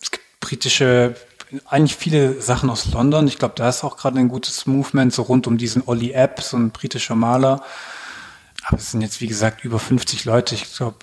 es 0.00 0.10
gibt 0.10 0.40
britische, 0.40 1.14
eigentlich 1.66 1.96
viele 1.96 2.40
Sachen 2.40 2.70
aus 2.70 2.90
London. 2.90 3.28
Ich 3.28 3.38
glaube, 3.38 3.54
da 3.56 3.68
ist 3.68 3.84
auch 3.84 3.96
gerade 3.96 4.18
ein 4.18 4.28
gutes 4.28 4.66
Movement, 4.66 5.12
so 5.12 5.22
rund 5.22 5.46
um 5.46 5.58
diesen 5.58 5.86
Ollie 5.86 6.12
App, 6.12 6.40
so 6.42 6.56
ein 6.56 6.70
britischer 6.70 7.14
Maler. 7.14 7.62
Aber 8.66 8.78
es 8.78 8.90
sind 8.90 9.02
jetzt, 9.02 9.20
wie 9.20 9.26
gesagt, 9.28 9.64
über 9.64 9.78
50 9.78 10.24
Leute, 10.24 10.54
ich 10.54 10.74
glaube. 10.74 10.98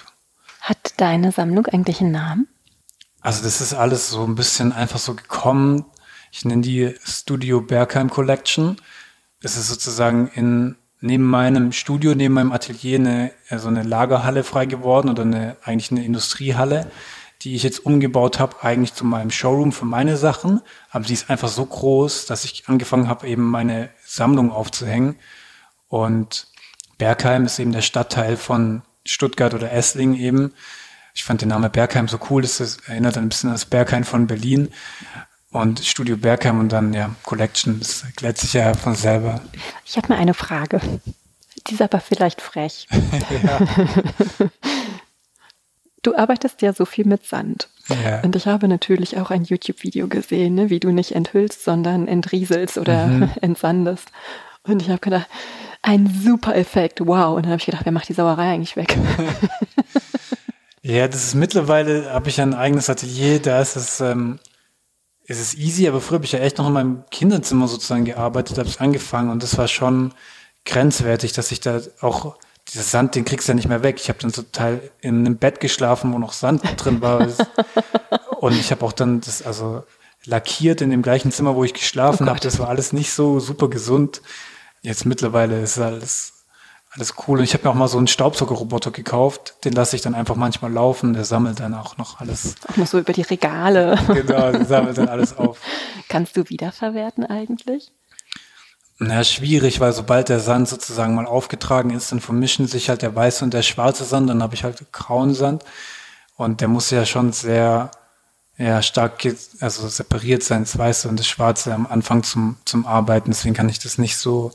Hat 0.62 0.94
deine 0.98 1.32
Sammlung 1.32 1.66
eigentlich 1.68 2.02
einen 2.02 2.12
Namen? 2.12 2.48
Also 3.22 3.44
das 3.44 3.62
ist 3.62 3.74
alles 3.74 4.10
so 4.10 4.26
ein 4.26 4.36
bisschen 4.36 4.74
einfach 4.74 5.00
so 5.00 5.14
gekommen. 5.14 5.86
Ich 6.32 6.46
nenne 6.46 6.62
die 6.62 6.94
Studio 7.04 7.62
Bergheim 7.62 8.10
Collection. 8.10 8.78
Es 9.42 9.58
ist 9.58 9.70
sozusagen 9.70 10.30
in 10.34 10.76
neben 11.00 11.24
meinem 11.24 11.72
Studio, 11.72 12.16
neben 12.16 12.34
meinem 12.34 12.52
Atelier 12.52 13.00
eine, 13.00 13.32
so 13.56 13.68
eine 13.68 13.84
Lagerhalle 13.84 14.44
frei 14.44 14.66
geworden 14.66 15.10
oder 15.10 15.24
eine, 15.24 15.58
eigentlich 15.64 15.92
eine 15.92 16.04
Industriehalle, 16.04 16.92
die 17.42 17.56
ich 17.56 17.64
jetzt 17.64 17.86
umgebaut 17.86 18.40
habe, 18.40 18.64
eigentlich 18.64 18.94
zu 18.94 19.06
meinem 19.06 19.30
Showroom 19.30 19.72
für 19.72 19.86
meine 19.86 20.18
Sachen. 20.18 20.62
Aber 20.90 21.06
die 21.06 21.14
ist 21.14 21.30
einfach 21.30 21.50
so 21.50 21.66
groß, 21.66 22.26
dass 22.26 22.46
ich 22.46 22.68
angefangen 22.68 23.08
habe, 23.08 23.28
eben 23.28 23.44
meine 23.44 23.90
Sammlung 24.04 24.52
aufzuhängen. 24.52 25.18
Und 25.88 26.48
Bergheim 26.98 27.46
ist 27.46 27.60
eben 27.60 27.72
der 27.72 27.82
Stadtteil 27.82 28.38
von 28.38 28.82
Stuttgart 29.06 29.54
oder 29.54 29.72
Essling 29.72 30.16
eben. 30.16 30.54
Ich 31.14 31.24
fand 31.24 31.42
den 31.42 31.50
Namen 31.50 31.72
Bergheim 31.72 32.08
so 32.08 32.20
cool, 32.30 32.42
das 32.42 32.60
erinnert 32.88 33.18
ein 33.18 33.30
bisschen 33.30 33.50
an 33.50 33.56
das 33.56 33.66
Bergheim 33.66 34.04
von 34.04 34.28
Berlin 34.28 34.70
und 35.52 35.80
Studio 35.80 36.18
Bergheim 36.18 36.60
und 36.60 36.72
dann 36.72 36.94
ja 36.94 37.16
Collection, 37.24 37.80
das 37.80 38.04
erklärt 38.04 38.38
sich 38.38 38.54
ja 38.54 38.74
von 38.74 38.96
selber. 38.96 39.42
Ich 39.86 39.98
habe 39.98 40.10
mal 40.10 40.18
eine 40.18 40.34
Frage. 40.34 40.82
Die 41.68 41.74
ist 41.74 41.82
aber 41.82 42.00
vielleicht 42.00 42.42
frech. 42.42 42.88
Du 46.08 46.16
arbeitest 46.16 46.62
ja 46.62 46.72
so 46.72 46.86
viel 46.86 47.06
mit 47.06 47.26
Sand. 47.26 47.68
Ja. 47.90 48.22
Und 48.22 48.34
ich 48.38 48.48
habe 48.48 48.70
natürlich 48.70 49.18
auch 49.18 49.30
ein 49.30 49.44
YouTube-Video 49.44 50.08
gesehen, 50.08 50.56
ne, 50.56 50.70
wie 50.70 50.80
du 50.80 50.92
nicht 50.92 51.14
enthüllst, 51.14 51.66
sondern 51.66 52.08
entrieselst 52.08 52.78
oder 52.78 53.08
mhm. 53.08 53.30
entsandest. 53.42 54.08
Und 54.64 54.82
ich 54.82 54.90
habe 54.90 55.00
gedacht, 55.00 55.28
ein 55.82 56.08
super 56.24 56.56
Effekt, 56.56 57.06
wow. 57.06 57.36
Und 57.36 57.44
dann 57.44 57.52
habe 57.52 57.60
ich 57.60 57.66
gedacht, 57.66 57.84
wer 57.84 57.92
macht 57.92 58.08
die 58.08 58.14
Sauerei 58.14 58.54
eigentlich 58.54 58.78
weg? 58.78 58.96
Ja, 60.82 61.10
das 61.10 61.26
ist 61.26 61.36
mittlerweile, 61.36 62.14
habe 62.14 62.30
ich 62.30 62.40
ein 62.40 62.54
eigenes 62.54 62.90
Atelier, 62.90 63.42
da 63.42 63.60
ist 63.60 63.76
es, 63.76 64.00
ähm, 64.00 64.40
ist 65.28 65.40
es 65.40 65.56
easy, 65.56 65.88
aber 65.88 66.02
früher 66.02 66.16
habe 66.16 66.26
ich 66.26 66.32
ja 66.32 66.40
echt 66.40 66.58
noch 66.58 66.68
in 66.68 66.74
meinem 66.74 67.04
Kinderzimmer 67.12 67.68
sozusagen 67.68 68.06
gearbeitet, 68.06 68.58
habe 68.58 68.70
ich 68.70 68.80
angefangen 68.80 69.30
und 69.30 69.44
das 69.44 69.58
war 69.58 69.68
schon 69.68 70.14
grenzwertig, 70.66 71.34
dass 71.34 71.52
ich 71.52 71.60
da 71.60 71.82
auch, 72.02 72.38
dieser 72.70 72.84
Sand, 72.84 73.16
den 73.16 73.24
kriegst 73.24 73.48
du 73.48 73.52
ja 73.52 73.56
nicht 73.56 73.70
mehr 73.70 73.84
weg. 73.84 73.98
Ich 73.98 74.10
habe 74.10 74.20
dann 74.20 74.34
total 74.34 74.82
in 75.00 75.20
einem 75.20 75.38
Bett 75.38 75.62
geschlafen, 75.62 76.14
wo 76.14 76.20
noch 76.20 76.34
Sand 76.34 76.64
drin 76.76 77.02
war. 77.02 77.26
und 78.42 78.60
ich 78.60 78.72
habe 78.72 78.86
auch 78.86 78.92
dann 78.92 79.22
das, 79.22 79.42
also 79.42 79.84
lackiert 80.26 80.82
in 80.82 80.90
dem 80.90 81.02
gleichen 81.02 81.32
Zimmer, 81.32 81.56
wo 81.56 81.64
ich 81.64 81.74
geschlafen 81.74 82.26
oh 82.26 82.30
habe. 82.30 82.42
Das 82.42 82.60
war 82.60 82.68
alles 82.68 82.92
nicht 82.92 83.14
so 83.14 83.40
super 83.40 83.70
gesund. 83.70 84.22
Jetzt 84.82 85.06
mittlerweile 85.06 85.62
ist 85.62 85.80
alles 85.80 86.37
alles 86.98 87.14
cool. 87.28 87.38
Und 87.38 87.44
ich 87.44 87.54
habe 87.54 87.64
mir 87.64 87.70
auch 87.70 87.76
mal 87.76 87.88
so 87.88 87.98
einen 88.00 88.08
Staubsaugerroboter 88.08 88.90
gekauft. 88.92 89.56
Den 89.64 89.74
lasse 89.74 89.96
ich 89.96 90.02
dann 90.02 90.16
einfach 90.16 90.36
manchmal 90.36 90.72
laufen. 90.74 91.14
Der 91.14 91.26
sammelt 91.26 91.60
dann 91.60 91.76
auch 91.76 91.98
noch 91.98 92.20
alles. 92.20 92.56
Auch 92.68 92.76
noch 92.76 92.88
so 92.88 92.98
über 93.00 93.14
die 93.14 93.22
Regale. 93.22 93.98
Genau, 94.08 94.52
der 94.52 94.66
sammelt 94.66 94.98
dann 94.98 95.08
alles 95.08 95.38
auf. 95.38 95.60
Kannst 96.10 96.36
du 96.38 96.50
wiederverwerten 96.50 97.24
eigentlich? 97.24 97.92
Na, 98.98 99.24
schwierig, 99.24 99.80
weil 99.80 99.94
sobald 99.94 100.30
der 100.30 100.40
Sand 100.40 100.68
sozusagen 100.68 101.14
mal 101.14 101.28
aufgetragen 101.28 101.92
ist, 101.92 102.12
dann 102.12 102.20
vermischen 102.20 102.66
sich 102.66 102.90
halt 102.90 103.04
der 103.04 103.16
weiße 103.16 103.44
und 103.46 103.54
der 103.54 103.62
schwarze 103.62 104.04
Sand. 104.04 104.30
Dann 104.30 104.42
habe 104.42 104.56
ich 104.56 104.64
halt 104.64 104.92
grauen 104.92 105.36
Sand. 105.36 105.64
Und 106.36 106.62
der 106.62 106.68
muss 106.68 106.90
ja 106.90 107.06
schon 107.06 107.32
sehr, 107.32 107.92
ja, 108.58 108.82
stark, 108.82 109.24
also 109.60 109.88
separiert 109.88 110.42
sein, 110.42 110.64
das 110.64 110.78
Weiße 110.78 111.08
und 111.10 111.20
das 111.20 111.28
Schwarze 111.28 111.76
am 111.76 111.86
Anfang 111.86 112.24
zum, 112.24 112.58
zum 112.66 112.88
Arbeiten. 112.88 113.30
Deswegen 113.30 113.54
kann 113.54 113.70
ich 113.70 113.78
das 113.78 114.00
nicht 114.00 114.18
so 114.18 114.52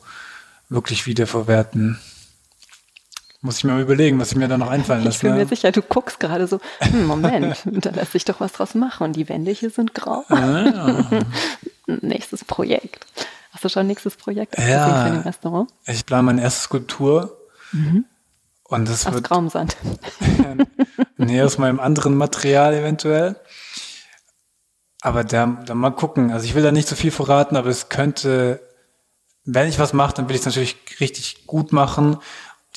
wirklich 0.68 1.06
wiederverwerten. 1.06 2.00
Muss 3.44 3.58
ich 3.58 3.64
mir 3.64 3.72
mal 3.72 3.82
überlegen, 3.82 4.20
was 4.20 4.30
ich 4.30 4.38
mir 4.38 4.46
da 4.46 4.56
noch 4.56 4.70
einfallen 4.70 5.02
lasse. 5.02 5.16
Ich 5.16 5.22
bin 5.22 5.34
mir 5.34 5.46
sicher, 5.46 5.72
du 5.72 5.82
guckst 5.82 6.20
gerade 6.20 6.46
so, 6.46 6.60
hm, 6.78 7.06
Moment, 7.06 7.60
da 7.64 7.90
lässt 7.90 8.12
sich 8.12 8.24
doch 8.24 8.38
was 8.38 8.52
draus 8.52 8.76
machen. 8.76 9.02
Und 9.02 9.16
die 9.16 9.28
Wände 9.28 9.50
hier 9.50 9.70
sind 9.70 9.94
grau. 9.94 10.24
Ah. 10.28 11.02
nächstes 11.86 12.44
Projekt. 12.44 13.04
Hast 13.50 13.64
du 13.64 13.68
schon 13.68 13.80
ein 13.80 13.86
nächstes 13.88 14.16
Projekt 14.16 14.56
ja, 14.56 14.86
für 14.86 14.94
ein 14.94 15.20
Restaurant? 15.22 15.68
Ich 15.86 16.06
plane 16.06 16.22
meine 16.22 16.40
erste 16.40 16.62
Skulptur. 16.62 17.36
Mhm. 17.72 18.04
Und 18.68 18.88
das 18.88 19.06
Aus 19.06 19.14
wird 19.14 19.24
grauem 19.24 19.48
Sand. 19.48 19.76
nee, 21.16 21.42
aus 21.42 21.58
meinem 21.58 21.80
anderen 21.80 22.14
Material 22.14 22.74
eventuell. 22.74 23.36
Aber 25.02 25.24
da, 25.24 25.46
da 25.66 25.74
mal 25.74 25.90
gucken. 25.90 26.30
Also 26.30 26.46
ich 26.46 26.54
will 26.54 26.62
da 26.62 26.70
nicht 26.70 26.86
so 26.86 26.94
viel 26.94 27.10
verraten, 27.10 27.56
aber 27.56 27.68
es 27.68 27.88
könnte, 27.88 28.60
wenn 29.44 29.68
ich 29.68 29.80
was 29.80 29.92
mache, 29.92 30.14
dann 30.14 30.28
will 30.28 30.36
ich 30.36 30.42
es 30.42 30.46
natürlich 30.46 30.76
richtig 31.00 31.46
gut 31.46 31.72
machen. 31.72 32.18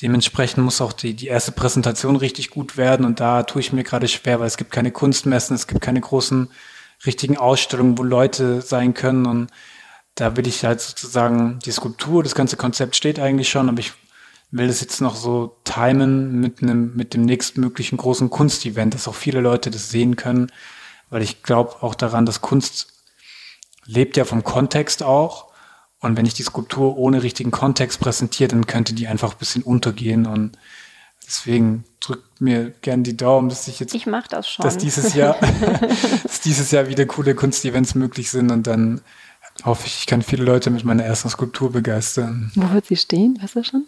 Dementsprechend 0.02 0.62
muss 0.62 0.80
auch 0.80 0.92
die, 0.92 1.14
die 1.14 1.28
erste 1.28 1.52
Präsentation 1.52 2.16
richtig 2.16 2.50
gut 2.50 2.76
werden 2.76 3.06
und 3.06 3.18
da 3.18 3.44
tue 3.44 3.60
ich 3.60 3.72
mir 3.72 3.82
gerade 3.82 4.08
schwer, 4.08 4.40
weil 4.40 4.46
es 4.46 4.58
gibt 4.58 4.70
keine 4.70 4.90
Kunstmessen, 4.90 5.54
es 5.54 5.66
gibt 5.66 5.80
keine 5.80 6.00
großen 6.00 6.50
richtigen 7.06 7.38
Ausstellungen, 7.38 7.96
wo 7.96 8.02
Leute 8.02 8.60
sein 8.60 8.92
können 8.92 9.26
und 9.26 9.50
da 10.14 10.36
will 10.36 10.46
ich 10.46 10.64
halt 10.64 10.80
sozusagen 10.80 11.58
die 11.64 11.72
Skulptur, 11.72 12.22
das 12.22 12.34
ganze 12.34 12.56
Konzept 12.56 12.96
steht 12.96 13.18
eigentlich 13.18 13.48
schon, 13.48 13.68
aber 13.68 13.80
ich 13.80 13.92
will 14.50 14.68
das 14.68 14.80
jetzt 14.80 15.00
noch 15.00 15.16
so 15.16 15.56
timen 15.64 16.40
mit 16.40 16.62
einem, 16.62 16.94
mit 16.94 17.14
dem 17.14 17.22
nächstmöglichen 17.22 17.98
großen 17.98 18.30
Kunstevent, 18.30 18.94
dass 18.94 19.08
auch 19.08 19.14
viele 19.14 19.40
Leute 19.40 19.70
das 19.70 19.90
sehen 19.90 20.16
können, 20.16 20.52
weil 21.10 21.22
ich 21.22 21.42
glaube 21.42 21.82
auch 21.82 21.94
daran, 21.94 22.26
dass 22.26 22.40
Kunst 22.40 22.88
lebt 23.84 24.16
ja 24.16 24.24
vom 24.24 24.44
Kontext 24.44 25.02
auch. 25.02 25.45
Und 26.00 26.16
wenn 26.16 26.26
ich 26.26 26.34
die 26.34 26.42
Skulptur 26.42 26.96
ohne 26.98 27.22
richtigen 27.22 27.50
Kontext 27.50 28.00
präsentiere, 28.00 28.48
dann 28.48 28.66
könnte 28.66 28.92
die 28.92 29.06
einfach 29.08 29.32
ein 29.32 29.38
bisschen 29.38 29.62
untergehen. 29.62 30.26
Und 30.26 30.58
deswegen 31.26 31.84
drückt 32.00 32.40
mir 32.40 32.70
gern 32.82 33.02
die 33.02 33.16
Daumen, 33.16 33.48
dass 33.48 33.66
ich 33.66 33.80
jetzt, 33.80 33.94
Ich 33.94 34.06
mache 34.06 34.28
das 34.28 34.48
schon. 34.48 34.62
dass 34.62 34.76
dieses 34.76 35.14
Jahr, 35.14 35.36
dass 36.22 36.40
dieses 36.40 36.70
Jahr 36.70 36.88
wieder 36.88 37.06
coole 37.06 37.34
Kunstevents 37.34 37.94
möglich 37.94 38.30
sind. 38.30 38.50
Und 38.50 38.66
dann 38.66 39.00
hoffe 39.64 39.86
ich, 39.86 40.00
ich 40.00 40.06
kann 40.06 40.22
viele 40.22 40.44
Leute 40.44 40.70
mit 40.70 40.84
meiner 40.84 41.04
ersten 41.04 41.30
Skulptur 41.30 41.72
begeistern. 41.72 42.52
Wo 42.54 42.70
wird 42.72 42.86
sie 42.86 42.96
stehen? 42.96 43.38
Weißt 43.40 43.56
du 43.56 43.64
schon? 43.64 43.86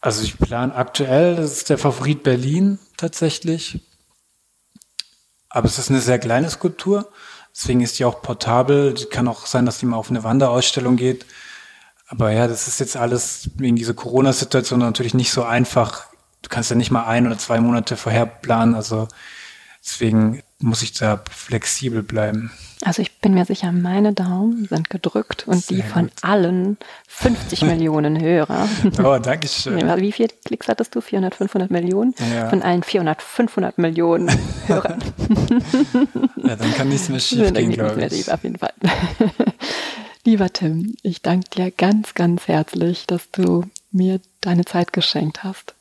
Also 0.00 0.22
ich 0.22 0.38
plane 0.38 0.74
aktuell, 0.74 1.36
das 1.36 1.52
ist 1.52 1.70
der 1.70 1.78
Favorit 1.78 2.22
Berlin 2.22 2.78
tatsächlich. 2.96 3.80
Aber 5.48 5.66
es 5.66 5.78
ist 5.78 5.90
eine 5.90 6.00
sehr 6.00 6.18
kleine 6.18 6.50
Skulptur, 6.50 7.10
deswegen 7.58 7.80
ist 7.80 7.98
die 7.98 8.04
auch 8.04 8.22
portabel. 8.22 8.94
Die 8.94 9.06
kann 9.06 9.28
auch 9.28 9.46
sein, 9.46 9.66
dass 9.66 9.78
die 9.78 9.86
mal 9.86 9.96
auf 9.96 10.10
eine 10.10 10.22
Wanderausstellung 10.22 10.96
geht. 10.96 11.26
Aber 12.06 12.30
ja, 12.30 12.46
das 12.46 12.68
ist 12.68 12.80
jetzt 12.80 12.96
alles 12.96 13.50
wegen 13.56 13.76
dieser 13.76 13.94
Corona-Situation 13.94 14.78
natürlich 14.78 15.14
nicht 15.14 15.32
so 15.32 15.42
einfach. 15.42 16.06
Du 16.42 16.48
kannst 16.48 16.70
ja 16.70 16.76
nicht 16.76 16.90
mal 16.90 17.04
ein 17.04 17.26
oder 17.26 17.36
zwei 17.36 17.60
Monate 17.60 17.96
vorher 17.96 18.26
planen. 18.26 18.74
Also 18.74 19.08
deswegen 19.84 20.42
muss 20.60 20.82
ich 20.82 20.92
da 20.92 21.22
flexibel 21.30 22.02
bleiben. 22.02 22.50
Also 22.82 23.02
ich 23.02 23.18
bin 23.20 23.34
mir 23.34 23.44
sicher, 23.44 23.72
meine 23.72 24.12
Daumen 24.12 24.66
sind 24.66 24.88
gedrückt 24.88 25.46
und 25.48 25.64
Sehr 25.64 25.78
die 25.78 25.82
von 25.82 26.02
gut. 26.06 26.12
allen 26.22 26.76
50 27.08 27.62
Millionen 27.64 28.20
Hörer. 28.20 28.68
Oh, 29.02 29.18
danke 29.18 29.48
schön. 29.48 29.76
Wie 30.00 30.12
viele 30.12 30.28
Klicks 30.44 30.68
hattest 30.68 30.94
du? 30.94 31.00
400, 31.00 31.34
500 31.34 31.70
Millionen? 31.72 32.14
Ja. 32.34 32.48
Von 32.48 32.62
allen 32.62 32.82
400, 32.84 33.20
500 33.20 33.78
Millionen 33.78 34.30
Hörern. 34.66 35.02
Ja, 36.36 36.54
dann 36.56 36.74
kann 36.74 36.88
nichts 36.88 37.08
mehr 37.08 37.20
schief 37.20 37.52
gehen, 37.52 37.72
glaube 37.72 38.04
ich. 38.04 38.12
schief, 38.14 38.28
Auf 38.28 38.42
jeden 38.44 38.58
Fall. 38.58 38.72
Lieber 40.24 40.52
Tim, 40.52 40.94
ich 41.02 41.22
danke 41.22 41.48
dir 41.50 41.70
ganz, 41.70 42.14
ganz 42.14 42.46
herzlich, 42.48 43.06
dass 43.06 43.30
du 43.32 43.64
mir 43.90 44.20
deine 44.40 44.64
Zeit 44.64 44.92
geschenkt 44.92 45.42
hast, 45.42 45.74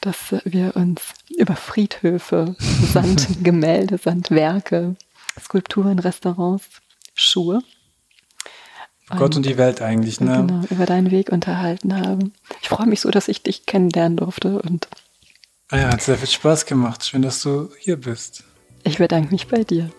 dass 0.00 0.34
wir 0.44 0.76
uns 0.76 1.02
über 1.36 1.56
Friedhöfe, 1.56 2.56
Sandgemälde, 2.92 3.98
Sandwerke, 3.98 4.96
Skulpturen, 5.40 5.98
Restaurants, 5.98 6.68
Schuhe 7.14 7.62
Gott 9.16 9.36
und 9.36 9.44
die 9.44 9.58
Welt 9.58 9.82
eigentlich, 9.82 10.20
ne? 10.20 10.36
genau, 10.46 10.64
über 10.70 10.86
deinen 10.86 11.10
Weg 11.10 11.30
unterhalten 11.30 11.94
haben. 11.94 12.32
Ich 12.62 12.68
freue 12.68 12.86
mich 12.86 13.00
so, 13.00 13.10
dass 13.10 13.28
ich 13.28 13.42
dich 13.42 13.66
kennenlernen 13.66 14.16
durfte 14.16 14.62
und 14.62 14.88
Ah 15.68 15.78
Ja, 15.78 15.92
hat 15.92 16.02
sehr 16.02 16.18
viel 16.18 16.28
Spaß 16.28 16.66
gemacht. 16.66 17.04
Schön, 17.04 17.22
dass 17.22 17.42
du 17.42 17.70
hier 17.78 17.96
bist. 17.96 18.44
ich 18.84 18.98
bedanke 18.98 19.32
mich 19.32 19.48
bei 19.48 19.64
dir. 19.64 19.90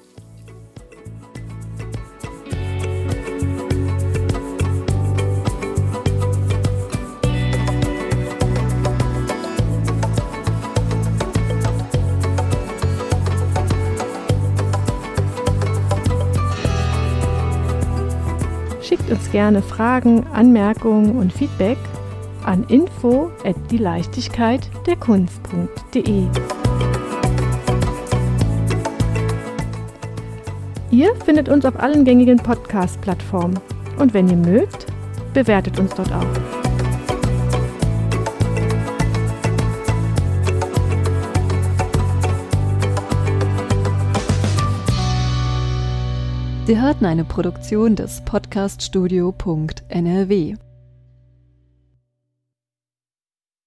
Schickt 18.94 19.10
uns 19.10 19.32
gerne 19.32 19.64
Fragen, 19.64 20.24
Anmerkungen 20.34 21.18
und 21.18 21.34
Feedback 21.34 21.80
an 22.44 22.64
info 22.66 23.32
at 23.44 23.56
die 23.72 23.80
Leichtigkeit 23.80 24.70
der 24.86 24.96
Kunst.de. 24.98 26.28
Ihr 30.92 31.16
findet 31.26 31.50
uns 31.50 31.66
auf 31.66 31.80
allen 31.80 32.06
gängigen 32.06 32.38
Podcast-Plattformen 32.38 33.60
und 33.98 34.14
wenn 34.14 34.30
ihr 34.30 34.38
mögt, 34.38 34.86
bewertet 35.34 35.80
uns 35.80 35.96
dort 35.96 36.12
auch. 36.14 36.53
Sie 46.66 46.80
hörten 46.80 47.04
eine 47.04 47.26
Produktion 47.26 47.98
des 47.98 48.22
Podcaststudio.nrw. 48.22 50.56